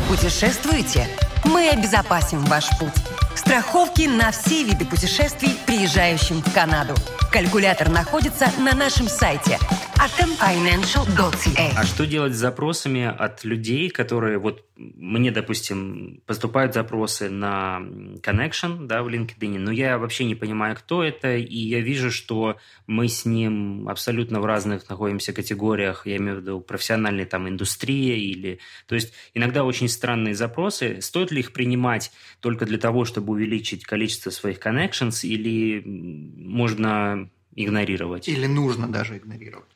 Путешествуете? 0.08 1.06
Мы 1.44 1.68
обезопасим 1.68 2.38
ваш 2.46 2.70
путь. 2.78 2.94
Страховки 3.34 4.08
на 4.08 4.30
все 4.30 4.64
виды 4.64 4.86
путешествий, 4.86 5.50
приезжающим 5.66 6.40
в 6.40 6.54
Канаду. 6.54 6.94
Калькулятор 7.30 7.90
находится 7.90 8.46
на 8.58 8.74
нашем 8.74 9.08
сайте 9.08 9.58
atomfinancial.ca. 9.96 11.72
А 11.76 11.84
что 11.84 12.06
делать 12.06 12.34
с 12.34 12.38
запросами 12.38 13.04
от 13.04 13.44
людей, 13.44 13.90
которые 13.90 14.38
вот 14.38 14.64
мне, 14.76 15.30
допустим, 15.30 16.20
поступают 16.26 16.74
запросы 16.74 17.30
на 17.30 17.80
connection 18.22 18.86
да, 18.86 19.02
в 19.02 19.08
LinkedIn, 19.08 19.58
но 19.58 19.70
я 19.70 19.98
вообще 19.98 20.24
не 20.24 20.34
понимаю, 20.34 20.76
кто 20.76 21.04
это, 21.04 21.36
и 21.36 21.56
я 21.56 21.80
вижу, 21.80 22.10
что 22.10 22.56
мы 22.86 23.08
с 23.08 23.24
ним 23.24 23.88
абсолютно 23.88 24.40
в 24.40 24.46
разных 24.46 24.88
находимся 24.88 25.32
категориях, 25.32 26.06
я 26.06 26.16
имею 26.16 26.38
в 26.38 26.40
виду 26.40 26.60
профессиональной 26.60 27.24
там 27.24 27.48
индустрии 27.48 28.18
или... 28.18 28.58
То 28.86 28.94
есть 28.94 29.01
иногда 29.34 29.64
очень 29.64 29.88
странные 29.88 30.34
запросы. 30.34 31.00
Стоит 31.00 31.30
ли 31.30 31.40
их 31.40 31.52
принимать 31.52 32.12
только 32.40 32.66
для 32.66 32.78
того, 32.78 33.04
чтобы 33.04 33.32
увеличить 33.32 33.84
количество 33.84 34.30
своих 34.30 34.58
connections, 34.58 35.26
или 35.26 35.82
можно 35.84 37.30
игнорировать? 37.54 38.28
Или 38.28 38.46
нужно 38.46 38.88
даже 38.88 39.16
игнорировать? 39.16 39.70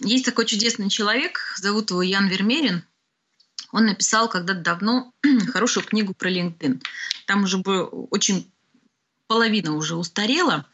Есть 0.00 0.24
такой 0.24 0.46
чудесный 0.46 0.88
человек, 0.88 1.54
зовут 1.56 1.90
его 1.90 2.02
Ян 2.02 2.28
Вермерин. 2.28 2.82
Он 3.72 3.86
написал 3.86 4.28
когда-то 4.28 4.60
давно 4.60 5.12
хорошую 5.52 5.84
книгу 5.84 6.14
про 6.14 6.30
LinkedIn. 6.30 6.82
Там 7.26 7.44
уже 7.44 7.58
очень 7.58 8.50
половина 9.26 9.74
уже 9.74 9.96
устарела, 9.96 10.66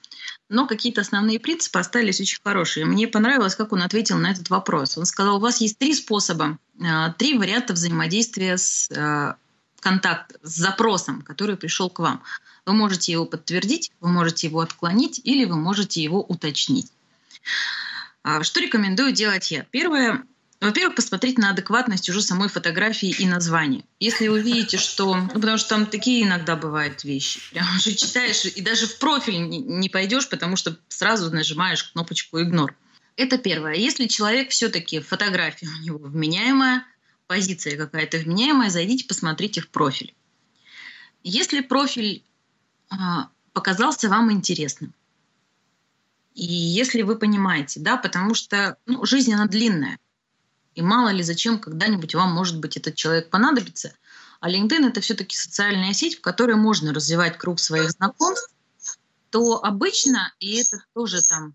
но 0.53 0.66
какие-то 0.66 1.00
основные 1.00 1.40
принципы 1.40 1.78
остались 1.78 2.20
очень 2.20 2.38
хорошие. 2.44 2.84
Мне 2.84 3.09
понравилось, 3.09 3.57
как 3.57 3.72
он 3.72 3.82
ответил 3.82 4.18
на 4.18 4.30
этот 4.30 4.50
вопрос. 4.50 4.98
Он 4.98 5.07
сказал, 5.07 5.36
у 5.36 5.40
вас 5.40 5.62
есть 5.62 5.78
три 5.78 5.94
способа, 5.94 6.59
э, 6.78 7.12
три 7.16 7.38
варианта 7.38 7.72
взаимодействия 7.72 8.59
с 8.59 8.90
э, 8.90 9.34
контакт, 9.80 10.36
с 10.42 10.55
запросом, 10.55 11.22
который 11.22 11.57
пришел 11.57 11.88
к 11.88 12.00
вам. 12.00 12.22
Вы 12.66 12.74
можете 12.74 13.12
его 13.12 13.24
подтвердить, 13.24 13.92
вы 14.00 14.11
можете 14.11 14.46
его 14.46 14.61
отклонить 14.61 15.22
или 15.24 15.46
вы 15.46 15.57
можете 15.57 16.03
его 16.03 16.22
уточнить. 16.22 16.92
А, 18.22 18.42
что 18.42 18.61
рекомендую 18.61 19.12
делать 19.12 19.50
я? 19.50 19.64
Первое, 19.70 20.22
во-первых, 20.66 20.94
посмотреть 20.94 21.38
на 21.38 21.50
адекватность 21.50 22.08
уже 22.08 22.22
самой 22.22 22.48
фотографии 22.48 23.10
и 23.10 23.26
названия. 23.26 23.84
Если 23.98 24.28
вы 24.28 24.40
видите, 24.40 24.78
что... 24.78 25.16
Ну, 25.16 25.28
потому 25.28 25.58
что 25.58 25.70
там 25.70 25.86
такие 25.86 26.22
иногда 26.24 26.54
бывают 26.54 27.02
вещи. 27.04 27.40
Прям 27.50 27.66
уже 27.76 27.94
читаешь, 27.94 28.44
и 28.44 28.60
даже 28.60 28.86
в 28.86 28.98
профиль 28.98 29.48
не, 29.48 29.58
не 29.58 29.88
пойдешь, 29.88 30.28
потому 30.28 30.56
что 30.56 30.78
сразу 30.88 31.30
нажимаешь 31.30 31.82
кнопочку 31.84 32.40
«Игнор». 32.40 32.76
Это 33.16 33.38
первое. 33.38 33.74
Если 33.74 34.06
человек 34.06 34.50
все-таки 34.50 35.00
фотография 35.00 35.68
у 35.68 35.82
него 35.82 35.98
вменяемая, 35.98 36.84
позиция 37.26 37.76
какая-то 37.76 38.18
вменяемая, 38.18 38.70
зайдите, 38.70 39.06
посмотрите 39.06 39.60
в 39.60 39.68
профиль. 39.68 40.14
Если 41.24 41.60
профиль 41.60 42.24
а, 42.88 43.28
показался 43.52 44.08
вам 44.08 44.32
интересным, 44.32 44.94
и 46.34 46.44
если 46.44 47.02
вы 47.02 47.16
понимаете, 47.16 47.80
да, 47.80 47.96
потому 47.96 48.34
что 48.34 48.78
ну, 48.86 49.04
жизнь, 49.04 49.34
она 49.34 49.46
длинная, 49.46 49.98
и 50.74 50.82
мало 50.82 51.10
ли 51.10 51.22
зачем 51.22 51.58
когда-нибудь 51.58 52.14
вам, 52.14 52.32
может 52.32 52.58
быть, 52.58 52.76
этот 52.76 52.94
человек 52.94 53.30
понадобится. 53.30 53.94
А 54.40 54.50
LinkedIn 54.50 54.88
это 54.88 55.00
все-таки 55.00 55.36
социальная 55.36 55.92
сеть, 55.92 56.18
в 56.18 56.20
которой 56.20 56.56
можно 56.56 56.92
развивать 56.92 57.38
круг 57.38 57.60
своих 57.60 57.90
знакомств, 57.90 58.50
то 59.30 59.64
обычно, 59.64 60.32
и 60.40 60.56
это 60.56 60.82
тоже 60.94 61.22
там 61.22 61.54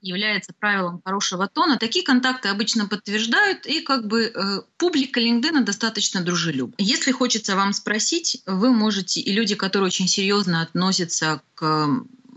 является 0.00 0.52
правилом 0.58 1.00
хорошего 1.04 1.48
тона, 1.48 1.78
такие 1.78 2.04
контакты 2.04 2.48
обычно 2.48 2.86
подтверждают, 2.86 3.66
и 3.66 3.80
как 3.80 4.06
бы 4.06 4.24
э, 4.24 4.60
публика 4.76 5.20
LinkedIn 5.20 5.62
достаточно 5.62 6.20
дружелюбна. 6.20 6.74
Если 6.78 7.10
хочется 7.12 7.56
вам 7.56 7.72
спросить, 7.72 8.42
вы 8.46 8.70
можете, 8.70 9.20
и 9.20 9.32
люди, 9.32 9.54
которые 9.54 9.86
очень 9.86 10.08
серьезно 10.08 10.62
относятся 10.62 11.42
к 11.54 11.88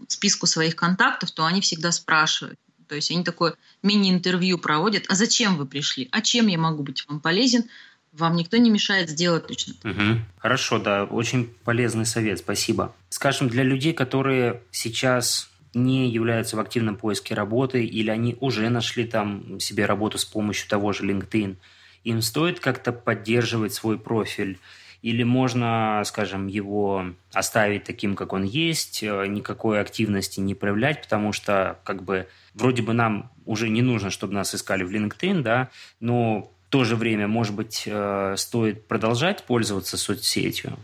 списку 0.08 0.48
своих 0.48 0.76
контактов, 0.76 1.32
то 1.32 1.46
они 1.46 1.62
всегда 1.62 1.92
спрашивают, 1.92 2.60
то 2.90 2.96
есть 2.96 3.12
они 3.12 3.24
такое 3.24 3.56
мини-интервью 3.84 4.58
проводят. 4.58 5.06
А 5.08 5.16
зачем 5.16 5.56
вы 5.56 5.66
пришли? 5.66 6.10
А 6.12 6.22
чем 6.22 6.48
я 6.48 6.58
могу 6.58 6.84
быть 6.84 7.06
вам 7.08 7.20
полезен? 7.20 7.66
Вам 8.12 8.36
никто 8.36 8.58
не 8.58 8.72
мешает 8.72 9.10
сделать 9.10 9.48
точно. 9.48 9.76
Угу. 9.84 10.20
Хорошо, 10.40 10.80
да, 10.80 11.06
очень 11.06 11.46
полезный 11.64 12.08
совет, 12.08 12.40
спасибо. 12.40 12.96
Скажем, 13.10 13.48
для 13.48 13.64
людей, 13.64 13.94
которые 13.94 14.64
сейчас 14.72 15.52
не 15.76 16.10
являются 16.10 16.58
в 16.58 16.60
активном 16.60 16.96
поиске 16.96 17.36
работы 17.36 17.86
или 17.86 18.10
они 18.10 18.36
уже 18.40 18.68
нашли 18.70 19.06
там 19.06 19.60
себе 19.60 19.86
работу 19.86 20.18
с 20.18 20.26
помощью 20.26 20.68
того 20.68 20.92
же 20.92 21.06
LinkedIn, 21.06 21.58
им 22.04 22.22
стоит 22.24 22.60
как-то 22.60 22.92
поддерживать 22.92 23.76
свой 23.76 24.00
профиль 24.00 24.58
или 25.02 25.24
можно, 25.24 26.02
скажем, 26.06 26.48
его 26.48 27.06
оставить 27.32 27.86
таким, 27.86 28.16
как 28.16 28.34
он 28.34 28.44
есть, 28.44 29.02
э, 29.04 29.28
никакой 29.28 29.80
активности 29.80 30.40
не 30.40 30.56
проявлять, 30.56 31.02
потому 31.02 31.32
что 31.32 31.80
как 31.84 32.04
бы 32.04 32.28
вроде 32.54 32.82
бы 32.82 32.94
нам 32.94 33.32
уже 33.46 33.70
не 33.70 33.82
нужно, 33.82 34.10
чтобы 34.10 34.34
нас 34.34 34.54
искали 34.54 34.84
в 34.84 34.92
LinkedIn, 34.92 35.42
да, 35.42 35.70
но 36.00 36.52
в 36.68 36.72
то 36.72 36.84
же 36.84 36.96
время, 36.96 37.28
может 37.28 37.56
быть, 37.56 37.84
э, 37.86 38.36
стоит 38.38 38.88
продолжать 38.88 39.44
пользоваться 39.44 39.98
соцсетью? 39.98 40.78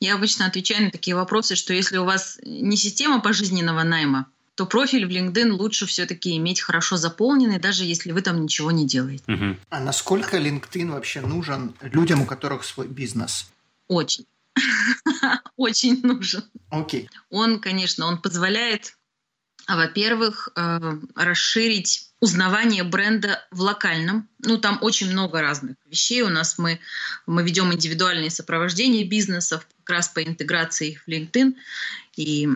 Я 0.00 0.16
обычно 0.16 0.46
отвечаю 0.46 0.84
на 0.84 0.90
такие 0.90 1.14
вопросы, 1.14 1.54
что 1.54 1.72
если 1.72 1.96
у 1.96 2.04
вас 2.04 2.38
не 2.42 2.76
система 2.76 3.20
пожизненного 3.20 3.84
найма, 3.84 4.26
то 4.54 4.66
профиль 4.66 5.06
в 5.06 5.10
LinkedIn 5.10 5.50
лучше 5.52 5.86
все-таки 5.86 6.36
иметь 6.36 6.60
хорошо 6.60 6.96
заполненный, 6.96 7.58
даже 7.58 7.84
если 7.84 8.12
вы 8.12 8.22
там 8.22 8.42
ничего 8.42 8.70
не 8.70 8.86
делаете. 8.86 9.24
Угу. 9.26 9.56
А 9.70 9.80
насколько 9.80 10.38
LinkedIn 10.38 10.90
вообще 10.90 11.20
нужен 11.20 11.74
людям, 11.80 12.22
у 12.22 12.26
которых 12.26 12.64
свой 12.64 12.86
бизнес? 12.86 13.50
Очень. 13.88 14.26
Очень 15.56 16.02
нужен. 16.02 16.44
Окей. 16.70 17.08
Он, 17.30 17.60
конечно, 17.60 18.06
он 18.06 18.20
позволяет 18.20 18.94
во-первых, 19.68 20.48
э, 20.56 20.98
расширить 21.14 22.08
узнавание 22.20 22.82
бренда 22.82 23.44
в 23.50 23.60
локальном. 23.60 24.28
Ну, 24.40 24.58
там 24.58 24.78
очень 24.80 25.10
много 25.10 25.40
разных 25.40 25.76
вещей. 25.86 26.22
У 26.22 26.28
нас 26.28 26.58
мы, 26.58 26.80
мы 27.26 27.42
ведем 27.44 27.72
индивидуальные 27.72 28.30
сопровождения 28.30 29.04
бизнесов 29.04 29.66
как 29.84 29.96
раз 29.96 30.08
по 30.08 30.22
интеграции 30.22 30.90
их 30.90 31.04
в 31.04 31.08
LinkedIn. 31.08 31.54
И 32.16 32.48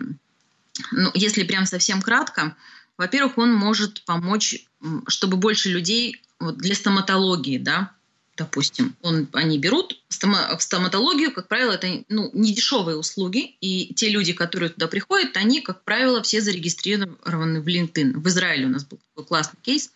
ну, 0.91 1.11
если 1.13 1.43
прям 1.43 1.65
совсем 1.65 2.01
кратко, 2.01 2.55
во-первых, 2.97 3.37
он 3.37 3.53
может 3.53 4.03
помочь, 4.05 4.65
чтобы 5.07 5.37
больше 5.37 5.69
людей 5.69 6.21
вот 6.39 6.57
для 6.57 6.75
стоматологии, 6.75 7.57
да, 7.57 7.91
допустим, 8.37 8.95
он, 9.01 9.27
они 9.33 9.57
берут 9.57 9.99
в 10.09 10.61
стоматологию, 10.61 11.33
как 11.33 11.47
правило, 11.47 11.73
это 11.73 12.03
ну, 12.07 12.29
не 12.33 12.53
дешевые 12.53 12.97
услуги, 12.97 13.55
и 13.59 13.93
те 13.95 14.09
люди, 14.09 14.33
которые 14.33 14.69
туда 14.69 14.87
приходят, 14.87 15.35
они, 15.35 15.61
как 15.61 15.83
правило, 15.83 16.21
все 16.21 16.39
зарегистрированы 16.39 17.61
в 17.61 17.67
LinkedIn. 17.67 18.13
В 18.13 18.27
Израиле 18.27 18.67
у 18.67 18.69
нас 18.69 18.85
был 18.85 18.99
такой 19.09 19.25
классный 19.25 19.59
кейс. 19.61 19.91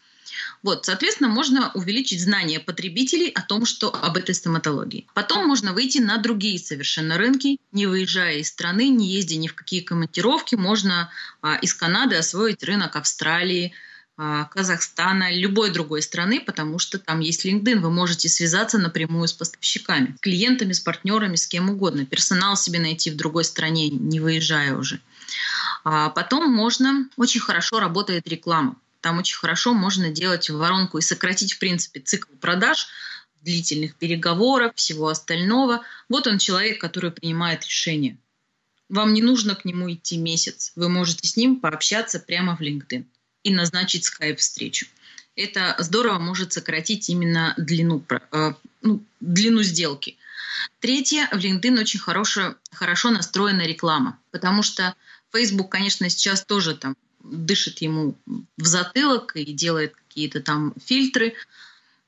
Вот, 0.64 0.86
соответственно, 0.86 1.30
можно 1.30 1.72
увеличить 1.74 2.22
знания 2.22 2.60
потребителей 2.60 3.30
о 3.30 3.42
том, 3.42 3.66
что 3.66 3.94
об 3.94 4.18
этой 4.18 4.36
стоматологии. 4.36 5.08
Потом 5.14 5.48
можно 5.48 5.74
выйти 5.74 5.98
на 6.00 6.18
другие 6.18 6.60
совершенно 6.60 7.18
рынки, 7.18 7.58
не 7.72 7.88
выезжая 7.88 8.38
из 8.38 8.50
страны, 8.50 8.90
не 8.90 9.12
ездя 9.12 9.38
ни 9.38 9.48
в 9.48 9.56
какие 9.56 9.82
командировки. 9.82 10.56
Можно 10.56 11.10
а, 11.42 11.56
из 11.56 11.74
Канады 11.74 12.16
освоить 12.16 12.64
рынок 12.64 12.96
Австралии, 12.96 13.74
а, 14.18 14.46
Казахстана, 14.46 15.34
любой 15.34 15.72
другой 15.72 16.02
страны, 16.02 16.40
потому 16.40 16.78
что 16.80 17.00
там 17.00 17.22
есть 17.22 17.46
LinkedIn. 17.46 17.80
Вы 17.80 17.90
можете 17.90 18.30
связаться 18.30 18.78
напрямую 18.78 19.28
с 19.28 19.34
поставщиками, 19.34 20.16
с 20.18 20.22
клиентами, 20.22 20.74
с 20.74 20.80
партнерами, 20.80 21.36
с 21.36 21.48
кем 21.48 21.70
угодно. 21.70 22.06
Персонал 22.06 22.56
себе 22.56 22.80
найти 22.80 23.10
в 23.10 23.16
другой 23.16 23.46
стране, 23.46 23.90
не 23.90 24.20
выезжая 24.20 24.76
уже. 24.76 25.00
А 25.84 26.10
потом 26.10 26.52
можно, 26.52 27.10
очень 27.18 27.40
хорошо 27.40 27.80
работает 27.80 28.28
реклама. 28.28 28.76
Там 29.02 29.18
очень 29.18 29.36
хорошо 29.36 29.74
можно 29.74 30.10
делать 30.10 30.50
воронку 30.50 31.00
и 31.00 31.02
сократить, 31.02 31.54
в 31.54 31.60
принципе, 31.60 32.00
цикл 32.00 32.32
продаж, 32.40 32.88
длительных 33.42 33.96
переговоров, 33.96 34.74
всего 34.76 35.10
остального. 35.10 35.82
Вот 36.08 36.28
он 36.28 36.38
человек, 36.38 36.80
который 36.80 37.12
принимает 37.12 37.66
решение. 37.66 38.18
Вам 38.90 39.14
не 39.14 39.22
нужно 39.22 39.56
к 39.56 39.66
нему 39.66 39.92
идти 39.92 40.18
месяц. 40.18 40.72
Вы 40.76 40.90
можете 40.90 41.28
с 41.28 41.36
ним 41.36 41.60
пообщаться 41.60 42.20
прямо 42.20 42.56
в 42.56 42.62
LinkedIn 42.62 43.06
и 43.44 43.54
назначить 43.54 44.06
скайп-встречу. 44.06 44.86
Это 45.36 45.76
здорово 45.80 46.20
может 46.20 46.54
сократить 46.54 47.10
именно 47.10 47.56
длину, 47.58 48.04
э, 48.32 48.54
ну, 48.82 49.04
длину 49.20 49.64
сделки. 49.64 50.18
Третье, 50.80 51.28
в 51.32 51.38
LinkedIn 51.38 51.80
очень 51.80 52.00
хорошо, 52.00 52.56
хорошо 52.72 53.10
настроена 53.10 53.62
реклама, 53.62 54.20
потому 54.32 54.62
что 54.62 54.94
Facebook, 55.32 55.72
конечно, 55.72 56.10
сейчас 56.10 56.44
тоже 56.44 56.76
там 56.76 56.96
дышит 57.24 57.82
ему 57.82 58.16
в 58.26 58.66
затылок 58.66 59.36
и 59.36 59.54
делает 59.54 59.96
какие-то 59.96 60.42
там 60.42 60.74
фильтры, 60.84 61.34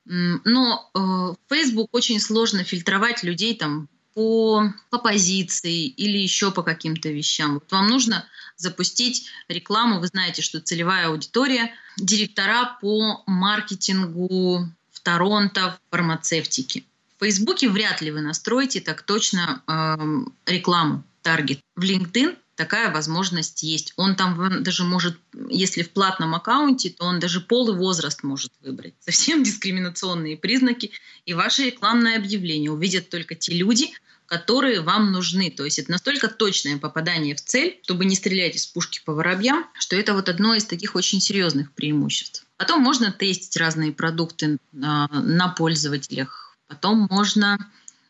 но 0.05 0.89
э, 0.93 1.53
Facebook 1.53 1.89
очень 1.93 2.20
сложно 2.20 2.64
фильтровать 2.64 3.24
людей 3.24 3.55
там 3.55 3.88
по, 4.14 4.74
по 4.89 4.99
позиции 4.99 5.88
или 5.88 6.18
еще 6.18 6.51
по 6.51 6.61
каким-то 6.61 7.09
вещам. 7.09 7.55
Вот 7.55 7.72
вам 7.72 7.88
нужно 7.88 8.26
запустить 8.57 9.28
рекламу. 9.47 9.99
Вы 9.99 10.07
знаете, 10.07 10.41
что 10.41 10.59
целевая 10.59 11.07
аудитория– 11.07 11.74
директора 11.97 12.78
по 12.82 13.24
маркетингу 13.26 14.68
в 14.91 14.99
Торонто, 15.01 15.72
в 15.72 15.91
фармацевтике. 15.91 16.84
В 17.18 17.24
Фейсбуке 17.24 17.70
вряд 17.70 18.01
ли 18.01 18.11
вы 18.11 18.22
настроите 18.22 18.82
так 18.82 19.03
точно 19.03 19.64
э, 19.68 20.51
рекламу, 20.51 21.03
таргет. 21.22 21.59
В 21.76 21.84
LinkedIn 21.84 22.38
такая 22.55 22.91
возможность 22.91 23.63
есть. 23.63 23.93
Он 23.95 24.15
там 24.15 24.63
даже 24.63 24.83
может, 24.83 25.17
если 25.49 25.83
в 25.83 25.91
платном 25.91 26.35
аккаунте, 26.35 26.89
то 26.89 27.05
он 27.05 27.19
даже 27.19 27.41
пол 27.41 27.73
и 27.73 27.77
возраст 27.77 28.23
может 28.23 28.51
выбрать. 28.61 28.93
Совсем 28.99 29.43
дискриминационные 29.43 30.37
признаки. 30.37 30.91
И 31.25 31.33
ваше 31.33 31.63
рекламное 31.63 32.17
объявление 32.17 32.71
увидят 32.71 33.09
только 33.09 33.35
те 33.35 33.53
люди, 33.53 33.91
которые 34.25 34.81
вам 34.81 35.11
нужны. 35.11 35.51
То 35.51 35.65
есть 35.65 35.79
это 35.79 35.91
настолько 35.91 36.27
точное 36.27 36.77
попадание 36.77 37.35
в 37.35 37.41
цель, 37.41 37.79
чтобы 37.83 38.05
не 38.05 38.15
стрелять 38.15 38.55
из 38.55 38.65
пушки 38.65 39.01
по 39.05 39.13
воробьям, 39.13 39.65
что 39.77 39.95
это 39.95 40.13
вот 40.13 40.29
одно 40.29 40.55
из 40.55 40.65
таких 40.65 40.95
очень 40.95 41.21
серьезных 41.21 41.71
преимуществ. 41.73 42.45
Потом 42.57 42.81
можно 42.81 43.11
тестить 43.11 43.57
разные 43.57 43.91
продукты 43.91 44.57
на, 44.71 45.07
на 45.11 45.49
пользователях. 45.49 46.57
Потом 46.67 47.07
можно 47.09 47.57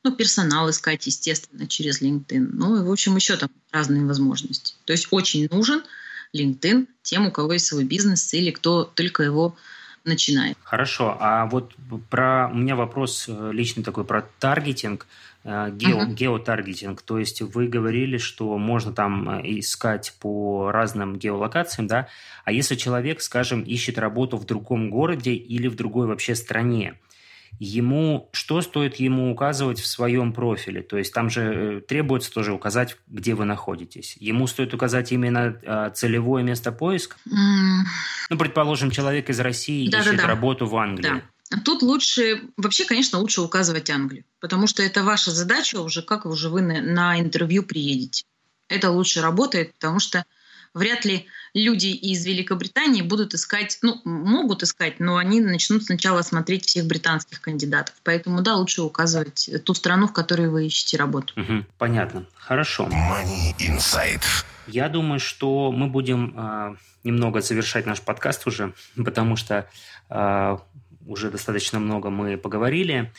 ну, 0.04 0.12
персонал 0.12 0.70
искать, 0.70 1.06
естественно, 1.08 1.68
через 1.68 2.02
LinkedIn. 2.02 2.50
Ну 2.54 2.78
и, 2.78 2.86
в 2.86 2.92
общем, 2.92 3.16
еще 3.16 3.38
там 3.38 3.50
разные 3.72 4.06
возможности. 4.06 4.76
То 4.86 4.94
есть 4.94 5.08
очень 5.12 5.48
нужен 5.50 5.84
LinkedIn 6.36 6.88
тем, 7.02 7.28
у 7.28 7.32
кого 7.32 7.54
есть 7.54 7.68
свой 7.68 7.86
бизнес 7.86 8.34
или 8.34 8.52
кто 8.52 8.84
только 8.84 9.24
его 9.24 9.56
начинает. 10.04 10.58
Хорошо. 10.64 11.16
А 11.20 11.46
вот 11.46 11.74
про 12.10 12.50
у 12.52 12.58
меня 12.58 12.76
вопрос 12.76 13.26
э, 13.28 13.52
личный 13.54 13.84
такой 13.84 14.04
про 14.04 14.24
таргетинг. 14.40 15.08
Э, 15.46 15.70
гео, 15.72 16.04
uh-huh. 16.04 16.14
геотаргетинг. 16.14 17.02
То 17.02 17.20
есть 17.20 17.42
вы 17.42 17.68
говорили, 17.68 18.18
что 18.18 18.58
можно 18.58 18.94
там 18.94 19.30
э, 19.30 19.60
искать 19.60 20.14
по 20.20 20.72
разным 20.72 21.18
геолокациям, 21.18 21.88
да? 21.88 22.08
А 22.46 22.52
если 22.52 22.76
человек, 22.76 23.22
скажем, 23.22 23.62
ищет 23.62 23.98
работу 23.98 24.38
в 24.38 24.46
другом 24.46 24.90
городе 24.90 25.34
или 25.34 25.68
в 25.68 25.76
другой 25.76 26.08
вообще 26.08 26.36
стране, 26.36 26.96
ему 27.60 28.30
что 28.34 28.62
стоит 28.62 28.96
ему 28.96 29.32
указывать 29.32 29.80
в 29.80 29.88
своем 29.88 30.34
профиле? 30.34 30.82
То 30.82 30.98
есть 30.98 31.14
там 31.14 31.30
же 31.30 31.42
э, 31.42 31.82
требуется 31.82 32.32
тоже 32.32 32.54
указать, 32.54 32.98
где 33.08 33.34
вы 33.36 33.46
находитесь. 33.46 34.16
Ему 34.20 34.48
стоит 34.48 34.74
указать 34.74 35.12
именно 35.12 35.58
э, 35.62 35.92
целевое 35.94 36.44
место 36.44 36.72
поиска? 36.72 37.18
Mm. 37.28 37.84
Ну, 38.30 38.38
предположим, 38.38 38.92
человек 38.92 39.30
из 39.30 39.40
России 39.40 39.90
да, 39.90 40.00
ищет 40.00 40.18
да, 40.18 40.24
да. 40.24 40.28
работу 40.28 40.66
в 40.66 40.76
Англии. 40.76 41.24
Да. 41.50 41.60
Тут 41.64 41.84
лучше, 41.84 42.42
вообще, 42.58 42.86
конечно, 42.86 43.20
лучше 43.20 43.42
указывать 43.42 43.90
Англию, 43.90 44.26
потому 44.40 44.68
что 44.68 44.82
это 44.82 45.04
ваша 45.04 45.32
задача 45.32 45.82
уже, 45.82 46.02
как 46.02 46.26
уже 46.26 46.50
вы 46.50 46.62
на, 46.62 46.82
на 46.82 47.20
интервью 47.20 47.64
приедете. 47.64 48.26
Это 48.70 48.90
лучше 48.90 49.22
работает, 49.22 49.74
потому 49.74 50.00
что 50.00 50.26
вряд 50.74 51.06
ли 51.06 51.28
люди 51.54 51.88
из 51.88 52.26
Великобритании 52.26 53.02
будут 53.02 53.34
искать, 53.34 53.78
ну, 53.82 54.02
могут 54.06 54.64
искать, 54.64 55.00
но 55.00 55.18
они 55.18 55.40
начнут 55.40 55.84
сначала 55.84 56.22
смотреть 56.22 56.66
всех 56.66 56.86
британских 56.86 57.42
кандидатов. 57.42 57.96
Поэтому, 58.04 58.42
да, 58.42 58.56
лучше 58.56 58.82
указывать 58.82 59.50
ту 59.64 59.74
страну, 59.74 60.08
в 60.08 60.14
которой 60.14 60.50
вы 60.50 60.66
ищете 60.68 60.98
работу. 60.98 61.40
Угу, 61.40 61.66
понятно. 61.78 62.26
Хорошо. 62.36 62.88
Money 62.88 63.56
Insight. 63.60 64.24
Я 64.68 64.90
думаю, 64.90 65.20
что 65.20 65.72
мы 65.72 65.88
будем 65.88 66.34
э, 66.36 66.76
немного 67.04 67.42
завершать 67.42 67.86
наш 67.86 68.02
подкаст 68.02 68.48
уже, 68.48 68.74
потому 68.96 69.36
что 69.36 69.68
э, 70.10 70.58
уже 71.06 71.30
достаточно 71.30 71.80
много 71.80 72.10
мы 72.10 72.38
поговорили. 72.38 73.12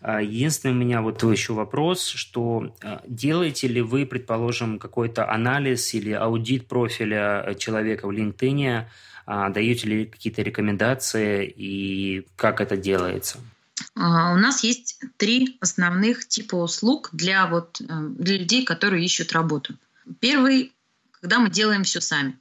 А, 0.00 0.20
единственный 0.20 0.72
у 0.72 0.76
меня 0.76 1.02
вот 1.02 1.22
еще 1.22 1.52
вопрос, 1.52 2.06
что 2.06 2.74
а, 2.82 3.02
делаете 3.06 3.68
ли 3.68 3.80
вы, 3.80 4.06
предположим, 4.06 4.78
какой-то 4.78 5.30
анализ 5.30 5.94
или 5.94 6.12
аудит 6.12 6.68
профиля 6.68 7.44
э, 7.46 7.54
человека 7.54 8.06
в 8.06 8.10
LinkedIn, 8.10 8.86
а, 9.26 9.48
даете 9.50 9.88
ли 9.88 10.06
какие-то 10.06 10.42
рекомендации 10.42 11.46
и 11.46 12.26
как 12.36 12.60
это 12.60 12.76
делается? 12.76 13.38
У 13.96 14.00
нас 14.00 14.62
есть 14.64 15.00
три 15.16 15.56
основных 15.60 16.26
типа 16.26 16.56
услуг 16.56 17.10
для, 17.12 17.46
вот, 17.46 17.80
э, 17.80 17.84
для 17.88 18.38
людей, 18.38 18.64
которые 18.64 19.04
ищут 19.04 19.32
работу. 19.32 19.74
Первый, 20.20 20.72
когда 21.20 21.38
мы 21.38 21.50
делаем 21.50 21.84
все 21.84 22.00
сами. 22.00 22.38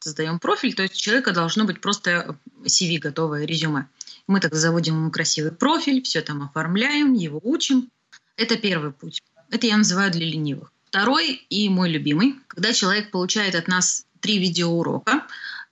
Создаем 0.00 0.38
профиль, 0.38 0.74
то 0.74 0.82
есть 0.82 0.96
у 0.96 0.98
человека 0.98 1.32
должно 1.32 1.64
быть 1.64 1.80
просто 1.80 2.36
CV 2.64 2.98
готовое, 2.98 3.46
резюме. 3.46 3.88
Мы 4.26 4.40
так 4.40 4.54
заводим 4.54 4.96
ему 4.96 5.10
красивый 5.10 5.52
профиль, 5.52 6.02
все 6.02 6.20
там 6.22 6.42
оформляем, 6.42 7.12
его 7.12 7.40
учим. 7.42 7.90
Это 8.36 8.56
первый 8.56 8.92
путь. 8.92 9.22
Это 9.50 9.66
я 9.66 9.76
называю 9.76 10.10
для 10.10 10.26
ленивых. 10.26 10.72
Второй 10.86 11.44
и 11.50 11.68
мой 11.68 11.90
любимый, 11.90 12.36
когда 12.48 12.72
человек 12.72 13.10
получает 13.10 13.54
от 13.54 13.68
нас 13.68 14.06
три 14.20 14.38
видеоурока. 14.38 15.26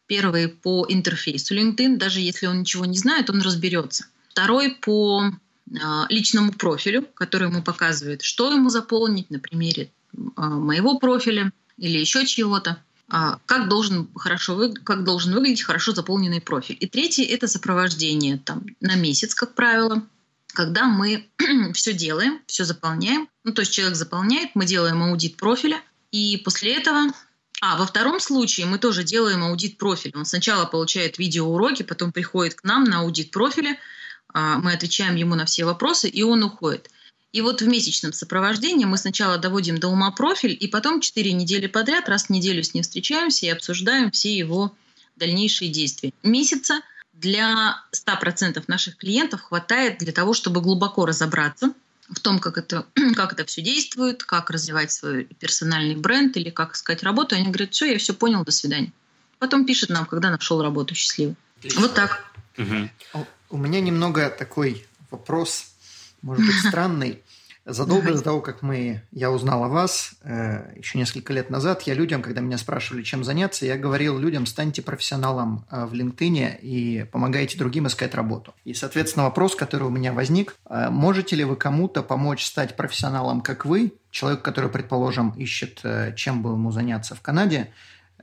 Первый 0.07 0.49
по 0.49 0.85
интерфейсу 0.89 1.55
LinkedIn, 1.55 1.97
даже 1.97 2.21
если 2.21 2.47
он 2.47 2.61
ничего 2.61 2.85
не 2.85 2.99
знает, 2.99 3.31
он 3.31 3.41
разберется. 3.41 4.07
Второй 4.29 4.73
по 4.73 5.23
э, 5.25 5.75
личному 6.11 6.53
профилю, 6.53 7.07
который 7.15 7.49
ему 7.49 7.63
показывает, 7.63 8.23
что 8.23 8.53
ему 8.53 8.69
заполнить 8.69 9.31
на 9.31 9.39
примере 9.39 9.91
э, 10.13 10.19
моего 10.37 10.99
профиля 10.99 11.53
или 11.79 11.99
еще 11.99 12.27
чьего-то. 12.27 12.83
А, 13.15 13.39
как 13.45 13.69
должен, 13.69 14.09
хорошо, 14.15 14.73
как 14.85 15.05
должен 15.05 15.35
выглядеть 15.35 15.65
хорошо 15.65 15.93
заполненный 15.93 16.41
профиль. 16.41 16.79
И 16.81 16.87
третий– 16.87 17.25
это 17.25 17.47
сопровождение 17.47 18.39
там, 18.39 18.65
на 18.81 18.95
месяц, 18.95 19.35
как 19.35 19.55
правило, 19.55 20.03
когда 20.47 20.87
мы 20.87 21.29
все 21.75 21.93
делаем, 21.93 22.41
все 22.47 22.65
заполняем. 22.65 23.29
Ну, 23.45 23.53
то 23.53 23.61
есть 23.61 23.73
человек 23.75 23.97
заполняет, 23.97 24.53
мы 24.55 24.65
делаем 24.65 25.03
аудит 25.03 25.37
профиля, 25.37 25.83
и 26.11 26.41
после 26.43 26.75
этого 26.75 27.13
а, 27.61 27.77
во 27.77 27.85
втором 27.85 28.19
случае 28.19 28.65
мы 28.65 28.79
тоже 28.79 29.05
делаем 29.05 29.45
аудит 29.45 29.77
профиля. 29.77 30.13
Он 30.17 30.25
сначала 30.25 30.65
получает 30.65 31.19
видеоуроки, 31.19 31.83
потом 31.83 32.13
приходит 32.13 32.55
к 32.55 32.65
нам 32.65 32.85
на 32.85 33.01
аудит 33.01 33.31
профиля, 33.31 33.79
а, 34.33 34.57
мы 34.57 34.73
отвечаем 34.73 35.17
ему 35.17 35.35
на 35.35 35.45
все 35.45 35.67
вопросы, 35.67 36.09
и 36.09 36.23
он 36.23 36.45
уходит. 36.45 36.89
И 37.33 37.41
вот 37.41 37.63
в 37.63 37.67
месячном 37.67 38.13
сопровождении 38.13 38.85
мы 38.85 38.99
сначала 38.99 39.39
доводим 39.39 39.79
до 39.79 39.89
ума 39.89 40.11
профиль, 40.11 40.57
и 40.59 40.69
потом 40.69 41.01
4 41.01 41.33
недели 41.33 41.67
подряд, 41.67 42.09
раз 42.09 42.27
в 42.27 42.31
неделю 42.31 42.63
с 42.63 42.75
ним 42.75 42.83
встречаемся 42.83 43.47
и 43.47 43.49
обсуждаем 43.49 44.11
все 44.11 44.37
его 44.37 44.75
дальнейшие 45.17 45.71
действия. 45.71 46.13
Месяца 46.23 46.81
для 47.15 47.77
100% 47.93 48.63
наших 48.67 48.97
клиентов 48.97 49.41
хватает 49.43 49.99
для 49.99 50.13
того, 50.13 50.35
чтобы 50.35 50.61
глубоко 50.61 51.07
разобраться 51.07 51.73
в 52.09 52.21
том, 52.21 52.39
как 52.39 52.59
это, 52.59 52.87
как 53.17 53.33
это 53.33 53.47
все 53.47 53.63
действует, 53.63 54.23
как 54.23 54.51
развивать 54.51 54.93
свой 54.93 55.25
персональный 55.25 55.97
бренд 55.97 56.37
или 56.37 56.51
как 56.51 56.75
искать 56.75 57.03
работу. 57.03 57.35
Они 57.35 57.47
говорят, 57.47 57.73
все, 57.73 57.87
я 57.87 57.99
все 57.99 58.13
понял, 58.13 58.45
до 58.45 58.53
свидания. 58.53 58.93
Потом 59.39 59.65
пишет 59.65 59.89
нам, 59.89 60.05
когда 60.05 60.31
нашел 60.31 60.63
работу 60.63 60.95
счастливый. 60.95 61.37
Вот 61.77 61.95
так. 61.95 62.25
Угу. 62.59 63.27
У 63.51 63.57
меня 63.57 63.81
немного 63.81 64.29
такой 64.29 64.87
вопрос 65.11 65.72
может 66.23 66.47
быть, 66.47 66.69
странный. 66.69 67.23
Задолго 67.65 68.13
до 68.13 68.21
того, 68.21 68.41
как 68.41 68.63
мы, 68.63 69.03
я 69.13 69.31
узнал 69.31 69.63
о 69.63 69.69
вас, 69.69 70.15
э, 70.23 70.75
еще 70.77 70.99
несколько 70.99 71.33
лет 71.33 71.49
назад, 71.49 71.83
я 71.83 71.95
людям, 71.95 72.21
когда 72.21 72.41
меня 72.41 72.59
спрашивали, 72.59 73.05
чем 73.05 73.23
заняться, 73.23 73.67
я 73.67 73.79
говорил 73.79 74.19
людям, 74.19 74.47
станьте 74.47 74.83
профессионалом 74.83 75.65
э, 75.71 75.85
в 75.85 75.95
LinkedIn 75.95 76.59
и 76.61 77.05
помогайте 77.13 77.57
другим 77.57 77.87
искать 77.87 78.17
работу. 78.17 78.53
И, 78.65 78.75
соответственно, 78.75 79.27
вопрос, 79.27 79.55
который 79.55 79.85
у 79.85 79.91
меня 79.91 80.13
возник, 80.13 80.57
э, 80.69 80.91
можете 80.91 81.37
ли 81.37 81.45
вы 81.45 81.55
кому-то 81.55 82.03
помочь 82.03 82.45
стать 82.45 82.75
профессионалом, 82.75 83.43
как 83.43 83.65
вы, 83.65 83.93
человек, 84.11 84.43
который, 84.43 84.69
предположим, 84.69 85.31
ищет, 85.31 85.83
э, 85.85 86.15
чем 86.17 86.43
бы 86.43 86.51
ему 86.51 86.73
заняться 86.73 87.15
в 87.15 87.21
Канаде, 87.21 87.73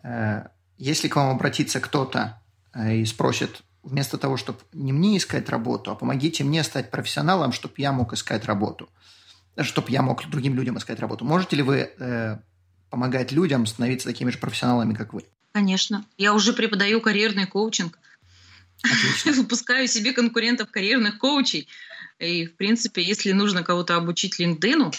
э, 0.04 0.48
если 0.78 1.08
к 1.08 1.16
вам 1.16 1.30
обратится 1.30 1.80
кто-то 1.80 2.42
э, 2.74 2.96
и 2.96 3.06
спросит, 3.06 3.64
вместо 3.84 4.18
того, 4.18 4.38
чтобы 4.38 4.60
не 4.74 4.94
мне 4.94 5.18
искать 5.18 5.50
работу, 5.50 5.92
а 5.92 5.96
помогите 5.96 6.44
мне 6.44 6.64
стать 6.64 6.92
профессионалом, 6.92 7.52
чтобы 7.52 7.76
я 7.78 7.92
мог 7.92 8.14
искать 8.14 8.46
работу, 8.46 8.90
чтобы 9.62 9.92
я 9.92 10.02
мог 10.02 10.28
другим 10.30 10.56
людям 10.56 10.78
искать 10.78 11.00
работу. 11.00 11.26
Можете 11.26 11.56
ли 11.56 11.64
вы 11.64 11.92
э, 11.98 12.38
помогать 12.90 13.32
людям 13.32 13.66
становиться 13.66 14.08
такими 14.08 14.32
же 14.32 14.38
профессионалами, 14.38 14.94
как 14.94 15.14
вы? 15.14 15.26
Конечно. 15.52 16.06
Я 16.18 16.34
уже 16.34 16.54
преподаю 16.54 17.02
карьерный 17.02 17.48
коучинг. 17.48 17.98
Отлично. 18.84 19.32
Выпускаю 19.42 19.88
себе 19.88 20.14
конкурентов 20.14 20.70
карьерных 20.70 21.18
коучей. 21.18 21.68
И, 22.20 22.46
в 22.46 22.56
принципе, 22.56 23.02
если 23.02 23.32
нужно 23.32 23.64
кого-то 23.64 23.96
обучить 23.96 24.40
LinkedIn, 24.40 24.94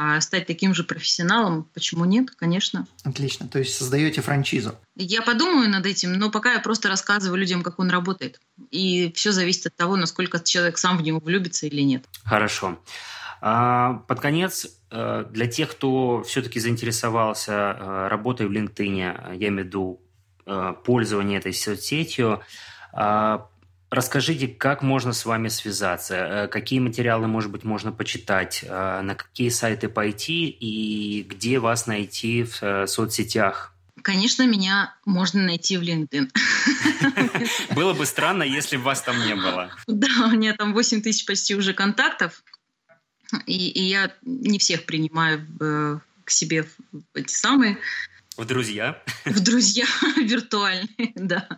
а 0.00 0.20
стать 0.20 0.46
таким 0.46 0.74
же 0.74 0.84
профессионалом, 0.84 1.68
почему 1.74 2.04
нет, 2.04 2.30
конечно. 2.30 2.86
Отлично, 3.02 3.48
то 3.48 3.58
есть 3.58 3.74
создаете 3.74 4.22
франшизу. 4.22 4.76
Я 4.94 5.22
подумаю 5.22 5.68
над 5.68 5.86
этим, 5.86 6.12
но 6.12 6.30
пока 6.30 6.52
я 6.52 6.60
просто 6.60 6.88
рассказываю 6.88 7.36
людям, 7.36 7.64
как 7.64 7.80
он 7.80 7.90
работает. 7.90 8.40
И 8.70 9.12
все 9.16 9.32
зависит 9.32 9.66
от 9.66 9.74
того, 9.74 9.96
насколько 9.96 10.38
человек 10.38 10.78
сам 10.78 10.98
в 10.98 11.02
него 11.02 11.18
влюбится 11.18 11.66
или 11.66 11.80
нет. 11.80 12.04
Хорошо. 12.22 12.78
А, 13.40 14.04
под 14.06 14.20
конец, 14.20 14.68
э, 14.92 15.24
для 15.30 15.48
тех, 15.48 15.72
кто 15.72 16.22
все-таки 16.22 16.60
заинтересовался 16.60 17.52
э, 17.52 18.08
работой 18.08 18.46
в 18.46 18.52
LinkedIn, 18.52 19.36
я 19.36 19.48
имею 19.48 19.64
в 19.64 19.66
виду 19.66 20.00
э, 20.46 20.74
пользование 20.84 21.40
этой 21.40 21.52
соцсетью, 21.52 22.40
а, 22.92 23.48
Расскажите, 23.90 24.48
как 24.48 24.82
можно 24.82 25.14
с 25.14 25.24
вами 25.24 25.48
связаться, 25.48 26.14
э, 26.14 26.48
какие 26.48 26.78
материалы, 26.78 27.26
может 27.26 27.50
быть, 27.50 27.64
можно 27.64 27.90
почитать, 27.90 28.60
э, 28.62 29.00
на 29.00 29.14
какие 29.14 29.48
сайты 29.48 29.88
пойти 29.88 30.48
и 30.48 31.22
где 31.22 31.58
вас 31.58 31.86
найти 31.86 32.44
в 32.44 32.62
э, 32.62 32.86
соцсетях? 32.86 33.72
Конечно, 34.02 34.46
меня 34.46 34.94
можно 35.06 35.42
найти 35.42 35.78
в 35.78 35.82
LinkedIn. 35.82 36.30
Было 37.74 37.94
бы 37.94 38.04
странно, 38.04 38.42
если 38.42 38.76
бы 38.76 38.82
вас 38.82 39.00
там 39.00 39.16
не 39.26 39.34
было. 39.34 39.70
Да, 39.86 40.26
у 40.26 40.30
меня 40.30 40.54
там 40.54 40.74
8 40.74 41.00
тысяч 41.00 41.24
почти 41.24 41.54
уже 41.54 41.72
контактов, 41.72 42.44
и, 43.46 43.70
и 43.70 43.82
я 43.84 44.12
не 44.22 44.58
всех 44.58 44.84
принимаю 44.84 45.46
в, 45.58 46.02
к 46.24 46.30
себе 46.30 46.64
в 46.92 47.00
эти 47.14 47.32
самые... 47.32 47.78
В 48.36 48.44
друзья? 48.44 49.02
В 49.24 49.40
друзья 49.40 49.86
виртуальные, 50.16 51.12
да. 51.16 51.48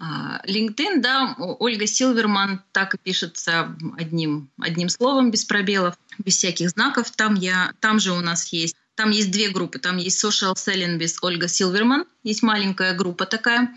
А, 0.00 0.40
LinkedIn, 0.46 1.00
да, 1.00 1.34
Ольга 1.38 1.86
Силверман 1.86 2.62
так 2.72 2.94
и 2.94 2.98
пишется 2.98 3.76
одним, 3.96 4.50
одним 4.60 4.88
словом, 4.88 5.30
без 5.30 5.44
пробелов, 5.44 5.96
без 6.18 6.36
всяких 6.36 6.70
знаков. 6.70 7.10
Там, 7.10 7.34
я, 7.34 7.72
там 7.80 7.98
же 7.98 8.12
у 8.12 8.20
нас 8.20 8.52
есть 8.52 8.76
там 8.98 9.10
есть 9.10 9.30
две 9.30 9.48
группы. 9.50 9.78
Там 9.78 9.96
есть 9.96 10.22
Social 10.24 10.54
Selling 10.54 10.96
без 10.96 11.22
Ольга 11.22 11.46
Силверман. 11.46 12.04
Есть 12.24 12.42
маленькая 12.42 12.94
группа 12.94 13.26
такая, 13.26 13.72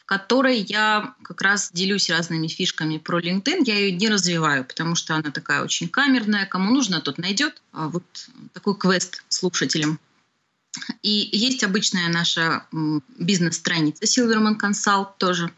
в 0.00 0.04
которой 0.06 0.58
я 0.58 1.14
как 1.22 1.40
раз 1.40 1.70
делюсь 1.72 2.10
разными 2.10 2.48
фишками 2.48 2.98
про 2.98 3.20
LinkedIn. 3.20 3.62
Я 3.64 3.78
ее 3.78 3.92
не 3.92 4.08
развиваю, 4.08 4.64
потому 4.64 4.96
что 4.96 5.14
она 5.14 5.30
такая 5.30 5.62
очень 5.62 5.88
камерная. 5.88 6.46
Кому 6.46 6.72
нужно, 6.72 7.00
тот 7.00 7.16
найдет. 7.16 7.62
А 7.70 7.86
вот 7.86 8.02
такой 8.54 8.76
квест 8.76 9.22
слушателям. 9.28 10.00
И 11.02 11.28
есть 11.32 11.64
обычная 11.64 12.08
наша 12.08 12.66
бизнес-страница 13.18 14.04
Silverman 14.04 14.58
Consult 14.60 15.08
тоже. 15.18 15.50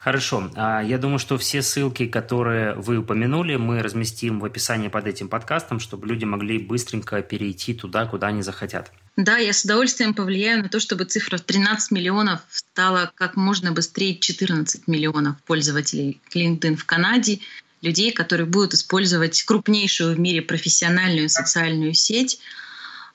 Хорошо. 0.00 0.50
А, 0.54 0.80
я 0.80 0.98
думаю, 0.98 1.18
что 1.18 1.36
все 1.36 1.62
ссылки, 1.62 2.06
которые 2.06 2.74
вы 2.74 2.98
упомянули, 2.98 3.56
мы 3.56 3.82
разместим 3.82 4.40
в 4.40 4.44
описании 4.44 4.88
под 4.88 5.06
этим 5.06 5.28
подкастом, 5.28 5.80
чтобы 5.80 6.06
люди 6.06 6.24
могли 6.24 6.58
быстренько 6.58 7.20
перейти 7.22 7.74
туда, 7.74 8.06
куда 8.06 8.28
они 8.28 8.42
захотят. 8.42 8.92
Да, 9.22 9.36
я 9.36 9.52
с 9.52 9.64
удовольствием 9.64 10.14
повлияю 10.14 10.62
на 10.62 10.70
то, 10.70 10.80
чтобы 10.80 11.04
цифра 11.04 11.36
13 11.36 11.90
миллионов 11.90 12.40
стала 12.48 13.12
как 13.14 13.36
можно 13.36 13.70
быстрее 13.70 14.18
14 14.18 14.88
миллионов 14.88 15.36
пользователей 15.42 16.22
LinkedIn 16.34 16.76
в 16.76 16.86
Канаде, 16.86 17.40
людей, 17.82 18.12
которые 18.12 18.46
будут 18.46 18.72
использовать 18.72 19.42
крупнейшую 19.42 20.16
в 20.16 20.18
мире 20.18 20.40
профессиональную 20.40 21.28
социальную 21.28 21.92
сеть 21.92 22.40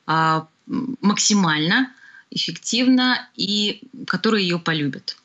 а, 0.06 0.48
максимально 0.68 1.92
эффективно 2.30 3.28
и 3.36 3.82
которые 4.06 4.48
ее 4.48 4.60
полюбят. 4.60 5.18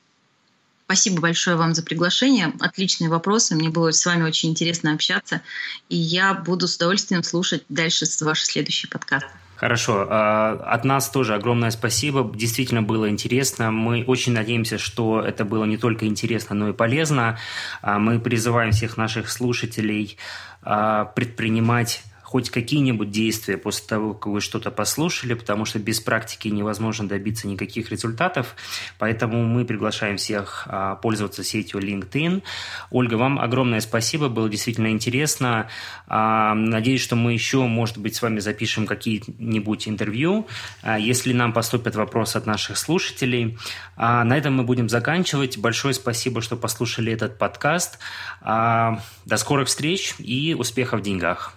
Спасибо 0.87 1.20
большое 1.20 1.57
вам 1.57 1.74
за 1.74 1.83
приглашение. 1.83 2.55
Отличные 2.59 3.11
вопросы. 3.11 3.55
Мне 3.55 3.68
было 3.68 3.91
с 3.91 4.07
вами 4.07 4.22
очень 4.22 4.49
интересно 4.49 4.95
общаться. 4.95 5.43
И 5.91 5.97
я 5.97 6.33
буду 6.33 6.66
с 6.66 6.76
удовольствием 6.76 7.22
слушать 7.22 7.64
дальше 7.68 8.07
ваш 8.22 8.45
следующий 8.45 8.87
подкаст. 8.87 9.26
Хорошо. 9.61 10.06
А, 10.08 10.52
от 10.52 10.86
нас 10.86 11.11
тоже 11.11 11.34
огромное 11.34 11.70
спасибо. 11.70 12.32
Действительно 12.34 12.80
было 12.80 13.11
интересно. 13.11 13.70
Мы 13.70 14.04
очень 14.06 14.32
надеемся, 14.32 14.78
что 14.78 15.20
это 15.20 15.44
было 15.44 15.66
не 15.66 15.76
только 15.76 16.06
интересно, 16.06 16.56
но 16.56 16.70
и 16.70 16.72
полезно. 16.72 17.38
А, 17.82 17.98
мы 17.98 18.20
призываем 18.20 18.70
всех 18.70 18.96
наших 18.96 19.28
слушателей 19.28 20.16
а, 20.62 21.04
предпринимать 21.04 22.02
хоть 22.31 22.49
какие-нибудь 22.49 23.11
действия 23.11 23.59
после 23.59 23.89
того, 23.89 24.14
как 24.14 24.26
вы 24.28 24.41
что-то 24.41 24.70
послушали, 24.70 25.35
потому 25.35 25.64
что 25.64 25.81
без 25.81 25.99
практики 25.99 26.47
невозможно 26.47 27.09
добиться 27.09 27.49
никаких 27.49 27.91
результатов. 27.91 28.55
Поэтому 29.01 29.45
мы 29.45 29.64
приглашаем 29.64 30.16
всех 30.16 30.62
а, 30.68 30.95
пользоваться 30.95 31.43
сетью 31.43 31.81
LinkedIn. 31.81 32.45
Ольга, 32.93 33.14
вам 33.16 33.41
огромное 33.41 33.81
спасибо, 33.81 34.28
было 34.28 34.49
действительно 34.49 34.93
интересно. 34.93 35.66
А, 36.07 36.55
надеюсь, 36.55 37.01
что 37.01 37.16
мы 37.16 37.33
еще, 37.33 37.66
может 37.66 37.99
быть, 37.99 38.14
с 38.14 38.22
вами 38.22 38.39
запишем 38.39 38.87
какие-нибудь 38.87 39.89
интервью, 39.89 40.47
а, 40.83 41.01
если 41.01 41.33
нам 41.33 41.53
поступят 41.53 41.97
вопросы 41.97 42.37
от 42.37 42.47
наших 42.47 42.78
слушателей. 42.78 43.59
На 43.97 44.37
этом 44.37 44.55
мы 44.55 44.62
будем 44.62 44.89
заканчивать. 44.89 45.59
Большое 45.59 45.95
спасибо, 45.95 46.43
что 46.43 46.55
послушали 46.57 47.12
этот 47.12 47.39
подкаст. 47.39 47.99
До 48.41 49.01
скорых 49.37 49.66
встреч 49.66 50.14
и 50.18 50.55
успехов 50.57 51.01
в 51.01 51.03
деньгах. 51.03 51.57